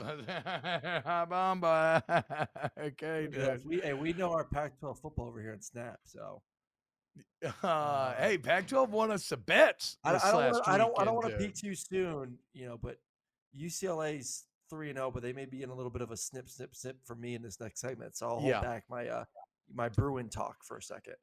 okay, 2.80 3.28
Yeah, 3.32 3.56
we, 3.64 3.80
hey, 3.80 3.92
we 3.94 4.12
know 4.12 4.32
our 4.32 4.44
Pac-12 4.44 5.00
football 5.00 5.28
over 5.28 5.40
here 5.40 5.52
in 5.52 5.62
Snap, 5.62 6.00
so 6.04 6.42
Uh, 7.62 8.14
hey, 8.14 8.38
Pac-12 8.38 8.88
won 8.88 9.10
us 9.12 9.24
some 9.24 9.40
bets. 9.40 9.98
I, 10.04 10.14
this 10.14 10.24
I 10.24 10.30
don't. 10.32 10.40
last 10.40 10.52
Wanna, 10.52 10.62
I 10.66 10.78
don't. 10.78 11.00
I 11.00 11.04
don't 11.04 11.14
want 11.14 11.30
to 11.30 11.38
peak 11.38 11.54
too 11.54 11.74
soon, 11.74 12.38
you 12.52 12.66
know. 12.66 12.78
But 12.80 12.98
UCLA's 13.58 14.44
three 14.70 14.88
and 14.90 14.96
zero, 14.98 15.10
but 15.10 15.22
they 15.22 15.32
may 15.32 15.44
be 15.44 15.62
in 15.62 15.70
a 15.70 15.74
little 15.74 15.90
bit 15.90 16.02
of 16.02 16.10
a 16.10 16.16
snip, 16.16 16.48
snip, 16.48 16.74
snip 16.74 16.96
for 17.04 17.14
me 17.14 17.34
in 17.34 17.42
this 17.42 17.60
next 17.60 17.80
segment. 17.80 18.16
So 18.16 18.26
I'll 18.26 18.34
hold 18.40 18.46
Yeah. 18.46 18.60
back 18.60 18.84
my 18.88 19.08
uh 19.08 19.24
my 19.74 19.88
Bruin 19.88 20.28
talk 20.28 20.64
for 20.64 20.76
a 20.76 20.82
second. 20.82 21.14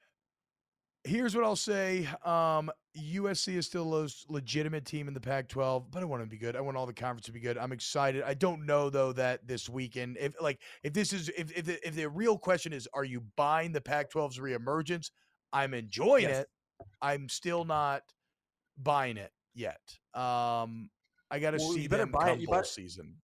Here's 1.06 1.34
what 1.36 1.46
I'll 1.46 1.56
say. 1.56 2.06
Um, 2.26 2.70
USC 2.98 3.56
is 3.56 3.66
still 3.66 3.86
the 3.86 3.92
most 3.92 4.30
legitimate 4.30 4.86
team 4.86 5.08
in 5.08 5.14
the 5.14 5.22
Pac-12, 5.22 5.90
but 5.92 6.02
I 6.02 6.06
want 6.06 6.22
them 6.22 6.28
to 6.30 6.32
be 6.32 6.38
good. 6.38 6.58
I 6.58 6.62
want 6.62 6.76
all 6.76 6.86
the 6.86 6.94
conference 6.94 7.26
to 7.28 7.32
be 7.32 7.40
good. 7.40 7.58
I'm 7.58 7.72
excited. 7.72 8.22
I 8.24 8.34
don't 8.34 8.66
know 8.66 8.90
though 8.90 9.14
that 9.14 9.48
this 9.48 9.70
weekend, 9.70 10.18
if 10.20 10.34
like 10.42 10.60
if 10.84 10.92
this 10.94 11.14
is 11.14 11.30
if 11.30 11.52
if 11.58 11.66
the, 11.66 11.88
if 11.88 11.96
the 11.96 12.10
real 12.10 12.38
question 12.38 12.74
is, 12.74 12.88
are 12.94 13.06
you 13.06 13.22
buying 13.38 13.72
the 13.72 13.82
Pac-12's 13.82 14.40
reemergence? 14.40 15.12
I'm 15.54 15.74
enjoying 15.74 16.24
Yes. 16.24 16.40
it. 16.42 16.48
I'm 17.02 17.30
still 17.30 17.64
not 17.66 18.04
buying 18.78 19.18
it 19.18 19.32
yet. 19.54 19.80
Um, 20.14 20.90
I 21.32 21.40
got 21.40 21.52
to 21.52 21.58
Well, 21.58 21.74
see 21.74 21.82
you 21.82 21.90
better 21.90 22.04
them 22.04 22.12
buy 22.12 22.32
it. 22.32 22.40
You 22.40 22.48
better- 22.48 22.64
season. 22.64 23.16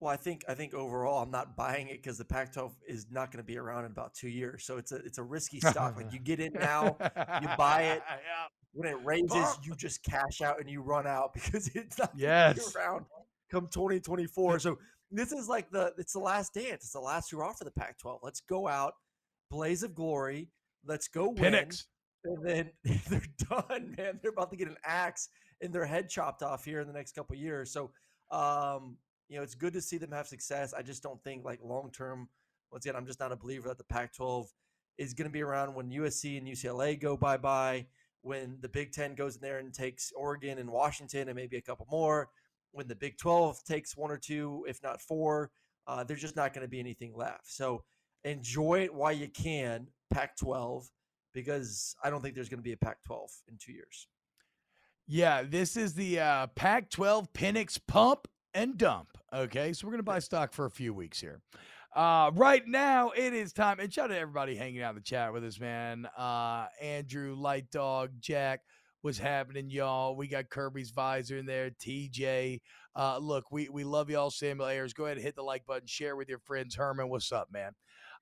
Well, 0.00 0.12
I 0.12 0.16
think 0.16 0.44
I 0.48 0.54
think 0.54 0.74
overall, 0.74 1.22
I'm 1.22 1.30
not 1.30 1.56
buying 1.56 1.88
it 1.88 2.02
because 2.02 2.18
the 2.18 2.24
Pac-12 2.26 2.72
is 2.86 3.06
not 3.10 3.30
going 3.30 3.38
to 3.42 3.46
be 3.46 3.56
around 3.56 3.86
in 3.86 3.92
about 3.92 4.12
two 4.12 4.28
years. 4.28 4.64
So 4.64 4.76
it's 4.76 4.92
a 4.92 4.96
it's 4.96 5.18
a 5.18 5.22
risky 5.22 5.60
stock. 5.60 5.96
like 5.96 6.12
you 6.12 6.18
get 6.18 6.40
in 6.40 6.52
now, 6.52 6.96
you 7.40 7.48
buy 7.56 7.82
it. 7.84 8.02
Yeah. 8.10 8.46
when 8.72 8.88
it 8.88 8.98
raises, 9.04 9.56
you 9.62 9.74
just 9.76 10.02
cash 10.02 10.42
out 10.42 10.60
and 10.60 10.68
you 10.68 10.82
run 10.82 11.06
out 11.06 11.32
because 11.34 11.70
it's 11.74 11.98
not 11.98 12.10
Yes. 12.16 12.72
be 12.72 12.78
around 12.78 13.06
come 13.50 13.68
2024. 13.68 14.58
So 14.58 14.78
this 15.10 15.32
is 15.32 15.48
like 15.48 15.70
the 15.70 15.94
it's 15.96 16.12
the 16.12 16.18
last 16.18 16.52
dance. 16.54 16.82
It's 16.84 16.92
the 16.92 17.00
last 17.00 17.30
hurrah 17.30 17.52
for 17.54 17.64
the 17.64 17.70
Pac-12. 17.70 18.18
Let's 18.22 18.40
go 18.40 18.68
out, 18.68 18.94
blaze 19.50 19.82
of 19.84 19.94
glory. 19.94 20.50
Let's 20.84 21.08
go 21.08 21.30
win. 21.30 21.54
Penix. 21.54 21.84
And 22.24 22.44
then 22.44 22.70
they're 23.08 23.22
done, 23.48 23.94
man. 23.96 24.18
They're 24.20 24.32
about 24.32 24.50
to 24.50 24.56
get 24.56 24.68
an 24.68 24.76
axe 24.84 25.28
and 25.64 25.74
their 25.74 25.86
head 25.86 26.08
chopped 26.08 26.42
off 26.42 26.64
here 26.64 26.80
in 26.80 26.86
the 26.86 26.92
next 26.92 27.14
couple 27.14 27.34
years. 27.36 27.72
So, 27.72 27.90
um, 28.30 28.96
you 29.28 29.36
know, 29.36 29.42
it's 29.42 29.54
good 29.54 29.72
to 29.72 29.80
see 29.80 29.98
them 29.98 30.12
have 30.12 30.26
success. 30.26 30.74
I 30.74 30.82
just 30.82 31.02
don't 31.02 31.22
think 31.24 31.44
like 31.44 31.60
long 31.62 31.90
term. 31.90 32.28
Once 32.70 32.84
again, 32.84 32.96
I'm 32.96 33.06
just 33.06 33.20
not 33.20 33.32
a 33.32 33.36
believer 33.36 33.68
that 33.68 33.78
the 33.78 33.84
Pac-12 33.84 34.46
is 34.98 35.14
going 35.14 35.28
to 35.28 35.32
be 35.32 35.42
around 35.42 35.74
when 35.74 35.90
USC 35.90 36.38
and 36.38 36.46
UCLA 36.46 37.00
go 37.00 37.16
bye 37.16 37.36
bye. 37.36 37.86
When 38.22 38.58
the 38.60 38.68
Big 38.68 38.92
Ten 38.92 39.14
goes 39.14 39.36
in 39.36 39.42
there 39.42 39.58
and 39.58 39.72
takes 39.72 40.12
Oregon 40.16 40.58
and 40.58 40.70
Washington 40.70 41.28
and 41.28 41.36
maybe 41.36 41.56
a 41.56 41.62
couple 41.62 41.86
more. 41.90 42.30
When 42.72 42.88
the 42.88 42.94
Big 42.94 43.18
12 43.18 43.62
takes 43.64 43.96
one 43.96 44.10
or 44.10 44.16
two, 44.16 44.64
if 44.68 44.82
not 44.82 45.00
four, 45.00 45.50
uh, 45.86 46.04
there's 46.04 46.20
just 46.20 46.36
not 46.36 46.54
going 46.54 46.64
to 46.64 46.70
be 46.70 46.80
anything 46.80 47.14
left. 47.14 47.50
So 47.50 47.84
enjoy 48.24 48.82
it 48.84 48.94
while 48.94 49.12
you 49.12 49.28
can, 49.28 49.88
Pac 50.10 50.36
12, 50.38 50.88
because 51.34 51.94
I 52.02 52.10
don't 52.10 52.22
think 52.22 52.34
there's 52.34 52.48
going 52.48 52.60
to 52.60 52.64
be 52.64 52.72
a 52.72 52.76
Pac 52.76 53.04
12 53.04 53.30
in 53.48 53.58
two 53.58 53.72
years. 53.72 54.08
Yeah, 55.06 55.42
this 55.42 55.76
is 55.76 55.94
the 55.94 56.18
uh, 56.20 56.46
Pac 56.54 56.88
12 56.88 57.30
Penix 57.34 57.78
pump 57.86 58.26
and 58.54 58.78
dump. 58.78 59.08
Okay, 59.34 59.74
so 59.74 59.86
we're 59.86 59.90
going 59.90 59.98
to 59.98 60.02
buy 60.02 60.18
stock 60.18 60.54
for 60.54 60.64
a 60.64 60.70
few 60.70 60.94
weeks 60.94 61.20
here. 61.20 61.42
Uh, 61.94 62.30
right 62.34 62.66
now, 62.66 63.10
it 63.10 63.34
is 63.34 63.52
time. 63.52 63.80
And 63.80 63.92
shout 63.92 64.06
out 64.06 64.14
to 64.14 64.18
everybody 64.18 64.56
hanging 64.56 64.80
out 64.80 64.90
in 64.90 64.96
the 64.96 65.02
chat 65.02 65.32
with 65.32 65.44
us, 65.44 65.60
man. 65.60 66.06
Uh, 66.16 66.66
Andrew, 66.80 67.34
Light 67.34 67.70
Dog, 67.70 68.12
Jack, 68.18 68.60
what's 69.02 69.18
happening, 69.18 69.68
y'all? 69.68 70.16
We 70.16 70.26
got 70.26 70.48
Kirby's 70.48 70.90
visor 70.90 71.36
in 71.36 71.44
there, 71.44 71.70
TJ. 71.70 72.60
Uh, 72.96 73.18
look, 73.18 73.52
we, 73.52 73.68
we 73.68 73.84
love 73.84 74.08
y'all, 74.08 74.30
Samuel 74.30 74.68
Ayers. 74.68 74.94
Go 74.94 75.04
ahead 75.04 75.18
and 75.18 75.24
hit 75.24 75.36
the 75.36 75.42
like 75.42 75.66
button, 75.66 75.86
share 75.86 76.16
with 76.16 76.30
your 76.30 76.38
friends. 76.38 76.76
Herman, 76.76 77.10
what's 77.10 77.30
up, 77.30 77.48
man? 77.52 77.72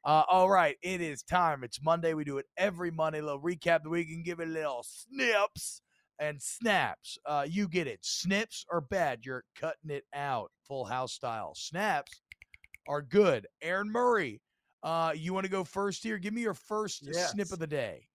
Uh, 0.05 0.25
all 0.29 0.51
right, 0.51 0.77
it 0.83 1.01
is 1.01 1.23
time. 1.23 1.63
It's 1.63 1.81
Monday. 1.81 2.13
We 2.15 2.25
do 2.25 2.39
it 2.39 2.47
every 2.57 2.91
Monday. 2.91 3.21
A 3.21 3.23
little 3.23 3.41
recap 3.41 3.85
the 3.85 3.91
week 3.91 4.09
and 4.09 4.25
give 4.25 4.41
it 4.41 4.49
a 4.49 4.51
little 4.51 4.85
snips 4.85 5.82
and 6.19 6.41
snaps. 6.41 7.19
Uh, 7.27 7.47
you 7.49 7.69
get 7.69 7.87
it. 7.87 8.01
Snips 8.03 8.65
are 8.71 8.81
bad. 8.81 9.21
You're 9.25 9.45
cutting 9.57 9.91
it 9.91 10.05
out, 10.15 10.51
full 10.67 10.85
house 10.85 11.13
style. 11.13 11.53
Snaps 11.55 12.21
are 12.89 13.03
good. 13.03 13.47
Aaron 13.63 13.91
Murray, 13.91 14.41
uh, 14.83 15.13
you 15.15 15.33
want 15.35 15.45
to 15.45 15.51
go 15.51 15.65
first 15.65 16.03
here? 16.03 16.19
Give 16.19 16.35
me 16.35 16.43
your 16.43 16.55
first 16.55 17.05
snip 17.31 17.53
of 17.53 17.59
the 17.59 17.67
day. 17.67 18.07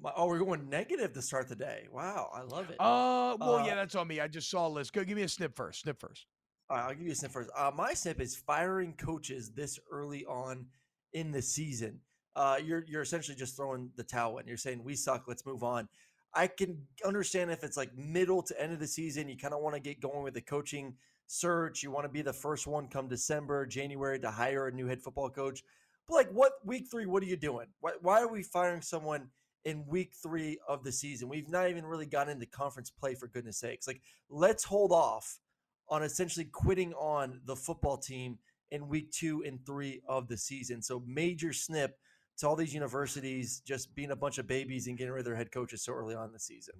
My, 0.00 0.12
oh, 0.14 0.26
we're 0.26 0.38
going 0.38 0.68
negative 0.68 1.12
to 1.14 1.22
start 1.22 1.48
the 1.48 1.56
day. 1.56 1.86
Wow, 1.90 2.30
I 2.34 2.42
love 2.42 2.68
it. 2.68 2.76
Uh, 2.78 3.36
well, 3.40 3.56
Uh, 3.56 3.66
yeah, 3.66 3.74
that's 3.76 3.94
on 3.94 4.06
me. 4.08 4.20
I 4.20 4.28
just 4.28 4.50
saw 4.50 4.66
a 4.66 4.68
list. 4.68 4.92
Go, 4.92 5.04
give 5.04 5.16
me 5.16 5.22
a 5.22 5.28
snip 5.28 5.56
first. 5.56 5.80
Snip 5.82 5.98
first. 5.98 6.26
All 6.68 6.76
right, 6.76 6.84
I'll 6.88 6.94
give 6.94 7.06
you 7.06 7.12
a 7.12 7.14
snip 7.14 7.32
first. 7.32 7.48
Uh, 7.56 7.70
my 7.74 7.94
snip 7.94 8.20
is 8.20 8.36
firing 8.36 8.92
coaches 8.94 9.52
this 9.52 9.78
early 9.90 10.24
on 10.26 10.66
in 11.14 11.30
the 11.30 11.40
season. 11.40 12.00
Uh, 12.34 12.58
you're 12.62 12.84
you're 12.86 13.00
essentially 13.00 13.34
just 13.34 13.56
throwing 13.56 13.90
the 13.96 14.04
towel 14.04 14.36
in. 14.36 14.46
You're 14.46 14.58
saying 14.58 14.84
we 14.84 14.94
suck. 14.94 15.24
Let's 15.26 15.46
move 15.46 15.62
on. 15.62 15.88
I 16.36 16.46
can 16.46 16.82
understand 17.04 17.50
if 17.50 17.64
it's 17.64 17.76
like 17.76 17.96
middle 17.96 18.42
to 18.42 18.62
end 18.62 18.72
of 18.72 18.78
the 18.78 18.86
season. 18.86 19.28
You 19.28 19.36
kind 19.36 19.54
of 19.54 19.60
want 19.60 19.74
to 19.74 19.80
get 19.80 20.00
going 20.00 20.22
with 20.22 20.34
the 20.34 20.42
coaching 20.42 20.94
search. 21.26 21.82
You 21.82 21.90
want 21.90 22.04
to 22.04 22.10
be 22.12 22.22
the 22.22 22.32
first 22.32 22.66
one 22.66 22.88
come 22.88 23.08
December, 23.08 23.66
January 23.66 24.20
to 24.20 24.30
hire 24.30 24.68
a 24.68 24.72
new 24.72 24.86
head 24.86 25.02
football 25.02 25.30
coach. 25.30 25.62
But 26.06 26.14
like, 26.14 26.30
what 26.30 26.52
week 26.64 26.88
three? 26.90 27.06
What 27.06 27.22
are 27.22 27.26
you 27.26 27.36
doing? 27.36 27.66
Why, 27.80 27.92
why 28.00 28.20
are 28.20 28.28
we 28.28 28.42
firing 28.42 28.82
someone 28.82 29.28
in 29.64 29.86
week 29.86 30.12
three 30.22 30.58
of 30.68 30.84
the 30.84 30.92
season? 30.92 31.28
We've 31.28 31.48
not 31.48 31.70
even 31.70 31.86
really 31.86 32.06
gotten 32.06 32.34
into 32.34 32.46
conference 32.46 32.90
play 32.90 33.14
for 33.14 33.28
goodness 33.28 33.58
sakes. 33.58 33.86
Like, 33.86 34.02
let's 34.28 34.62
hold 34.62 34.92
off 34.92 35.40
on 35.88 36.02
essentially 36.02 36.44
quitting 36.44 36.92
on 36.94 37.40
the 37.46 37.56
football 37.56 37.96
team 37.96 38.38
in 38.70 38.88
week 38.88 39.10
two 39.10 39.42
and 39.46 39.64
three 39.64 40.02
of 40.08 40.28
the 40.28 40.36
season. 40.36 40.82
So 40.82 41.02
major 41.06 41.52
snip 41.52 41.98
to 42.38 42.48
all 42.48 42.56
these 42.56 42.74
universities 42.74 43.62
just 43.64 43.94
being 43.94 44.10
a 44.10 44.16
bunch 44.16 44.38
of 44.38 44.46
babies 44.46 44.86
and 44.86 44.98
getting 44.98 45.12
rid 45.12 45.20
of 45.20 45.24
their 45.24 45.36
head 45.36 45.52
coaches 45.52 45.82
so 45.82 45.92
early 45.92 46.14
on 46.14 46.26
in 46.26 46.32
the 46.32 46.38
season. 46.38 46.74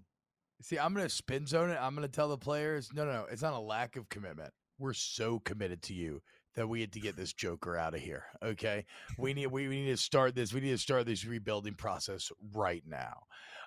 See, 0.63 0.79
I'm 0.79 0.95
going 0.95 1.07
to 1.07 1.15
spin 1.15 1.47
zone 1.47 1.71
it. 1.71 1.79
I'm 1.81 1.95
going 1.95 2.07
to 2.07 2.13
tell 2.13 2.29
the 2.29 2.39
players, 2.39 2.91
no, 2.95 3.05
no, 3.05 3.13
no, 3.13 3.27
it's 3.31 3.43
not 3.43 3.53
a 3.53 3.61
lack 3.61 3.97
of 3.97 4.09
commitment. 4.09 4.53
We're 4.79 4.95
so 4.95 5.39
committed 5.39 5.83
to 5.85 5.95
you 5.95 6.23
that 6.55 6.69
we 6.69 6.81
had 6.81 6.93
to 6.93 7.01
get 7.01 7.17
this 7.17 7.33
joker 7.33 7.77
out 7.77 7.95
of 7.95 8.01
here. 8.01 8.25
Okay, 8.43 8.85
we 9.19 9.35
need 9.35 9.47
we, 9.49 9.69
we 9.69 9.83
need 9.83 9.91
to 9.91 9.97
start 9.97 10.35
this. 10.35 10.53
We 10.53 10.61
need 10.61 10.71
to 10.71 10.79
start 10.79 11.07
this 11.07 11.25
rebuilding 11.25 11.75
process 11.75 12.33
right 12.55 12.83
now. 12.87 13.25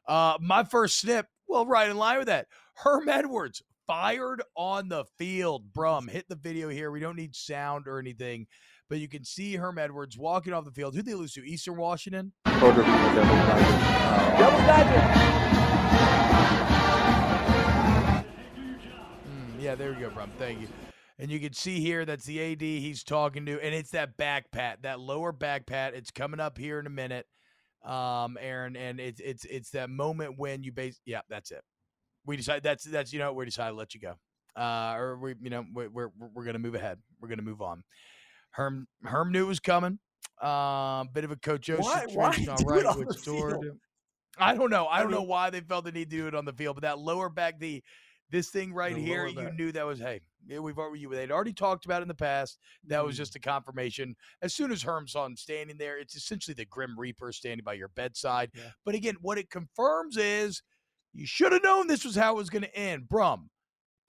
Uh, 0.08 0.38
my 0.42 0.64
first 0.64 1.00
snip, 1.00 1.28
well, 1.48 1.66
right 1.66 1.90
in 1.90 1.98
line 1.98 2.18
with 2.18 2.28
that, 2.28 2.48
Herm 2.76 3.08
Edwards 3.08 3.62
fired 3.86 4.42
on 4.56 4.90
the 4.90 5.06
field. 5.18 5.74
Brum, 5.74 6.08
hit 6.08 6.28
the 6.30 6.36
video 6.36 6.70
here. 6.70 6.92
We 6.92 7.00
don't 7.00 7.16
need 7.16 7.36
sound 7.36 7.88
or 7.88 8.00
anything, 8.00 8.48
but 8.90 9.00
you 9.00 9.08
can 9.08 9.24
see 9.24 9.56
Herm 9.56 9.78
Edwards 9.78 10.18
walking 10.18 10.52
off 10.52 10.66
the 10.66 10.72
field. 10.72 10.96
Who 10.96 11.04
they 11.04 11.14
lose 11.14 11.34
to? 11.34 11.48
Eastern 11.48 11.78
Washington. 11.78 12.34
Mm, 19.26 19.62
yeah, 19.62 19.76
there 19.76 19.94
we 19.94 20.00
go, 20.00 20.10
Brum. 20.10 20.32
Thank 20.40 20.62
you. 20.62 20.68
And 21.20 21.30
you 21.30 21.40
can 21.40 21.54
see 21.54 21.80
here 21.82 22.06
that's 22.06 22.26
the 22.26 22.54
AD 22.54 22.62
he's 22.62 23.04
talking 23.04 23.46
to, 23.46 23.62
and 23.62 23.76
it's 23.76 23.92
that 23.92 24.18
back 24.18 24.52
pat, 24.52 24.82
that 24.84 25.00
lower 25.00 25.32
back 25.32 25.66
pat. 25.68 25.94
It's 25.94 26.12
coming 26.12 26.40
up 26.40 26.58
here 26.58 26.80
in 26.80 26.88
a 26.88 26.90
minute, 26.90 27.28
um, 27.86 28.38
Aaron, 28.40 28.76
and 28.76 29.00
it's 29.00 29.20
it's 29.20 29.46
it's 29.46 29.70
that 29.72 29.90
moment 29.90 30.40
when 30.40 30.64
you 30.64 30.72
base. 30.72 31.00
Yeah, 31.06 31.22
that's 31.30 31.52
it. 31.52 31.62
We 32.26 32.38
decide 32.38 32.64
that's 32.64 32.86
that's 32.86 33.12
you 33.12 33.20
know 33.20 33.34
we 33.34 33.44
decided 33.44 33.72
to 33.72 33.78
let 33.78 33.94
you 33.94 34.00
go, 34.00 34.16
uh, 34.56 34.96
or 34.96 35.18
we 35.18 35.36
you 35.42 35.50
know 35.50 35.66
we, 35.76 35.90
we're 35.90 36.10
we're 36.34 36.46
gonna 36.46 36.58
move 36.58 36.76
ahead. 36.76 36.98
We're 37.20 37.28
gonna 37.28 37.42
move 37.42 37.62
on. 37.62 37.84
Herm 38.52 38.88
Herm 39.04 39.32
knew 39.32 39.45
it 39.45 39.47
was 39.47 39.60
coming. 39.60 40.00
Uh, 40.41 41.04
bit 41.14 41.24
of 41.26 41.32
a 41.32 41.36
Coach 41.36 41.70
O 41.70 41.78
Why- 41.78 42.06
why 42.14 42.32
situation, 42.32 42.50
all 42.50 42.60
it 42.62 42.66
right. 42.66 42.86
on 42.86 43.00
With 43.00 43.08
the 43.10 43.14
field? 43.16 43.66
I 44.38 44.56
don't 44.56 44.70
know. 44.70 44.86
I 44.86 45.00
I 45.00 45.04
don't 45.04 45.12
know 45.12 45.22
why 45.24 45.50
they 45.50 45.60
felt 45.60 45.84
the 45.86 45.91
need 45.91 46.10
to 46.12 46.18
do 46.18 46.28
it 46.28 46.36
on 46.36 46.45
the 46.45 46.54
field, 46.54 46.76
but 46.78 46.84
that 46.84 46.97
lower 47.00 47.30
back, 47.30 47.60
the 47.60 47.84
this 48.32 48.50
thing 48.50 48.72
right 48.74 48.95
here, 48.95 49.26
you 49.26 49.52
knew 49.52 49.72
that 49.72 49.86
was 49.86 50.00
hey, 50.00 50.22
we've 50.47 50.78
already 50.78 51.06
they'd 51.08 51.32
already 51.32 51.52
talked 51.52 51.86
about 51.86 52.02
it 52.02 52.04
in 52.04 52.08
the 52.08 52.14
past. 52.14 52.58
That 52.86 53.04
was 53.04 53.16
Mm. 53.16 53.18
just 53.18 53.36
a 53.36 53.39
confirmation. 53.39 54.16
As 54.41 54.54
soon 54.54 54.72
as 54.72 54.84
Herm 54.84 55.08
saw 55.08 55.26
him 55.26 55.36
standing 55.36 55.78
there, 55.78 55.97
it's 55.97 56.16
essentially 56.16 56.54
the 56.54 56.66
Grim 56.66 56.97
Reaper 56.97 57.32
standing 57.34 57.64
by 57.64 57.74
your 57.74 57.88
bedside. 57.89 58.52
Yeah. 58.54 58.70
But 58.86 58.95
again, 58.95 59.16
what 59.20 59.38
it 59.39 59.50
confirms 59.50 60.16
is 60.16 60.62
you 61.12 61.26
should 61.26 61.52
have 61.52 61.64
known 61.64 61.88
this 61.88 62.06
was 62.06 62.16
how 62.16 62.34
it 62.34 62.38
was 62.38 62.52
going 62.52 62.62
to 62.62 62.76
end. 62.76 63.10
Brum, 63.10 63.50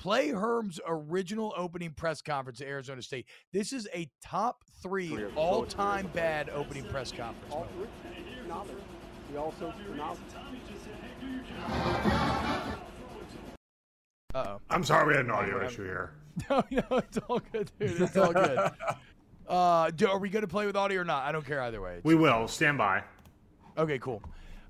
play 0.00 0.30
Herm's 0.30 0.80
original 0.86 1.52
opening 1.56 1.90
press 1.92 2.22
conference 2.22 2.60
at 2.60 2.66
Arizona 2.66 3.02
State. 3.02 3.26
This 3.52 3.72
is 3.72 3.86
a 3.94 4.08
top 4.22 4.64
three 4.82 5.26
all-time 5.36 6.08
bad 6.14 6.48
opening 6.48 6.84
press 6.84 7.12
conference. 7.12 7.54
moment. 8.48 8.78
Uh 14.34 14.44
oh. 14.46 14.60
I'm 14.70 14.84
sorry 14.84 15.08
we 15.08 15.14
had 15.16 15.26
an 15.26 15.30
audio 15.30 15.64
issue 15.64 15.84
here. 15.84 16.12
No, 16.48 16.64
no, 16.70 16.98
it's 16.98 17.18
all 17.28 17.40
good, 17.52 17.70
dude. 17.78 18.00
It's 18.00 18.16
all 18.16 18.32
good. 18.32 18.58
Uh, 19.48 19.90
do, 19.90 20.06
are 20.06 20.20
we 20.20 20.28
going 20.28 20.42
to 20.42 20.48
play 20.48 20.64
with 20.64 20.76
audio 20.76 21.00
or 21.00 21.04
not? 21.04 21.24
I 21.24 21.32
don't 21.32 21.44
care 21.44 21.60
either 21.62 21.80
way. 21.80 21.98
We 22.04 22.14
will 22.14 22.46
stand 22.46 22.78
by. 22.78 23.02
Okay, 23.76 23.98
cool. 23.98 24.22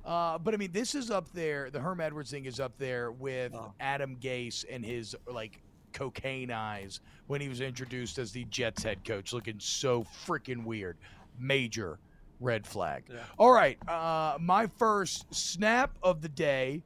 Uh, 0.04 0.38
but 0.38 0.54
I 0.54 0.56
mean, 0.56 0.72
this 0.72 0.94
is 0.94 1.10
up 1.10 1.30
there. 1.32 1.70
The 1.70 1.80
Herm 1.80 2.00
Edwards 2.00 2.30
thing 2.30 2.46
is 2.46 2.58
up 2.60 2.76
there 2.78 3.12
with 3.12 3.54
Oh. 3.54 3.72
Adam 3.80 4.16
Gase 4.20 4.64
and 4.70 4.84
his 4.84 5.14
like 5.26 5.60
cocaine 5.92 6.50
eyes 6.50 7.00
when 7.26 7.40
he 7.40 7.48
was 7.48 7.60
introduced 7.60 8.18
as 8.18 8.32
the 8.32 8.44
Jets 8.44 8.82
head 8.82 9.04
coach, 9.04 9.32
looking 9.32 9.58
so 9.58 10.04
freaking 10.26 10.64
weird. 10.64 10.96
Major 11.38 11.98
red 12.40 12.66
flag. 12.66 13.04
Yeah. 13.12 13.18
All 13.38 13.52
right, 13.52 13.76
uh, 13.88 14.38
my 14.40 14.66
first 14.78 15.26
snap 15.34 15.96
of 16.02 16.22
the 16.22 16.28
day. 16.28 16.82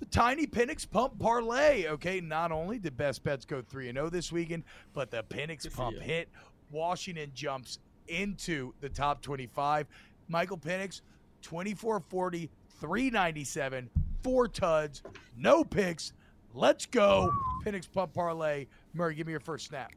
The 0.00 0.06
Tiny 0.06 0.46
Penix 0.46 0.88
Pump 0.88 1.18
Parlay. 1.18 1.86
Okay, 1.88 2.20
not 2.20 2.52
only 2.52 2.78
did 2.78 2.96
Best 2.96 3.24
Bets 3.24 3.44
go 3.44 3.60
3 3.62 3.90
0 3.92 4.10
this 4.10 4.30
weekend, 4.30 4.62
but 4.92 5.10
the 5.10 5.24
Penix 5.24 5.72
Pump 5.74 5.98
hit. 5.98 6.28
Washington 6.70 7.32
jumps 7.34 7.78
into 8.06 8.72
the 8.80 8.88
top 8.88 9.22
25. 9.22 9.86
Michael 10.28 10.56
Penix, 10.58 11.00
24 11.42 11.98
40, 12.08 12.48
397, 12.80 13.90
four 14.22 14.48
tuds, 14.48 15.02
no 15.36 15.64
picks. 15.64 16.12
Let's 16.54 16.86
go. 16.86 17.30
Penix 17.64 17.90
Pump 17.92 18.14
Parlay. 18.14 18.66
Murray, 18.94 19.14
give 19.14 19.26
me 19.26 19.32
your 19.32 19.40
first 19.40 19.66
snap. 19.66 19.92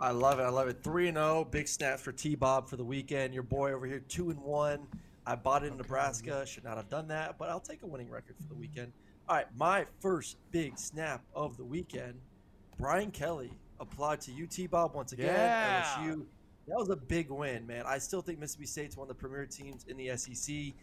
I 0.00 0.10
love 0.10 0.38
it. 0.38 0.42
I 0.42 0.48
love 0.48 0.68
it. 0.68 0.82
Three 0.82 1.08
and 1.08 1.16
zero. 1.16 1.46
Big 1.48 1.68
snaps 1.68 2.02
for 2.02 2.12
T 2.12 2.34
Bob 2.34 2.68
for 2.68 2.76
the 2.76 2.84
weekend. 2.84 3.32
Your 3.32 3.42
boy 3.42 3.72
over 3.72 3.86
here, 3.86 4.00
two 4.00 4.30
and 4.30 4.40
one. 4.40 4.86
I 5.26 5.36
bought 5.36 5.64
it 5.64 5.68
in 5.68 5.76
Nebraska. 5.76 6.44
Should 6.44 6.64
not 6.64 6.76
have 6.76 6.88
done 6.88 7.08
that, 7.08 7.38
but 7.38 7.48
I'll 7.48 7.60
take 7.60 7.82
a 7.82 7.86
winning 7.86 8.10
record 8.10 8.36
for 8.36 8.48
the 8.48 8.54
weekend. 8.54 8.92
All 9.28 9.36
right, 9.36 9.46
my 9.56 9.86
first 10.00 10.36
big 10.50 10.76
snap 10.76 11.22
of 11.34 11.56
the 11.56 11.64
weekend. 11.64 12.14
Brian 12.78 13.12
Kelly 13.12 13.52
applied 13.78 14.20
to 14.22 14.32
UT 14.32 14.70
Bob 14.70 14.94
once 14.94 15.12
again. 15.12 15.26
Yeah. 15.26 15.84
LSU. 15.98 16.24
That 16.66 16.78
was 16.78 16.90
a 16.90 16.96
big 16.96 17.30
win, 17.30 17.66
man. 17.66 17.84
I 17.86 17.98
still 17.98 18.22
think 18.22 18.38
Mississippi 18.38 18.66
State's 18.66 18.96
one 18.96 19.04
of 19.04 19.08
the 19.08 19.20
premier 19.20 19.46
teams 19.46 19.84
in 19.88 19.96
the 19.96 20.16
SEC. 20.16 20.74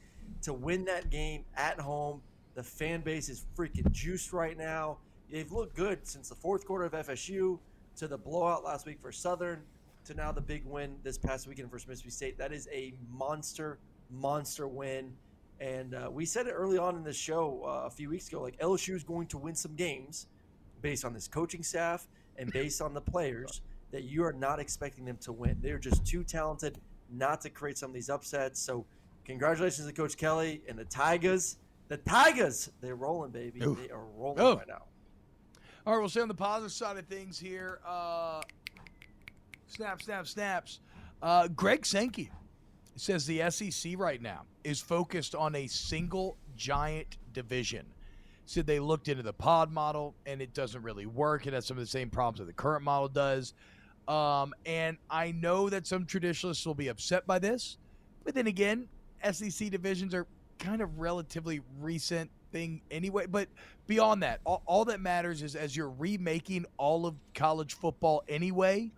To 0.43 0.53
win 0.53 0.85
that 0.85 1.09
game 1.09 1.45
at 1.55 1.79
home, 1.79 2.21
the 2.55 2.63
fan 2.63 3.01
base 3.01 3.29
is 3.29 3.45
freaking 3.57 3.91
juiced 3.91 4.33
right 4.33 4.57
now. 4.57 4.97
They've 5.31 5.51
looked 5.51 5.75
good 5.75 6.07
since 6.07 6.29
the 6.29 6.35
fourth 6.35 6.65
quarter 6.65 6.85
of 6.85 6.93
FSU 6.93 7.59
to 7.97 8.07
the 8.07 8.17
blowout 8.17 8.63
last 8.63 8.85
week 8.85 8.99
for 8.99 9.11
Southern 9.11 9.61
to 10.05 10.13
now 10.13 10.31
the 10.31 10.41
big 10.41 10.65
win 10.65 10.95
this 11.03 11.17
past 11.17 11.47
weekend 11.47 11.69
versus 11.69 11.87
Mississippi 11.87 12.09
State. 12.11 12.37
That 12.37 12.51
is 12.51 12.67
a 12.71 12.93
monster, 13.11 13.79
monster 14.09 14.67
win. 14.67 15.13
And 15.59 15.93
uh, 15.93 16.09
we 16.11 16.25
said 16.25 16.47
it 16.47 16.51
early 16.51 16.77
on 16.77 16.95
in 16.95 17.03
the 17.03 17.13
show 17.13 17.61
uh, 17.65 17.87
a 17.87 17.89
few 17.89 18.09
weeks 18.09 18.27
ago 18.29 18.41
like 18.41 18.57
LSU 18.59 18.95
is 18.95 19.03
going 19.03 19.27
to 19.27 19.37
win 19.37 19.55
some 19.55 19.75
games 19.75 20.27
based 20.81 21.03
on 21.03 21.13
this 21.13 21.27
coaching 21.27 21.63
staff 21.63 22.07
and 22.37 22.51
based 22.51 22.81
on 22.81 22.93
the 22.93 23.01
players 23.01 23.61
that 23.91 24.03
you 24.03 24.23
are 24.23 24.33
not 24.33 24.59
expecting 24.59 25.05
them 25.05 25.17
to 25.21 25.31
win. 25.31 25.57
They're 25.61 25.79
just 25.79 26.05
too 26.05 26.23
talented 26.23 26.77
not 27.11 27.41
to 27.41 27.49
create 27.49 27.77
some 27.77 27.89
of 27.89 27.93
these 27.93 28.09
upsets. 28.09 28.61
So, 28.61 28.85
congratulations 29.25 29.87
to 29.87 29.93
Coach 29.93 30.17
Kelly 30.17 30.61
and 30.67 30.77
the 30.77 30.85
Tigers. 30.85 31.57
The 31.87 31.97
Tigers, 31.97 32.69
they're 32.81 32.95
rolling, 32.95 33.31
baby. 33.31 33.61
Oof. 33.63 33.79
They 33.81 33.89
are 33.91 34.05
rolling 34.15 34.39
Oh. 34.39 34.55
right 34.57 34.67
now. 34.67 34.83
All 35.85 35.93
right, 35.93 35.99
we'll 35.99 36.09
stay 36.09 36.21
on 36.21 36.27
the 36.27 36.33
positive 36.35 36.71
side 36.71 36.97
of 36.97 37.05
things 37.07 37.39
here. 37.39 37.79
Uh, 37.85 38.41
snap, 39.67 40.01
snap, 40.01 40.27
snaps. 40.27 40.79
Uh, 41.21 41.47
Greg 41.47 41.85
Sankey 41.85 42.31
says 42.95 43.25
the 43.25 43.49
SEC 43.49 43.93
right 43.97 44.21
now 44.21 44.43
is 44.63 44.79
focused 44.81 45.33
on 45.35 45.55
a 45.55 45.67
single 45.67 46.37
giant 46.55 47.17
division. 47.33 47.85
Said 48.45 48.65
they 48.67 48.79
looked 48.79 49.07
into 49.07 49.23
the 49.23 49.33
pod 49.33 49.71
model 49.71 50.15
and 50.25 50.41
it 50.41 50.53
doesn't 50.53 50.81
really 50.81 51.05
work. 51.05 51.45
It 51.47 51.53
has 51.53 51.65
some 51.65 51.77
of 51.77 51.83
the 51.83 51.89
same 51.89 52.09
problems 52.09 52.39
that 52.39 52.45
the 52.45 52.53
current 52.53 52.83
model 52.83 53.07
does. 53.07 53.53
Um, 54.07 54.53
and 54.65 54.97
I 55.09 55.31
know 55.31 55.69
that 55.69 55.85
some 55.87 56.05
traditionalists 56.05 56.65
will 56.65 56.73
be 56.75 56.87
upset 56.87 57.27
by 57.27 57.37
this, 57.39 57.77
but 58.23 58.33
then 58.33 58.47
again, 58.47 58.87
SEC 59.31 59.69
divisions 59.69 60.13
are 60.13 60.27
kind 60.59 60.81
of 60.81 60.99
relatively 60.99 61.61
recent 61.79 62.29
thing 62.51 62.81
anyway. 62.91 63.25
But 63.25 63.47
beyond 63.87 64.23
that, 64.23 64.41
all, 64.45 64.61
all 64.65 64.85
that 64.85 64.99
matters 64.99 65.41
is 65.41 65.55
as 65.55 65.75
you're 65.75 65.93
remaking 65.97 66.65
all 66.77 67.05
of 67.05 67.15
college 67.33 67.73
football 67.73 68.23
anyway, 68.27 68.91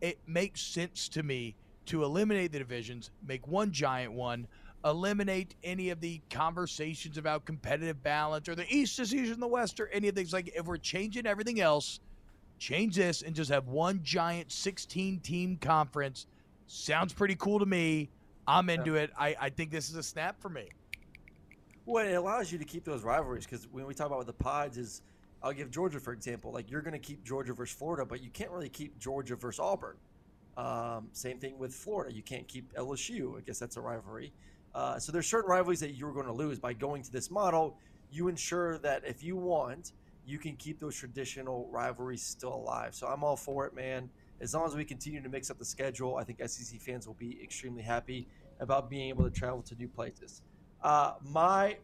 it 0.00 0.18
makes 0.26 0.60
sense 0.60 1.08
to 1.10 1.22
me 1.22 1.54
to 1.86 2.04
eliminate 2.04 2.52
the 2.52 2.58
divisions, 2.58 3.10
make 3.26 3.46
one 3.48 3.72
giant 3.72 4.12
one, 4.12 4.46
eliminate 4.84 5.54
any 5.62 5.90
of 5.90 6.00
the 6.00 6.20
conversations 6.30 7.18
about 7.18 7.44
competitive 7.44 8.02
balance 8.02 8.48
or 8.48 8.54
the 8.54 8.66
East 8.74 8.98
is 8.98 9.10
the 9.10 9.46
West 9.46 9.78
or 9.80 9.88
any 9.88 10.08
of 10.08 10.14
things 10.14 10.32
like 10.32 10.50
if 10.54 10.64
we're 10.64 10.76
changing 10.76 11.26
everything 11.26 11.60
else, 11.60 12.00
change 12.58 12.96
this 12.96 13.22
and 13.22 13.34
just 13.34 13.50
have 13.50 13.68
one 13.68 14.00
giant 14.02 14.50
16 14.50 15.20
team 15.20 15.58
conference. 15.60 16.26
Sounds 16.66 17.12
pretty 17.12 17.34
cool 17.34 17.58
to 17.58 17.66
me. 17.66 18.08
I'm 18.50 18.68
into 18.68 18.96
it. 18.96 19.10
I, 19.16 19.36
I 19.40 19.50
think 19.50 19.70
this 19.70 19.90
is 19.90 19.96
a 19.96 20.02
snap 20.02 20.40
for 20.40 20.48
me. 20.48 20.68
Well, 21.86 22.04
it 22.04 22.14
allows 22.14 22.50
you 22.50 22.58
to 22.58 22.64
keep 22.64 22.84
those 22.84 23.02
rivalries 23.02 23.44
because 23.44 23.68
when 23.70 23.86
we 23.86 23.94
talk 23.94 24.08
about 24.08 24.26
the 24.26 24.32
pods, 24.32 24.76
is 24.76 25.02
I'll 25.42 25.52
give 25.52 25.70
Georgia 25.70 26.00
for 26.00 26.12
example. 26.12 26.52
Like 26.52 26.70
you're 26.70 26.82
going 26.82 26.92
to 26.92 26.98
keep 26.98 27.24
Georgia 27.24 27.52
versus 27.52 27.76
Florida, 27.76 28.04
but 28.04 28.22
you 28.22 28.30
can't 28.30 28.50
really 28.50 28.68
keep 28.68 28.98
Georgia 28.98 29.36
versus 29.36 29.60
Auburn. 29.60 29.96
Um, 30.56 31.08
same 31.12 31.38
thing 31.38 31.58
with 31.58 31.72
Florida. 31.72 32.14
You 32.14 32.22
can't 32.22 32.46
keep 32.48 32.74
LSU. 32.74 33.38
I 33.38 33.40
guess 33.40 33.58
that's 33.58 33.76
a 33.76 33.80
rivalry. 33.80 34.32
Uh, 34.74 34.98
so 34.98 35.12
there's 35.12 35.26
certain 35.26 35.48
rivalries 35.48 35.80
that 35.80 35.94
you're 35.94 36.12
going 36.12 36.26
to 36.26 36.32
lose 36.32 36.58
by 36.58 36.72
going 36.72 37.02
to 37.02 37.12
this 37.12 37.30
model. 37.30 37.78
You 38.10 38.28
ensure 38.28 38.78
that 38.78 39.02
if 39.06 39.22
you 39.22 39.36
want, 39.36 39.92
you 40.26 40.38
can 40.38 40.56
keep 40.56 40.80
those 40.80 40.96
traditional 40.96 41.68
rivalries 41.70 42.22
still 42.22 42.54
alive. 42.54 42.94
So 42.94 43.06
I'm 43.06 43.24
all 43.24 43.36
for 43.36 43.66
it, 43.66 43.74
man. 43.74 44.10
As 44.40 44.54
long 44.54 44.66
as 44.66 44.74
we 44.74 44.84
continue 44.84 45.22
to 45.22 45.28
mix 45.28 45.50
up 45.50 45.58
the 45.58 45.64
schedule, 45.64 46.16
I 46.16 46.24
think 46.24 46.40
SEC 46.46 46.80
fans 46.80 47.06
will 47.06 47.14
be 47.14 47.38
extremely 47.42 47.82
happy 47.82 48.26
about 48.60 48.88
being 48.88 49.08
able 49.08 49.24
to 49.24 49.30
travel 49.30 49.62
to 49.62 49.74
new 49.74 49.88
places. 49.88 50.42
Uh, 50.82 51.14
my 51.30 51.76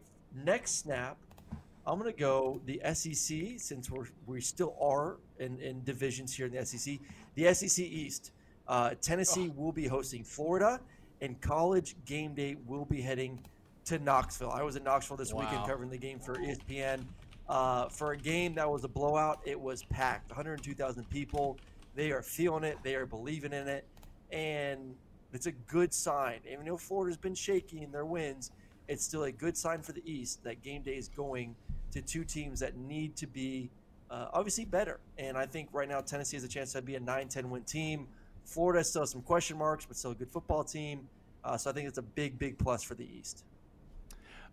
next 0.45 0.79
snap, 0.79 1.17
I'm 1.85 1.99
going 1.99 2.11
to 2.11 2.19
go 2.19 2.61
the 2.65 2.81
SEC 2.93 3.59
since 3.59 3.89
we're 3.89 4.07
we 4.25 4.41
still 4.41 4.75
are 4.81 5.17
in, 5.39 5.59
in 5.59 5.83
divisions 5.83 6.33
here 6.33 6.45
in 6.45 6.53
the 6.53 6.65
SEC. 6.65 6.99
The 7.35 7.53
SEC 7.53 7.85
East. 7.85 8.31
Uh, 8.67 8.91
Tennessee 9.01 9.49
will 9.55 9.71
be 9.71 9.87
hosting 9.87 10.23
Florida, 10.23 10.81
and 11.21 11.39
College 11.39 11.95
Game 12.05 12.33
Day 12.33 12.57
will 12.65 12.85
be 12.85 13.01
heading 13.01 13.39
to 13.85 13.97
Knoxville. 13.99 14.51
I 14.51 14.63
was 14.63 14.75
in 14.75 14.83
Knoxville 14.83 15.15
this 15.15 15.33
weekend 15.33 15.65
covering 15.65 15.89
the 15.89 15.97
game 15.97 16.19
for 16.19 16.35
ESPN. 16.35 17.05
Uh, 17.47 17.87
for 17.87 18.11
a 18.11 18.17
game 18.17 18.53
that 18.55 18.69
was 18.69 18.83
a 18.83 18.89
blowout, 18.89 19.39
it 19.45 19.57
was 19.57 19.83
packed 19.83 20.29
102,000 20.31 21.09
people. 21.09 21.57
They 21.95 22.11
are 22.11 22.21
feeling 22.21 22.65
it, 22.65 22.77
they 22.83 22.95
are 22.95 23.05
believing 23.05 23.53
in 23.53 23.69
it, 23.69 23.85
and 24.31 24.93
it's 25.37 25.45
a 25.45 25.51
good 25.51 25.93
sign. 25.93 26.39
Even 26.51 26.65
though 26.65 26.77
Florida's 26.77 27.15
been 27.15 27.35
shaky 27.35 27.83
in 27.83 27.91
their 27.91 28.05
wins, 28.05 28.49
it's 28.87 29.03
still 29.03 29.25
a 29.25 29.31
good 29.31 29.55
sign 29.55 29.83
for 29.83 29.91
the 29.91 30.01
East 30.03 30.43
that 30.43 30.63
game 30.63 30.81
day 30.81 30.97
is 30.97 31.09
going 31.09 31.55
to 31.91 32.01
two 32.01 32.23
teams 32.23 32.59
that 32.59 32.75
need 32.75 33.15
to 33.17 33.27
be 33.27 33.69
uh, 34.09 34.29
obviously 34.33 34.65
better. 34.65 34.99
And 35.19 35.37
I 35.37 35.45
think 35.45 35.69
right 35.73 35.87
now 35.87 36.01
Tennessee 36.01 36.37
has 36.37 36.43
a 36.43 36.47
chance 36.47 36.73
to 36.73 36.81
be 36.81 36.95
a 36.95 36.99
9 36.99 37.27
10 37.27 37.51
win 37.51 37.61
team. 37.65 38.07
Florida 38.45 38.83
still 38.83 39.03
has 39.03 39.11
some 39.11 39.21
question 39.21 39.59
marks, 39.59 39.85
but 39.85 39.95
still 39.95 40.09
a 40.09 40.15
good 40.15 40.31
football 40.31 40.63
team. 40.63 41.07
Uh, 41.43 41.55
so 41.55 41.69
I 41.69 41.73
think 41.73 41.87
it's 41.87 41.99
a 41.99 42.03
big, 42.03 42.39
big 42.39 42.57
plus 42.57 42.81
for 42.81 42.95
the 42.95 43.05
East. 43.05 43.43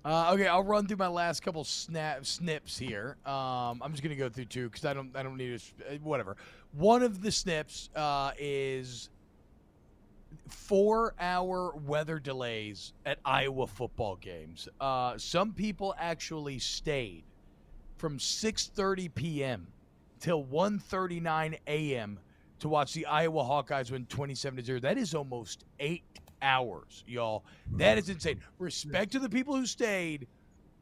Uh, 0.05 0.33
okay, 0.35 0.47
I'll 0.47 0.63
run 0.63 0.87
through 0.87 0.99
my 0.99 1.09
last 1.09 1.41
couple 1.41 1.65
snap 1.65 2.27
snips 2.27 2.77
here. 2.77 3.17
Um, 3.25 3.81
I'm 3.83 3.93
just 3.93 4.03
gonna 4.03 4.17
go 4.17 4.29
through 4.29 4.45
two 4.45 4.69
because 4.69 4.85
I 4.85 4.93
don't 4.93 5.17
I 5.17 5.23
don't 5.23 5.39
need 5.39 5.59
to 5.59 5.99
whatever. 6.03 6.37
One 6.73 7.03
of 7.03 7.23
the 7.23 7.33
snips 7.33 7.89
uh, 7.97 8.33
is 8.39 9.09
four 10.49 11.15
hour 11.19 11.75
weather 11.87 12.19
delays 12.19 12.93
at 13.07 13.19
Iowa 13.25 13.67
football 13.67 14.17
games. 14.17 14.69
Uh, 14.81 15.17
some 15.19 15.53
people 15.53 15.95
actually 15.99 16.59
stayed 16.59 17.25
from 17.97 18.19
6:30 18.19 19.15
p.m. 19.15 19.67
till 20.21 20.45
1:39 20.45 21.59
a.m. 21.67 22.19
to 22.61 22.69
watch 22.69 22.93
the 22.93 23.07
Iowa 23.07 23.43
Hawkeyes 23.43 23.91
win 23.91 24.07
27 24.07 24.59
to 24.59 24.65
0. 24.65 24.81
That 24.81 24.99
is 24.99 25.15
almost 25.15 25.65
8 25.81 26.03
hours, 26.43 27.05
y'all. 27.07 27.45
That 27.73 27.99
is 27.99 28.09
insane. 28.09 28.41
Respect 28.59 29.13
to 29.13 29.19
the 29.19 29.29
people 29.29 29.57
who 29.57 29.67
stayed. 29.67 30.27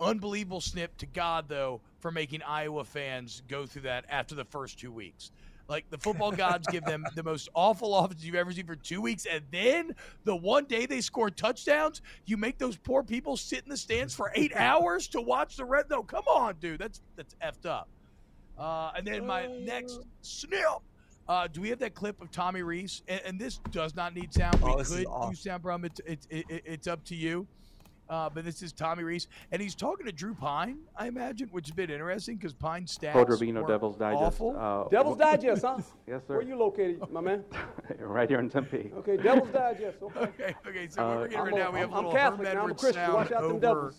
Unbelievable 0.00 0.60
snip 0.60 0.96
to 0.98 1.06
God 1.06 1.48
though 1.48 1.80
for 2.00 2.10
making 2.10 2.42
Iowa 2.42 2.84
fans 2.84 3.42
go 3.46 3.66
through 3.66 3.82
that 3.82 4.04
after 4.08 4.34
the 4.34 4.44
first 4.44 4.80
2 4.80 4.90
weeks. 4.90 5.30
Like 5.72 5.88
the 5.88 5.96
football 5.96 6.30
gods 6.32 6.68
give 6.68 6.84
them 6.84 7.02
the 7.14 7.22
most 7.22 7.48
awful 7.54 7.96
offense 7.96 8.22
you've 8.22 8.34
ever 8.34 8.52
seen 8.52 8.66
for 8.66 8.76
two 8.76 9.00
weeks, 9.00 9.24
and 9.24 9.42
then 9.50 9.94
the 10.24 10.36
one 10.36 10.66
day 10.66 10.84
they 10.84 11.00
score 11.00 11.30
touchdowns, 11.30 12.02
you 12.26 12.36
make 12.36 12.58
those 12.58 12.76
poor 12.76 13.02
people 13.02 13.38
sit 13.38 13.64
in 13.64 13.70
the 13.70 13.76
stands 13.78 14.14
for 14.14 14.30
eight 14.34 14.52
hours 14.56 15.08
to 15.08 15.20
watch 15.22 15.56
the 15.56 15.64
red. 15.64 15.86
No, 15.88 16.02
come 16.02 16.24
on, 16.28 16.56
dude, 16.60 16.78
that's 16.78 17.00
that's 17.16 17.34
effed 17.42 17.64
up. 17.64 17.88
Uh, 18.58 18.92
and 18.98 19.06
then 19.06 19.26
my 19.26 19.46
next 19.46 20.00
snip. 20.20 20.60
Uh, 21.26 21.46
do 21.50 21.62
we 21.62 21.70
have 21.70 21.78
that 21.78 21.94
clip 21.94 22.20
of 22.20 22.30
Tommy 22.30 22.62
Rees? 22.62 23.02
And, 23.08 23.22
and 23.24 23.40
this 23.40 23.58
does 23.70 23.96
not 23.96 24.14
need 24.14 24.34
sound. 24.34 24.58
Oh, 24.62 24.74
we 24.76 24.82
is 24.82 24.88
could 24.90 25.06
use 25.30 25.40
sound, 25.40 25.62
bro. 25.62 25.76
It, 25.76 26.00
it, 26.04 26.26
it, 26.28 26.44
it- 26.50 26.62
it's 26.66 26.86
up 26.86 27.02
to 27.04 27.14
you. 27.16 27.46
Uh, 28.12 28.28
but 28.28 28.44
this 28.44 28.62
is 28.62 28.74
Tommy 28.74 29.02
Rees, 29.04 29.26
and 29.52 29.62
he's 29.62 29.74
talking 29.74 30.04
to 30.04 30.12
Drew 30.12 30.34
Pyne, 30.34 30.80
I 30.94 31.06
imagine, 31.08 31.48
which 31.48 31.68
is 31.68 31.70
a 31.72 31.74
bit 31.74 31.90
interesting 31.90 32.36
because 32.36 32.52
Pyne's 32.52 32.94
stats 32.94 33.14
Coach 33.14 33.28
Rubino, 33.28 33.62
were 33.62 33.66
Devil's 33.68 33.96
Digest. 33.96 34.22
awful. 34.22 34.54
Uh, 34.58 34.86
Devil's 34.90 35.16
Digest, 35.16 35.62
huh? 35.62 35.78
Yes, 36.06 36.20
sir. 36.28 36.34
Where 36.34 36.42
you 36.42 36.54
located, 36.58 37.00
my 37.10 37.22
man? 37.22 37.42
right 37.98 38.28
here 38.28 38.38
in 38.38 38.50
Tempe. 38.50 38.92
Okay, 38.98 39.16
Devil's 39.16 39.48
Digest. 39.48 39.96
Okay. 40.02 40.18
Okay, 40.26 40.54
okay. 40.68 40.88
So 40.90 41.02
Uh, 41.02 41.14
we're 41.16 41.28
getting 41.28 41.44
right 41.46 41.54
now, 41.54 41.70
we 41.72 41.78
have 41.78 41.90
a 41.90 41.94
I'm 41.94 42.04
little 42.04 42.12
Catholic, 42.12 42.48
Herm 42.48 42.54
now 42.56 42.62
I'm 42.64 42.68
a 42.68 42.72
Edwards 42.72 42.80
Christian. 42.82 43.02
sound 43.02 43.14
Watch 43.14 43.32
out 43.32 43.42
them 43.44 43.50
over 43.52 43.60
devils. 43.60 43.96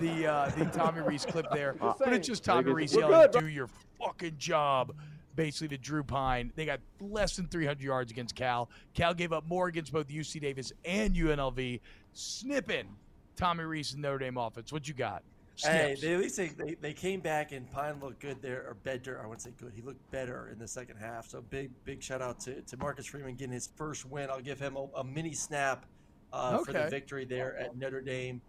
the 0.00 0.26
uh, 0.26 0.48
the 0.56 0.64
Tommy 0.78 1.00
Rees 1.02 1.26
clip 1.26 1.46
there, 1.52 1.72
Just 1.72 1.80
but 1.82 1.98
saying. 1.98 2.16
it's 2.16 2.28
just 2.28 2.42
Tommy 2.42 2.62
Very 2.62 2.74
Rees 2.76 2.92
good. 2.94 3.00
yelling, 3.00 3.30
good, 3.30 3.40
"Do 3.40 3.46
your 3.48 3.68
fucking 4.02 4.36
job." 4.38 4.94
Basically, 5.36 5.68
to 5.68 5.78
Drew 5.78 6.02
Pyne, 6.02 6.50
they 6.56 6.64
got 6.64 6.80
less 6.98 7.36
than 7.36 7.46
300 7.46 7.82
yards 7.82 8.10
against 8.10 8.34
Cal. 8.34 8.70
Cal 8.94 9.12
gave 9.14 9.32
up 9.34 9.46
more 9.46 9.68
against 9.68 9.92
both 9.92 10.08
UC 10.08 10.40
Davis 10.40 10.72
and 10.84 11.14
UNLV. 11.14 11.80
Snipping 12.14 12.86
Tommy 13.40 13.64
Rees 13.64 13.94
and 13.94 14.02
Notre 14.02 14.18
Dame 14.18 14.36
offense. 14.36 14.72
What 14.72 14.86
you 14.86 14.94
got? 14.94 15.22
Hey, 15.56 15.96
they, 16.00 16.14
at 16.14 16.20
least 16.20 16.36
they, 16.36 16.48
they, 16.48 16.74
they 16.74 16.92
came 16.92 17.20
back 17.20 17.52
and 17.52 17.70
Pyne 17.70 18.00
looked 18.00 18.20
good 18.20 18.40
there, 18.40 18.64
or 18.66 18.74
better. 18.82 19.18
I 19.22 19.26
wouldn't 19.26 19.42
say 19.42 19.52
good. 19.58 19.72
He 19.74 19.82
looked 19.82 20.10
better 20.10 20.48
in 20.52 20.58
the 20.58 20.68
second 20.68 20.96
half. 20.96 21.28
So 21.28 21.42
big, 21.42 21.70
big 21.84 22.02
shout 22.02 22.22
out 22.22 22.40
to, 22.40 22.60
to 22.60 22.76
Marcus 22.76 23.06
Freeman 23.06 23.34
getting 23.34 23.52
his 23.52 23.68
first 23.76 24.06
win. 24.06 24.30
I'll 24.30 24.40
give 24.40 24.60
him 24.60 24.76
a, 24.76 24.86
a 24.96 25.04
mini 25.04 25.32
snap 25.32 25.86
uh, 26.32 26.58
for 26.58 26.72
the 26.72 26.86
victory 26.88 27.24
there 27.24 27.56
at 27.58 27.76
Notre 27.76 28.00
Dame. 28.00 28.40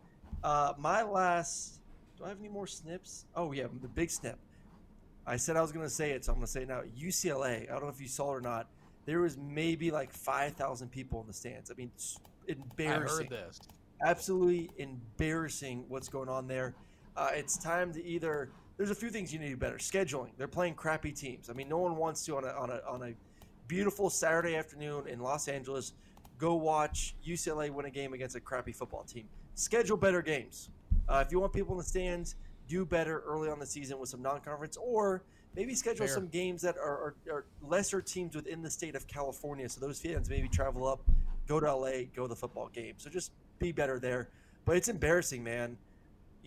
Uh, 0.43 0.73
my 0.77 1.03
last, 1.03 1.79
do 2.17 2.25
I 2.25 2.29
have 2.29 2.39
any 2.39 2.49
more 2.49 2.67
snips? 2.67 3.25
Oh, 3.35 3.51
yeah, 3.51 3.67
the 3.81 3.87
big 3.87 4.09
snip. 4.09 4.37
I 5.25 5.37
said 5.37 5.55
I 5.55 5.61
was 5.61 5.71
going 5.71 5.85
to 5.85 5.93
say 5.93 6.11
it, 6.11 6.25
so 6.25 6.31
I'm 6.31 6.37
going 6.37 6.47
to 6.47 6.51
say 6.51 6.63
it 6.63 6.67
now. 6.67 6.81
UCLA, 6.99 7.69
I 7.69 7.73
don't 7.73 7.83
know 7.83 7.89
if 7.89 8.01
you 8.01 8.07
saw 8.07 8.33
it 8.33 8.37
or 8.37 8.41
not. 8.41 8.67
There 9.05 9.21
was 9.21 9.37
maybe 9.37 9.91
like 9.91 10.11
5,000 10.13 10.89
people 10.89 11.21
in 11.21 11.27
the 11.27 11.33
stands. 11.33 11.71
I 11.71 11.75
mean, 11.75 11.91
it's 11.95 12.19
I 12.49 12.53
heard 12.83 13.29
this. 13.29 13.59
Absolutely 14.03 14.69
embarrassing 14.77 15.85
what's 15.87 16.09
going 16.09 16.29
on 16.29 16.47
there. 16.47 16.75
Uh, 17.15 17.29
it's 17.33 17.57
time 17.57 17.93
to 17.93 18.05
either. 18.05 18.49
There's 18.77 18.91
a 18.91 18.95
few 18.95 19.09
things 19.09 19.31
you 19.31 19.39
need 19.39 19.45
to 19.45 19.51
do 19.51 19.57
better. 19.57 19.77
Scheduling. 19.77 20.29
They're 20.37 20.47
playing 20.47 20.75
crappy 20.75 21.11
teams. 21.11 21.49
I 21.49 21.53
mean, 21.53 21.69
no 21.69 21.77
one 21.77 21.97
wants 21.97 22.25
to 22.25 22.37
on 22.37 22.45
a 22.45 22.49
on 22.49 22.69
a 22.69 22.81
on 22.87 23.03
a 23.03 23.13
beautiful 23.67 24.09
Saturday 24.09 24.55
afternoon 24.55 25.07
in 25.07 25.19
Los 25.19 25.47
Angeles 25.47 25.93
go 26.41 26.55
watch 26.55 27.15
UCLA 27.25 27.69
win 27.69 27.85
a 27.85 27.89
game 27.91 28.13
against 28.13 28.35
a 28.35 28.39
crappy 28.39 28.71
football 28.71 29.03
team. 29.03 29.25
Schedule 29.53 29.95
better 29.95 30.23
games. 30.23 30.71
Uh, 31.07 31.23
if 31.25 31.31
you 31.31 31.39
want 31.39 31.53
people 31.53 31.73
in 31.73 31.77
the 31.77 31.83
stands, 31.83 32.35
do 32.67 32.83
better 32.83 33.19
early 33.27 33.47
on 33.47 33.59
the 33.59 33.65
season 33.65 33.99
with 33.99 34.09
some 34.09 34.23
non-conference, 34.23 34.75
or 34.77 35.23
maybe 35.55 35.75
schedule 35.75 36.07
Fair. 36.07 36.15
some 36.15 36.27
games 36.27 36.61
that 36.63 36.77
are, 36.77 36.83
are, 36.83 37.15
are 37.31 37.45
lesser 37.61 38.01
teams 38.01 38.35
within 38.35 38.63
the 38.63 38.69
state 38.69 38.95
of 38.95 39.05
California. 39.07 39.69
So 39.69 39.79
those 39.79 39.99
fans 39.99 40.29
maybe 40.29 40.47
travel 40.47 40.87
up, 40.87 41.01
go 41.47 41.59
to 41.59 41.73
LA, 41.73 42.05
go 42.15 42.23
to 42.23 42.27
the 42.27 42.35
football 42.35 42.69
game. 42.69 42.95
So 42.97 43.09
just 43.09 43.31
be 43.61 43.71
better 43.71 43.99
there. 43.99 44.29
But 44.65 44.75
it's 44.77 44.89
embarrassing, 44.89 45.43
man. 45.43 45.77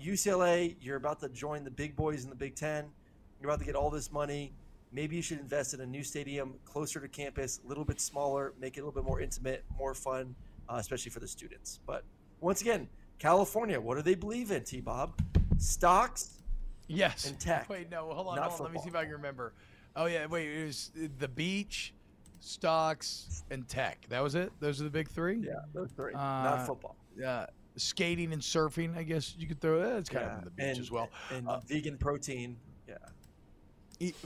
UCLA, 0.02 0.76
you're 0.80 0.96
about 0.96 1.20
to 1.20 1.28
join 1.28 1.64
the 1.64 1.70
big 1.70 1.96
boys 1.96 2.24
in 2.24 2.30
the 2.30 2.36
Big 2.36 2.54
Ten. 2.56 2.86
You're 3.40 3.50
about 3.50 3.60
to 3.60 3.64
get 3.64 3.74
all 3.76 3.90
this 3.90 4.12
money. 4.12 4.52
Maybe 4.92 5.16
you 5.16 5.22
should 5.22 5.40
invest 5.40 5.74
in 5.74 5.80
a 5.80 5.86
new 5.86 6.02
stadium 6.04 6.54
closer 6.64 7.00
to 7.00 7.08
campus, 7.08 7.60
a 7.64 7.68
little 7.68 7.84
bit 7.84 8.00
smaller, 8.00 8.52
make 8.60 8.76
it 8.76 8.80
a 8.80 8.84
little 8.84 9.00
bit 9.02 9.06
more 9.08 9.20
intimate, 9.20 9.64
more 9.76 9.94
fun, 9.94 10.34
uh, 10.68 10.76
especially 10.78 11.10
for 11.10 11.20
the 11.20 11.26
students. 11.28 11.80
But 11.86 12.04
once 12.40 12.60
again, 12.60 12.88
California, 13.18 13.80
what 13.80 13.96
do 13.96 14.02
they 14.02 14.14
believe 14.14 14.50
in, 14.50 14.62
T 14.64 14.80
Bob? 14.80 15.20
Stocks 15.58 16.42
Yes. 16.86 17.26
and 17.28 17.38
tech. 17.40 17.68
Wait, 17.68 17.90
no, 17.90 18.04
hold 18.12 18.26
on, 18.28 18.38
hold 18.38 18.60
on. 18.60 18.62
Let 18.64 18.72
me 18.72 18.78
see 18.80 18.88
if. 18.88 18.94
I 18.96 19.04
can 19.04 19.12
remember. 19.12 19.54
Oh 19.96 20.06
yeah, 20.06 20.26
wait, 20.26 20.48
it 20.48 20.66
was 20.66 20.90
the 21.18 21.28
beach, 21.28 21.94
stocks, 22.40 23.42
and 23.50 23.66
tech. 23.68 24.06
That 24.10 24.22
was 24.22 24.34
it. 24.34 24.52
Those 24.60 24.80
are 24.80 24.84
the 24.84 24.90
big 24.90 25.08
three. 25.08 25.38
Yeah, 25.38 25.54
those 25.72 25.90
three. 25.92 26.12
Uh, 26.14 26.18
not 26.18 26.66
football. 26.66 26.96
Uh, 27.24 27.46
skating 27.76 28.32
and 28.32 28.40
surfing. 28.40 28.96
I 28.96 29.02
guess 29.02 29.34
you 29.38 29.46
could 29.46 29.60
throw 29.60 29.80
that. 29.80 29.96
It's 29.98 30.08
kind 30.08 30.26
of 30.26 30.38
on 30.38 30.44
the 30.44 30.50
beach 30.50 30.66
and, 30.66 30.78
as 30.78 30.90
well. 30.90 31.08
And 31.32 31.48
Uh, 31.48 31.60
vegan 31.60 31.98
protein. 31.98 32.56
Yeah. 32.88 32.94
Eat- 34.00 34.16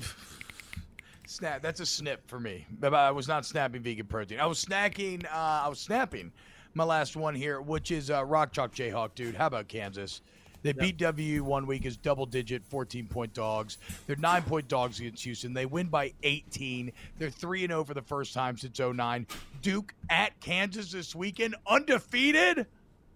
Snap. 1.26 1.60
That's 1.60 1.80
a 1.80 1.86
snip 1.86 2.26
for 2.26 2.40
me. 2.40 2.66
But 2.80 2.94
I 2.94 3.10
was 3.10 3.28
not 3.28 3.44
snapping 3.44 3.82
vegan 3.82 4.06
protein. 4.06 4.40
I 4.40 4.46
was 4.46 4.64
snacking. 4.64 5.26
Uh, 5.26 5.62
I 5.64 5.68
was 5.68 5.78
snapping 5.78 6.32
my 6.72 6.84
last 6.84 7.16
one 7.16 7.34
here, 7.34 7.60
which 7.60 7.90
is 7.90 8.10
uh, 8.10 8.24
Rock 8.24 8.50
Chalk 8.52 8.74
Jayhawk, 8.74 9.14
dude. 9.14 9.34
How 9.34 9.46
about 9.48 9.68
Kansas? 9.68 10.22
They 10.62 10.72
beat 10.72 10.98
WU 11.00 11.44
one 11.44 11.66
week 11.66 11.86
as 11.86 11.96
double 11.96 12.26
digit 12.26 12.64
14 12.64 13.06
point 13.06 13.32
dogs. 13.32 13.78
They're 14.06 14.16
nine 14.16 14.42
point 14.42 14.66
dogs 14.68 14.98
against 14.98 15.22
Houston. 15.24 15.52
They 15.54 15.66
win 15.66 15.86
by 15.86 16.12
18. 16.24 16.90
They're 17.18 17.30
3 17.30 17.64
and 17.64 17.70
0 17.70 17.84
for 17.84 17.94
the 17.94 18.02
first 18.02 18.34
time 18.34 18.56
since 18.56 18.78
09. 18.80 19.26
Duke 19.62 19.94
at 20.10 20.38
Kansas 20.40 20.90
this 20.90 21.14
weekend, 21.14 21.54
undefeated. 21.66 22.66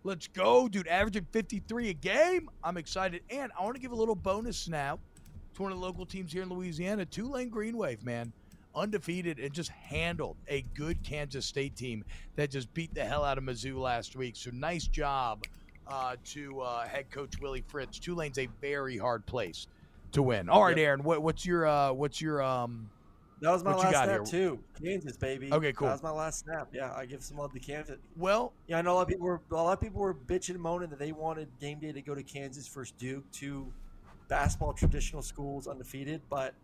Let's 0.05 0.26
go, 0.26 0.68
dude. 0.68 0.88
Averaging 0.88 1.26
53 1.30 1.90
a 1.90 1.94
game. 1.94 2.48
I'm 2.64 2.76
excited. 2.76 3.22
And 3.30 3.53
I 3.59 3.62
want 3.62 3.76
to 3.76 3.80
give 3.80 3.92
a 3.92 3.96
little 3.96 4.14
bonus 4.16 4.57
snap 4.59 4.98
to 5.55 5.62
one 5.62 5.70
of 5.72 5.78
the 5.78 5.84
local 5.84 6.05
teams 6.05 6.32
here 6.32 6.42
in 6.42 6.48
Louisiana, 6.48 7.05
Tulane 7.05 7.48
Green 7.50 7.76
Wave, 7.76 8.05
man. 8.05 8.32
Undefeated 8.74 9.38
and 9.38 9.53
just 9.53 9.70
handled 9.70 10.36
a 10.48 10.62
good 10.74 11.03
Kansas 11.05 11.44
State 11.44 11.76
team 11.76 12.05
that 12.36 12.50
just 12.50 12.72
beat 12.72 12.92
the 12.94 13.05
hell 13.05 13.22
out 13.22 13.36
of 13.38 13.44
Mizzou 13.44 13.76
last 13.78 14.16
week. 14.16 14.34
So 14.34 14.50
nice 14.50 14.86
job 14.86 15.44
uh, 15.86 16.16
to 16.26 16.61
uh, 16.62 16.86
head 16.88 17.11
coach 17.11 17.38
Willie 17.40 17.62
Fritz. 17.68 17.98
Tulane's 17.98 18.38
a 18.38 18.48
very 18.62 18.96
hard 18.96 19.26
place 19.26 19.66
to 20.12 20.22
win. 20.22 20.48
All 20.48 20.64
right, 20.64 20.76
Yep. 20.76 20.86
Aaron, 20.86 21.03
what, 21.03 21.22
what's 21.22 21.44
your 21.44 21.66
uh, 21.66 21.92
what's 21.92 22.20
your 22.20 22.42
um? 22.42 22.88
That 23.43 23.51
was 23.51 23.64
my 23.64 23.74
what 23.74 23.80
last 23.80 24.05
snap 24.05 24.09
here? 24.09 24.22
too. 24.24 24.61
Kansas, 24.80 25.16
baby. 25.16 25.53
Okay, 25.53 25.72
cool. 25.72 25.88
That 25.88 25.95
was 25.95 26.03
my 26.05 26.11
last 26.12 26.45
snap. 26.45 26.68
Yeah, 26.72 26.93
I 26.97 27.07
give 27.07 27.24
some 27.24 27.38
love 27.38 27.53
to 27.53 27.59
Kansas. 27.59 27.99
Well, 28.16 28.53
Yeah, 28.68 28.78
I 28.78 28.82
know 28.82 28.93
a 28.93 28.95
lot 28.95 29.03
of 29.03 29.09
people 29.09 29.26
were 29.26 29.40
a 29.51 29.55
lot 29.55 29.72
of 29.72 29.80
people 29.80 30.01
were 30.01 30.14
bitching 30.14 30.51
and 30.51 30.61
moaning 30.61 30.90
that 30.90 31.01
they 31.01 31.11
wanted 31.11 31.49
game 31.61 31.80
day 31.80 31.90
to 31.90 32.01
go 32.01 32.14
to 32.14 32.22
Kansas 32.22 32.68
versus 32.68 32.95
Duke, 32.97 33.24
two 33.32 33.72
basketball 34.28 34.72
traditional 34.72 35.22
schools 35.22 35.66
undefeated, 35.66 36.22
but 36.30 36.55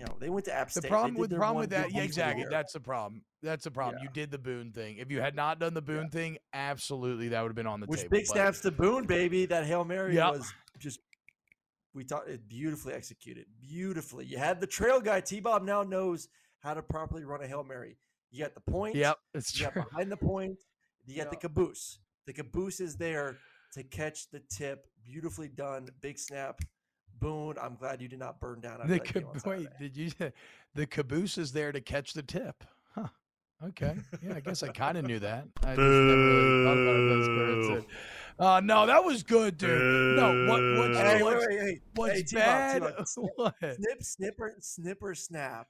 you 0.00 0.04
know 0.04 0.16
they 0.18 0.30
went 0.30 0.44
to 0.46 0.52
App 0.52 0.70
State. 0.70 0.82
The 0.82 0.88
problem 0.88 1.14
with 1.14 1.30
problem 1.30 1.60
with 1.60 1.70
that, 1.70 1.92
yeah, 1.92 2.02
exactly. 2.02 2.44
That's 2.50 2.72
the 2.72 2.80
problem. 2.80 3.22
That's 3.42 3.64
the 3.64 3.70
problem. 3.70 3.98
Yeah. 3.98 4.08
You 4.08 4.10
did 4.12 4.32
the 4.32 4.38
Boone 4.38 4.72
thing. 4.72 4.96
If 4.96 5.10
you 5.12 5.20
had 5.20 5.36
not 5.36 5.60
done 5.60 5.74
the 5.74 5.80
Boone 5.80 6.08
thing, 6.10 6.38
absolutely 6.52 7.28
that 7.28 7.40
would 7.40 7.48
have 7.50 7.56
been 7.56 7.66
on 7.68 7.78
the 7.80 7.86
Which 7.86 8.00
table. 8.00 8.10
Which 8.10 8.20
big 8.22 8.26
snaps 8.26 8.60
to 8.62 8.70
Boone, 8.72 9.06
baby. 9.06 9.46
That 9.46 9.64
hail 9.64 9.84
mary 9.84 10.16
Yep. 10.16 10.32
was 10.32 10.52
just 10.78 11.00
we 11.94 12.04
thought 12.04 12.28
it 12.28 12.48
beautifully 12.48 12.94
executed, 12.94 13.46
beautifully. 13.60 14.24
You 14.24 14.38
had 14.38 14.60
the 14.60 14.66
trail 14.66 15.00
guy. 15.00 15.20
T 15.20 15.40
Bob 15.40 15.62
now 15.64 15.82
knows 15.82 16.28
how 16.60 16.74
to 16.74 16.82
properly 16.82 17.24
run 17.24 17.42
a 17.42 17.46
hail 17.46 17.64
mary. 17.64 17.96
You 18.30 18.44
got 18.44 18.54
the 18.54 18.60
point. 18.60 18.94
Yep, 18.94 19.18
it's 19.34 19.58
You 19.58 19.66
true. 19.70 19.82
behind 19.90 20.12
the 20.12 20.16
point. 20.16 20.58
You 21.06 21.16
got 21.16 21.30
the 21.30 21.36
caboose. 21.36 21.98
The 22.26 22.32
caboose 22.32 22.78
is 22.80 22.96
there 22.96 23.38
to 23.72 23.82
catch 23.82 24.30
the 24.30 24.40
tip. 24.50 24.86
Beautifully 25.04 25.48
done. 25.48 25.88
Big 26.00 26.18
snap. 26.18 26.60
Boone, 27.18 27.56
I'm 27.60 27.74
glad 27.74 28.00
you 28.00 28.08
did 28.08 28.18
not 28.18 28.40
burn 28.40 28.60
down. 28.60 28.80
The 28.86 28.94
that 28.94 29.12
game 29.12 29.26
on 29.26 29.34
cab- 29.34 29.46
wait, 29.46 29.68
did 29.78 29.96
you? 29.96 30.10
The 30.74 30.86
caboose 30.86 31.36
is 31.38 31.52
there 31.52 31.72
to 31.72 31.80
catch 31.80 32.12
the 32.12 32.22
tip. 32.22 32.62
Huh. 32.94 33.08
Okay. 33.62 33.96
Yeah, 34.22 34.36
I 34.36 34.40
guess 34.40 34.62
I 34.62 34.68
kind 34.68 34.96
of 34.96 35.04
knew 35.04 35.18
that. 35.18 35.46
I 35.62 35.74
just 35.74 35.78
never 35.78 36.16
really 36.16 36.64
thought 36.64 36.78
about 36.78 37.78
it. 37.80 37.86
That's 38.40 38.60
good. 38.60 38.68
That's 38.68 38.68
it. 38.68 38.70
Uh, 38.70 38.84
no, 38.84 38.86
that 38.86 39.04
was 39.04 39.22
good, 39.22 39.58
dude. 39.58 40.16
No, 40.16 40.46
what 40.48 40.88
what's, 40.88 40.98
Hey, 40.98 41.22
wait, 41.22 41.24
what's, 41.24 41.46
wait, 41.48 41.80
what's 41.94 42.14
hey, 42.14 42.22
T-Bob, 42.22 42.44
bad? 42.44 42.82
T-Bob, 42.82 43.06
snip, 43.08 43.30
what? 43.36 43.54
snip, 43.60 44.02
snipper, 44.02 44.54
snipper, 44.60 45.14
snap 45.14 45.66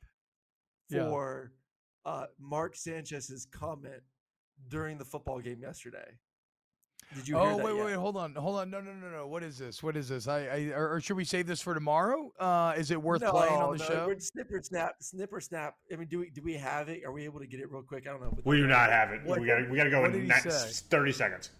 Yeah. 0.89 1.09
for 1.09 1.53
uh, 2.05 2.27
Mark 2.39 2.77
Sanchez's 2.77 3.47
comment 3.51 4.03
during 4.69 4.99
the 4.99 5.05
football 5.05 5.41
game 5.41 5.61
yesterday. 5.63 6.17
Did 7.15 7.27
you 7.27 7.35
hear 7.37 7.45
Oh 7.45 7.57
that 7.57 7.65
wait, 7.65 7.75
yet? 7.75 7.85
wait, 7.87 7.95
hold 7.95 8.17
on, 8.17 8.35
hold 8.37 8.57
on. 8.61 8.71
No, 8.71 8.81
no, 8.81 8.93
no, 8.93 9.09
no. 9.11 9.27
What 9.27 9.43
is 9.43 9.59
this? 9.59 9.83
What 9.83 9.97
is 9.97 10.09
this? 10.09 10.29
I, 10.29 10.47
I 10.47 10.59
or, 10.77 10.95
or 10.95 11.01
should 11.01 11.17
we 11.17 11.25
save 11.25 11.47
this 11.49 11.61
for 11.61 11.75
tomorrow? 11.75 12.31
Uh, 12.39 12.75
is 12.77 12.93
it 12.93 13.03
worth 13.03 13.23
playing 13.23 13.53
on 13.53 13.77
the 13.77 13.83
no, 13.83 13.91
show? 13.91 14.07
we're 14.07 14.21
snipper 14.21 14.61
snap, 14.63 14.95
snipper 15.01 15.41
snap. 15.41 15.75
I 15.93 15.97
mean, 15.97 16.07
do 16.07 16.21
we 16.21 16.31
do 16.31 16.41
we 16.41 16.55
have 16.55 16.89
it? 16.89 17.03
Are 17.05 17.11
we 17.11 17.25
able 17.25 17.41
to 17.41 17.49
get 17.49 17.59
it 17.59 17.69
real 17.69 17.83
quick? 17.83 18.07
I 18.07 18.13
don't 18.13 18.21
know. 18.23 18.39
We 18.45 18.59
do 18.59 18.67
not 18.69 18.91
have 18.91 19.11
it. 19.11 19.25
What- 19.25 19.41
we 19.41 19.47
got 19.49 19.69
we 19.69 19.77
got 19.77 19.85
to 19.85 19.91
go 19.91 20.05
in 20.05 20.13
did 20.13 20.23
he 20.23 20.29
next 20.29 20.45
say? 20.45 20.87
thirty 20.89 21.11
seconds. 21.11 21.51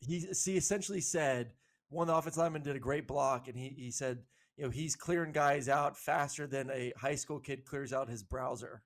He 0.00 0.26
he 0.44 0.56
essentially 0.56 1.00
said 1.00 1.52
one 1.88 2.08
of 2.08 2.14
the 2.14 2.18
offensive 2.18 2.38
linemen 2.38 2.62
did 2.62 2.76
a 2.76 2.80
great 2.80 3.06
block, 3.06 3.48
and 3.48 3.56
he 3.56 3.68
he 3.68 3.90
said 3.90 4.18
you 4.56 4.64
know 4.64 4.70
he's 4.70 4.96
clearing 4.96 5.32
guys 5.32 5.68
out 5.68 5.96
faster 5.96 6.46
than 6.46 6.70
a 6.70 6.92
high 6.96 7.14
school 7.14 7.40
kid 7.40 7.64
clears 7.64 7.92
out 7.92 8.08
his 8.08 8.22
browser. 8.22 8.82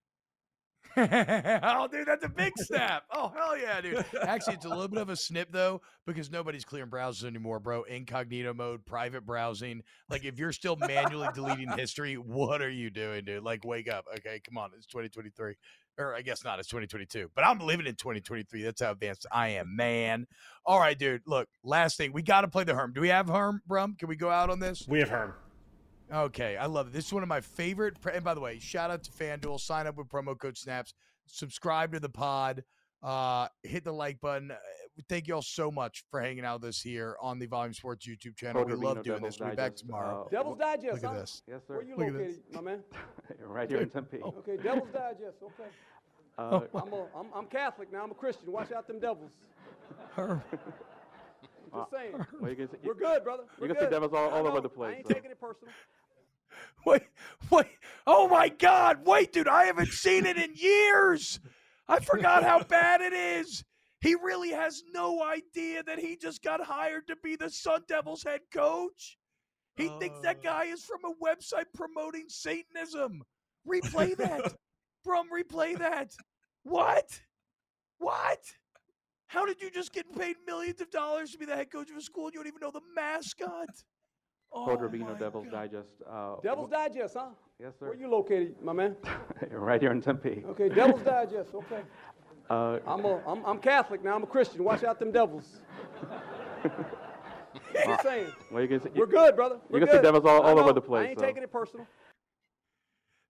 oh, 0.96 1.88
dude, 1.90 2.06
that's 2.06 2.24
a 2.24 2.28
big 2.28 2.52
snap. 2.56 3.04
Oh, 3.16 3.32
hell 3.34 3.56
yeah, 3.56 3.80
dude. 3.80 4.04
Actually, 4.22 4.54
it's 4.54 4.64
a 4.64 4.68
little 4.68 4.88
bit 4.88 5.00
of 5.00 5.08
a 5.08 5.16
snip 5.16 5.50
though, 5.50 5.80
because 6.06 6.30
nobody's 6.30 6.64
clearing 6.64 6.90
browsers 6.90 7.24
anymore, 7.24 7.58
bro. 7.58 7.82
Incognito 7.84 8.52
mode, 8.52 8.84
private 8.84 9.24
browsing. 9.24 9.82
Like, 10.08 10.24
if 10.24 10.38
you're 10.38 10.52
still 10.52 10.76
manually 10.76 11.28
deleting 11.34 11.68
history, 11.76 12.14
what 12.14 12.60
are 12.60 12.70
you 12.70 12.90
doing, 12.90 13.24
dude? 13.24 13.42
Like, 13.44 13.64
wake 13.64 13.88
up. 13.88 14.04
Okay, 14.16 14.40
come 14.46 14.58
on. 14.58 14.70
It's 14.76 14.86
2023. 14.86 15.54
Or 15.98 16.14
I 16.14 16.22
guess 16.22 16.44
not, 16.44 16.58
it's 16.58 16.68
2022. 16.68 17.30
But 17.36 17.44
I'm 17.46 17.58
living 17.60 17.86
in 17.86 17.94
2023. 17.94 18.62
That's 18.62 18.80
how 18.82 18.90
advanced 18.90 19.26
I 19.30 19.48
am, 19.50 19.76
man. 19.76 20.26
All 20.66 20.80
right, 20.80 20.98
dude. 20.98 21.22
Look, 21.26 21.48
last 21.62 21.96
thing. 21.96 22.12
We 22.12 22.22
got 22.22 22.40
to 22.40 22.48
play 22.48 22.64
the 22.64 22.74
Herm. 22.74 22.92
Do 22.92 23.00
we 23.00 23.08
have 23.08 23.28
Herm, 23.28 23.62
Brum? 23.66 23.94
Can 23.98 24.08
we 24.08 24.16
go 24.16 24.28
out 24.30 24.50
on 24.50 24.58
this? 24.58 24.86
We 24.88 24.98
have 25.00 25.10
Herm. 25.10 25.34
Okay, 26.12 26.56
I 26.56 26.66
love 26.66 26.88
it. 26.88 26.92
This 26.92 27.06
is 27.06 27.12
one 27.12 27.22
of 27.22 27.28
my 27.28 27.40
favorite. 27.40 28.00
pre- 28.00 28.14
And 28.14 28.24
by 28.24 28.34
the 28.34 28.40
way, 28.40 28.58
shout 28.58 28.90
out 28.90 29.04
to 29.04 29.10
FanDuel. 29.12 29.60
Sign 29.60 29.86
up 29.86 29.96
with 29.96 30.08
promo 30.08 30.36
code 30.38 30.58
Snaps. 30.58 30.94
Subscribe 31.26 31.92
to 31.92 32.00
the 32.00 32.08
pod. 32.10 32.64
Uh, 33.02 33.48
hit 33.62 33.84
the 33.84 33.92
like 33.92 34.20
button. 34.20 34.50
Thank 35.08 35.26
you 35.26 35.34
all 35.34 35.42
so 35.42 35.70
much 35.70 36.04
for 36.10 36.20
hanging 36.20 36.44
out 36.44 36.60
with 36.60 36.68
us 36.68 36.80
here 36.80 37.16
on 37.20 37.38
the 37.40 37.46
Volume 37.46 37.74
Sports 37.74 38.06
YouTube 38.06 38.36
channel. 38.36 38.62
Code 38.62 38.78
we 38.78 38.86
love 38.86 39.02
doing 39.02 39.16
Devil's 39.16 39.34
this. 39.34 39.40
We'll 39.40 39.50
be 39.50 39.56
back 39.56 39.70
Digest, 39.72 39.86
tomorrow. 39.86 40.26
uh, 40.26 40.30
Devil's 40.30 40.58
Digest. 40.58 40.84
Look 40.86 41.04
at 41.04 41.10
huh? 41.10 41.20
this. 41.20 41.42
Yes, 41.48 41.60
sir. 41.66 41.74
Where 41.74 41.82
you 41.82 41.96
Look 41.96 42.12
located, 42.12 42.42
my 42.52 42.60
man? 42.60 42.84
right 43.40 43.68
here 43.68 43.80
in 43.80 43.90
Tempe. 43.90 44.18
Okay, 44.22 44.56
Devil's 44.56 44.90
Digest. 44.92 45.42
Okay. 45.42 45.70
Uh, 46.38 46.60
I'm, 46.74 46.92
a, 46.92 47.06
I'm, 47.16 47.26
I'm 47.34 47.46
Catholic 47.46 47.92
now. 47.92 48.04
I'm 48.04 48.12
a 48.12 48.14
Christian. 48.14 48.52
Watch 48.52 48.70
out, 48.72 48.86
them 48.86 49.00
devils. 49.00 49.32
Herm. 50.14 50.42
Just 50.52 51.90
saying. 51.90 52.26
well, 52.40 52.50
you 52.50 52.56
can 52.56 52.70
see, 52.70 52.76
We're 52.84 52.94
good, 52.94 53.24
brother. 53.24 53.44
You 53.58 53.62
We're 53.62 53.74
can 53.74 53.84
see 53.84 53.90
devils 53.90 54.12
all, 54.12 54.30
all 54.30 54.46
over 54.46 54.60
the 54.60 54.68
place. 54.68 54.94
I 54.94 54.98
ain't 54.98 55.08
so. 55.08 55.14
taking 55.14 55.30
it 55.30 55.40
personal. 55.40 55.72
Wait, 56.86 57.02
wait. 57.50 57.66
Oh 58.06 58.28
my 58.28 58.48
God. 58.48 59.04
Wait, 59.04 59.32
dude. 59.32 59.48
I 59.48 59.64
haven't 59.64 59.92
seen 59.92 60.24
it 60.24 60.36
in 60.36 60.52
years. 60.54 61.40
I 61.88 61.98
forgot 61.98 62.44
how 62.44 62.62
bad 62.62 63.00
it 63.00 63.12
is. 63.12 63.64
He 64.04 64.14
really 64.16 64.50
has 64.50 64.82
no 64.92 65.24
idea 65.24 65.82
that 65.82 65.98
he 65.98 66.14
just 66.14 66.42
got 66.42 66.62
hired 66.62 67.06
to 67.06 67.16
be 67.24 67.36
the 67.36 67.48
Sun 67.48 67.84
Devils 67.88 68.22
head 68.22 68.40
coach. 68.52 69.16
He 69.76 69.88
thinks 69.98 70.20
that 70.20 70.42
guy 70.42 70.64
is 70.64 70.84
from 70.84 71.00
a 71.06 71.24
website 71.24 71.64
promoting 71.74 72.26
Satanism. 72.28 73.22
Replay 73.66 74.14
that. 74.18 74.52
Brum, 75.04 75.28
replay 75.34 75.78
that. 75.78 76.12
What? 76.64 77.18
What? 77.96 78.40
How 79.28 79.46
did 79.46 79.62
you 79.62 79.70
just 79.70 79.94
get 79.94 80.14
paid 80.14 80.36
millions 80.46 80.82
of 80.82 80.90
dollars 80.90 81.32
to 81.32 81.38
be 81.38 81.46
the 81.46 81.56
head 81.56 81.72
coach 81.72 81.90
of 81.90 81.96
a 81.96 82.02
school 82.02 82.26
and 82.26 82.34
you 82.34 82.40
don't 82.40 82.46
even 82.46 82.60
know 82.60 82.70
the 82.70 82.82
mascot? 82.94 83.68
Code 84.52 84.78
Oh 84.80 84.86
Rubino, 84.86 85.12
my 85.12 85.18
Devil's 85.18 85.46
God. 85.46 85.70
Digest. 85.70 85.94
Uh, 86.08 86.36
Devil's 86.42 86.70
Digest, 86.70 87.16
huh? 87.18 87.30
Yes, 87.58 87.72
sir. 87.78 87.86
Where 87.86 87.96
you 87.96 88.08
located, 88.08 88.56
my 88.62 88.74
man? 88.74 88.96
right 89.50 89.80
here 89.80 89.92
in 89.92 90.02
Tempe. 90.02 90.44
Okay, 90.50 90.68
Devil's 90.68 91.02
Digest. 91.02 91.54
Okay. 91.54 91.80
Uh, 92.50 92.78
I'm 92.86 93.04
a 93.04 93.20
I'm, 93.26 93.44
I'm 93.44 93.58
Catholic 93.58 94.04
now. 94.04 94.14
I'm 94.14 94.22
a 94.22 94.26
Christian. 94.26 94.64
Watch 94.64 94.84
out, 94.84 94.98
them 94.98 95.12
devils. 95.12 95.60
Just 97.72 98.02
saying. 98.02 98.32
well, 98.50 98.62
you 98.62 98.68
can 98.68 98.80
see, 98.80 98.88
We're 98.94 99.06
good, 99.06 99.36
brother. 99.36 99.58
We're 99.68 99.80
you 99.80 99.86
can 99.86 99.96
see 99.96 100.02
devils 100.02 100.24
all, 100.24 100.42
all 100.42 100.58
over 100.58 100.72
the 100.72 100.80
place. 100.80 101.06
I 101.06 101.10
ain't 101.10 101.18
so. 101.18 101.24
taking 101.24 101.42
it 101.42 101.52
personal. 101.52 101.86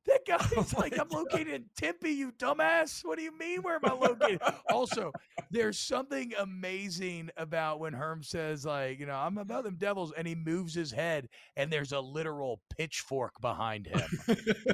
That 0.06 0.26
guy's 0.26 0.74
like, 0.76 0.98
I'm 0.98 1.08
located 1.08 1.48
in 1.48 1.64
Tempe, 1.76 2.10
you 2.10 2.32
dumbass. 2.32 3.04
What 3.04 3.18
do 3.18 3.24
you 3.24 3.36
mean? 3.36 3.62
Where 3.62 3.76
am 3.76 3.84
I 3.84 3.92
located? 3.94 4.40
also, 4.70 5.12
there's 5.50 5.78
something 5.78 6.32
amazing 6.38 7.30
about 7.36 7.80
when 7.80 7.94
Herm 7.94 8.22
says, 8.22 8.66
like, 8.66 9.00
you 9.00 9.06
know, 9.06 9.14
I'm 9.14 9.38
about 9.38 9.64
them 9.64 9.76
devils, 9.76 10.12
and 10.16 10.28
he 10.28 10.34
moves 10.34 10.74
his 10.74 10.92
head, 10.92 11.28
and 11.56 11.72
there's 11.72 11.92
a 11.92 12.00
literal 12.00 12.60
pitchfork 12.76 13.40
behind 13.40 13.86
him, 13.86 14.02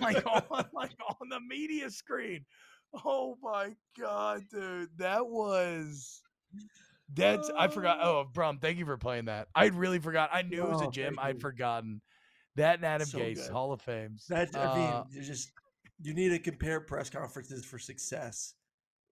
like 0.00 0.26
on 0.26 0.64
like 0.72 0.92
on 1.20 1.28
the 1.28 1.40
media 1.40 1.90
screen. 1.90 2.44
Oh 3.04 3.36
my 3.42 3.74
god, 3.98 4.42
dude, 4.50 4.88
that 4.98 5.26
was. 5.26 6.22
That's 7.12 7.50
I 7.56 7.68
forgot. 7.68 7.98
Oh, 8.02 8.24
Brum, 8.32 8.58
thank 8.58 8.78
you 8.78 8.84
for 8.86 8.96
playing 8.96 9.24
that. 9.26 9.48
I 9.54 9.66
really 9.66 9.98
forgot. 9.98 10.30
I 10.32 10.42
knew 10.42 10.62
it 10.64 10.68
was 10.68 10.80
a 10.82 10.86
Oh, 10.86 10.90
gym. 10.90 11.18
I'd 11.20 11.40
forgotten. 11.40 12.00
That 12.56 12.76
and 12.76 12.84
Adam 12.84 13.06
So 13.06 13.18
Gase, 13.18 13.36
good. 13.36 13.50
Hall 13.50 13.72
of 13.72 13.80
Fames. 13.80 14.26
That 14.28 14.54
I 14.56 14.74
mean, 14.74 14.86
Uh, 14.92 15.04
you 15.10 15.22
just 15.22 15.50
you 16.02 16.14
need 16.14 16.30
to 16.30 16.38
compare 16.38 16.80
press 16.80 17.10
conferences 17.10 17.64
for 17.64 17.78
success. 17.78 18.54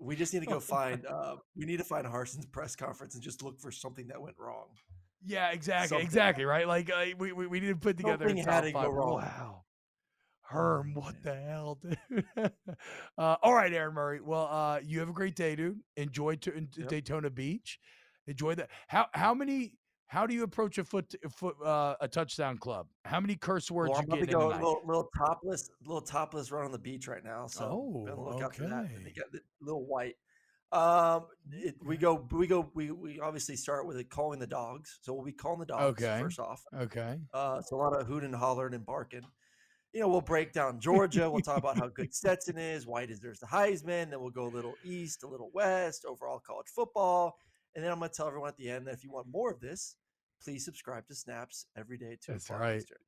We 0.01 0.17
just 0.17 0.33
need 0.33 0.41
to 0.41 0.47
go 0.47 0.61
find. 0.61 1.05
Uh, 1.11 1.37
we 1.57 1.65
need 1.65 1.79
to 1.79 1.85
find 1.85 2.07
Harsin's 2.07 2.47
press 2.47 2.77
conference 2.77 3.15
and 3.15 3.23
just 3.23 3.43
look 3.43 3.61
for 3.61 3.71
something 3.73 4.07
that 4.09 4.21
went 4.21 4.37
wrong. 4.39 4.67
Yeah, 5.25 5.51
exactly, 5.51 5.89
Something. 5.89 6.07
exactly, 6.07 6.45
right? 6.45 6.67
Like 6.69 6.91
uh, 6.91 7.07
we, 7.19 7.33
we 7.33 7.47
we 7.49 7.61
need 7.61 7.69
to 7.69 7.77
put 7.77 7.97
together 7.97 8.29
Something 8.29 8.45
had 8.45 8.61
to 8.63 8.73
go 8.73 8.89
wrong. 8.89 9.15
Wow, 9.17 9.65
Herm, 10.49 10.95
what 10.95 11.23
the 11.23 11.35
hell, 11.35 11.79
dude? 11.83 12.25
uh, 13.19 13.37
all 13.43 13.53
right, 13.53 13.71
Aaron 13.71 13.95
Murray. 13.95 14.21
Well, 14.23 14.49
uh, 14.51 14.81
you 14.83 14.99
have 15.01 15.11
a 15.11 15.13
great 15.13 15.37
day, 15.37 15.55
dude. 15.55 15.81
Enjoy 15.97 16.37
to, 16.37 16.67
Yep. 16.75 16.89
Daytona 16.89 17.29
Beach. 17.29 17.79
Enjoy 18.27 18.55
that. 18.55 18.71
How 18.87 19.07
how 19.13 19.35
many? 19.35 19.75
How 20.07 20.27
do 20.27 20.35
you 20.35 20.45
approach 20.45 20.79
a 20.79 20.85
foot 20.85 21.15
a 21.23 21.29
foot 21.29 21.55
uh, 21.63 21.97
a 22.01 22.09
touchdown 22.09 22.57
club? 22.57 22.87
How 23.05 23.21
many 23.21 23.37
curse 23.37 23.71
words 23.71 23.91
Well, 23.91 24.01
you 24.01 24.05
I'm 24.05 24.19
about 24.21 24.27
to 24.27 24.33
in 24.33 24.39
go 24.39 24.49
a 24.49 24.57
little, 24.57 24.81
little 24.87 25.11
topless, 25.19 25.69
little 25.85 26.01
topless 26.01 26.51
run 26.51 26.65
on 26.65 26.73
the 26.73 26.79
beach 26.79 27.09
right 27.09 27.23
now. 27.23 27.47
So 27.47 27.65
Oh, 27.67 28.07
on 28.11 28.17
the 28.17 28.23
lookout 28.23 28.57
for 28.57 28.63
that. 28.63 28.89
They 29.05 29.11
got 29.11 29.31
the 29.31 29.41
little 29.61 29.85
white. 29.85 30.15
Um, 30.73 31.27
it, 31.53 31.75
we 31.85 31.99
go, 31.99 32.27
we 32.33 32.47
go, 32.47 32.71
we 32.75 32.91
we 32.91 33.21
obviously 33.21 33.57
start 33.57 33.87
with 33.87 33.99
it 33.99 34.09
calling 34.09 34.39
the 34.39 34.47
dogs. 34.47 34.99
So 35.03 35.13
we'll 35.13 35.27
be 35.27 35.33
calling 35.33 35.61
the 35.61 35.67
dogs 35.67 36.03
Okay. 36.03 36.21
first 36.23 36.39
off. 36.39 36.65
Okay. 36.75 37.19
Uh, 37.35 37.57
it's 37.59 37.73
a 37.73 37.77
lot 37.77 37.93
of 37.99 38.07
hooting 38.07 38.31
and 38.31 38.35
hollering 38.35 38.73
and 38.73 38.87
barking. 38.87 39.27
You 39.93 40.01
know, 40.01 40.09
we'll 40.09 40.21
break 40.21 40.53
down 40.53 40.81
Georgia. 40.81 41.31
We'll 41.31 41.41
talk 41.41 41.59
about 41.59 41.79
how 41.79 41.89
good 41.89 42.15
Stetson 42.15 42.59
is. 42.59 42.87
Why 42.87 43.07
deserves 43.07 43.41
the 43.41 43.47
Heisman. 43.47 44.11
Then 44.11 44.21
we'll 44.21 44.31
go 44.31 44.45
a 44.45 44.49
little 44.55 44.75
east, 44.85 45.23
a 45.23 45.27
little 45.27 45.51
west, 45.55 46.05
overall 46.07 46.41
college 46.47 46.69
football. 46.69 47.37
And 47.75 47.85
then 47.85 47.91
I'm 47.91 47.99
going 47.99 48.11
to 48.11 48.17
tell 48.17 48.27
everyone 48.27 48.49
at 48.49 48.57
the 48.57 48.71
end 48.71 48.87
that 48.87 48.95
if 48.95 49.05
you 49.05 49.11
want 49.11 49.29
more 49.31 49.51
of 49.51 49.61
this, 49.61 49.97
please 50.43 50.65
subscribe 50.65 51.07
to 51.09 51.15
Snaps 51.15 51.67
every 51.77 51.97
day 51.97 52.17
to 52.23 52.33
That's 52.33 52.51
right. 52.51 52.79
Eastern. 52.79 52.99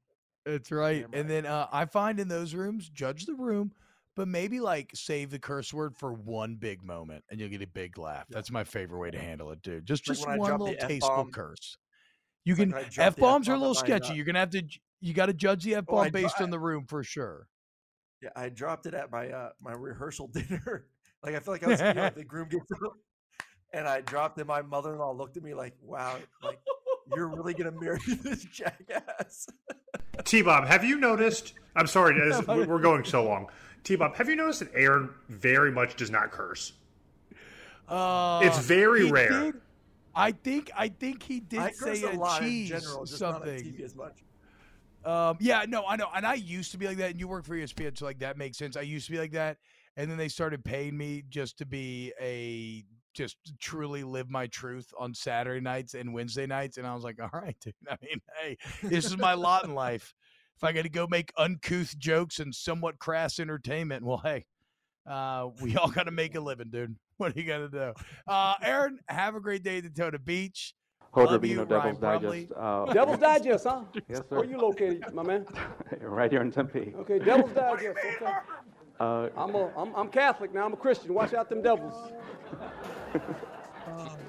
That's 0.46 0.72
right. 0.72 1.06
And 1.12 1.28
then 1.28 1.44
uh, 1.44 1.66
I 1.70 1.84
find 1.84 2.18
in 2.18 2.28
those 2.28 2.54
rooms, 2.54 2.88
judge 2.88 3.26
the 3.26 3.34
room, 3.34 3.72
but 4.16 4.26
maybe 4.26 4.60
like 4.60 4.90
save 4.94 5.30
the 5.30 5.38
curse 5.38 5.72
word 5.72 5.94
for 5.96 6.12
one 6.12 6.56
big 6.56 6.82
moment 6.82 7.24
and 7.30 7.38
you'll 7.38 7.50
get 7.50 7.62
a 7.62 7.66
big 7.66 7.98
laugh. 7.98 8.26
That's 8.30 8.50
my 8.50 8.64
favorite 8.64 8.98
way 8.98 9.10
to 9.10 9.18
handle 9.18 9.50
it, 9.50 9.62
dude. 9.62 9.86
Just 9.86 10.08
Like 10.08 10.16
just 10.16 10.26
one 10.28 10.38
drop 10.38 10.60
little 10.60 10.74
the 10.74 10.86
tasteful 10.86 11.28
curse. 11.32 11.76
You 12.44 12.54
Like 12.54 12.58
can 12.58 12.70
drop 12.90 13.06
F 13.06 13.16
bombs 13.16 13.48
are 13.48 13.54
a 13.54 13.58
little 13.58 13.74
sketchy. 13.74 14.12
uh, 14.12 14.14
You're 14.14 14.24
gonna 14.24 14.38
have 14.40 14.50
to 14.50 14.62
you 15.00 15.14
got 15.14 15.26
to 15.26 15.32
judge 15.32 15.64
the 15.64 15.74
F 15.76 15.84
Well, 15.88 16.00
I 16.00 16.04
bomb 16.10 16.22
based 16.22 16.36
dro- 16.36 16.44
on 16.44 16.50
the 16.50 16.58
room 16.58 16.86
for 16.86 17.02
sure. 17.02 17.46
Yeah, 18.22 18.30
I 18.36 18.48
dropped 18.50 18.86
it 18.86 18.94
at 18.94 19.10
my 19.10 19.28
uh 19.30 19.50
my 19.60 19.72
rehearsal 19.72 20.28
dinner. 20.32 20.86
like 21.24 21.34
I 21.34 21.40
feel 21.40 21.54
like 21.54 21.64
I 21.64 21.68
was 21.68 21.80
you 21.80 21.94
know, 21.94 22.10
the 22.14 22.24
groom 22.24 22.48
gets 22.48 22.70
up, 22.84 22.92
and 23.72 23.88
I 23.88 24.00
dropped 24.02 24.38
it. 24.38 24.46
My 24.46 24.62
mother-in-law 24.62 25.12
looked 25.12 25.36
at 25.36 25.42
me 25.42 25.54
like, 25.54 25.74
"Wow, 25.82 26.16
like 26.42 26.58
you're 27.16 27.28
really 27.28 27.54
gonna 27.54 27.72
marry 27.72 27.98
this 28.22 28.44
jackass." 28.44 29.46
T 30.24 30.42
Bob, 30.42 30.66
have 30.66 30.84
you 30.84 30.98
noticed? 30.98 31.54
I'm 31.76 31.86
sorry, 31.86 32.18
this- 32.18 32.46
we're 32.46 32.78
going 32.78 33.04
so 33.04 33.24
long. 33.24 33.48
T 33.84 33.96
Bob, 33.96 34.14
have 34.16 34.28
you 34.28 34.36
noticed 34.36 34.60
that 34.60 34.70
Aaron 34.74 35.08
very 35.30 35.72
much 35.72 35.96
does 35.96 36.10
not 36.10 36.30
curse? 36.30 36.74
Uh, 37.88 38.40
It's 38.44 38.58
very 38.58 39.10
rare. 39.10 39.44
did- 39.44 39.60
I 40.14 40.32
think 40.32 40.70
I 40.76 40.88
think 40.88 41.22
he 41.22 41.40
did 41.40 41.60
I 41.60 41.70
say 41.70 42.02
curse 42.02 42.14
a 42.14 42.18
lot 42.18 42.42
in 42.42 42.48
cheese 42.48 42.68
general, 42.68 43.04
just 43.06 43.20
not 43.22 43.34
on 43.36 43.46
something. 43.46 43.64
Um, 45.04 45.36
yeah, 45.40 45.64
no, 45.68 45.84
I 45.86 45.96
know, 45.96 46.08
and 46.14 46.26
I 46.26 46.34
used 46.34 46.72
to 46.72 46.78
be 46.78 46.86
like 46.86 46.98
that. 46.98 47.10
And 47.12 47.20
you 47.20 47.28
work 47.28 47.44
for 47.44 47.54
ESPN, 47.54 47.96
so 47.96 48.04
like 48.04 48.18
that 48.20 48.36
makes 48.36 48.58
sense. 48.58 48.76
I 48.76 48.82
used 48.82 49.06
to 49.06 49.12
be 49.12 49.18
like 49.18 49.32
that, 49.32 49.58
and 49.96 50.10
then 50.10 50.18
they 50.18 50.28
started 50.28 50.64
paying 50.64 50.96
me 50.96 51.22
just 51.28 51.58
to 51.58 51.66
be 51.66 52.12
a 52.20 52.84
just 53.14 53.36
truly 53.58 54.04
live 54.04 54.30
my 54.30 54.46
truth 54.46 54.92
on 54.98 55.14
Saturday 55.14 55.60
nights 55.60 55.94
and 55.94 56.14
Wednesday 56.14 56.46
nights, 56.46 56.76
and 56.76 56.86
I 56.86 56.94
was 56.94 57.02
like, 57.04 57.18
all 57.20 57.30
right, 57.32 57.56
dude. 57.60 57.74
I 57.88 57.96
mean, 58.02 58.20
hey, 58.40 58.56
this 58.82 59.06
is 59.06 59.16
my 59.16 59.34
lot 59.34 59.64
in 59.64 59.74
life. 59.74 60.14
If 60.56 60.64
I 60.64 60.72
got 60.72 60.82
to 60.82 60.90
go 60.90 61.06
make 61.06 61.32
uncouth 61.38 61.96
jokes 61.98 62.38
and 62.38 62.54
somewhat 62.54 62.98
crass 62.98 63.40
entertainment, 63.40 64.04
well, 64.04 64.20
hey, 64.22 64.44
uh, 65.06 65.48
we 65.62 65.76
all 65.76 65.88
got 65.88 66.04
to 66.04 66.10
make 66.10 66.34
a 66.34 66.40
living, 66.40 66.70
dude. 66.70 66.96
What 67.20 67.36
are 67.36 67.38
you 67.38 67.46
gonna 67.46 67.68
do? 67.68 67.92
Uh, 68.26 68.54
Aaron, 68.62 68.98
have 69.06 69.34
a 69.34 69.40
great 69.40 69.62
day 69.62 69.76
at 69.76 69.82
Daytona 69.82 70.18
Beach. 70.18 70.72
Holder 71.12 71.32
Love 71.32 71.40
Bean 71.40 71.50
you, 71.50 71.64
Devil's 71.64 72.00
Ryan 72.00 72.20
Digest. 72.20 72.52
Uh, 72.56 72.84
Devil's 72.92 73.18
Digest, 73.20 73.64
huh? 73.64 73.82
Yes, 74.08 74.18
sir. 74.18 74.24
Where 74.28 74.44
sir. 74.44 74.50
you 74.50 74.58
located, 74.58 75.12
my 75.12 75.22
man? 75.22 75.46
right 76.00 76.30
here 76.30 76.40
in 76.40 76.52
Tempe. 76.52 76.94
Okay, 76.98 77.18
Devil's 77.18 77.52
Digest. 77.52 77.98
Okay. 77.98 78.32
Uh, 79.00 79.28
I'm 79.36 79.54
a, 79.54 79.70
I'm, 79.76 79.94
I'm 79.94 80.08
Catholic 80.08 80.52
now. 80.54 80.66
I'm 80.66 80.72
a 80.74 80.76
Christian. 80.76 81.14
Watch 81.14 81.34
out, 81.34 81.48
them 81.48 81.62
devils. 81.62 82.12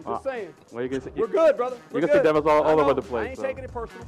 Just 0.06 0.24
saying. 0.24 0.54
well, 0.72 0.84
you 0.84 0.90
can 0.90 1.02
see, 1.02 1.12
We're 1.16 1.28
good, 1.28 1.56
brother. 1.56 1.76
You 1.76 1.82
We're 1.96 2.08
can 2.08 2.18
see 2.18 2.24
devils 2.24 2.46
all, 2.48 2.64
all 2.64 2.80
over 2.80 2.94
the 2.94 3.02
place. 3.02 3.28
I 3.28 3.30
ain't 3.30 3.38
so. 3.38 3.44
taking 3.44 3.64
it 3.64 3.72
personal. 3.72 4.08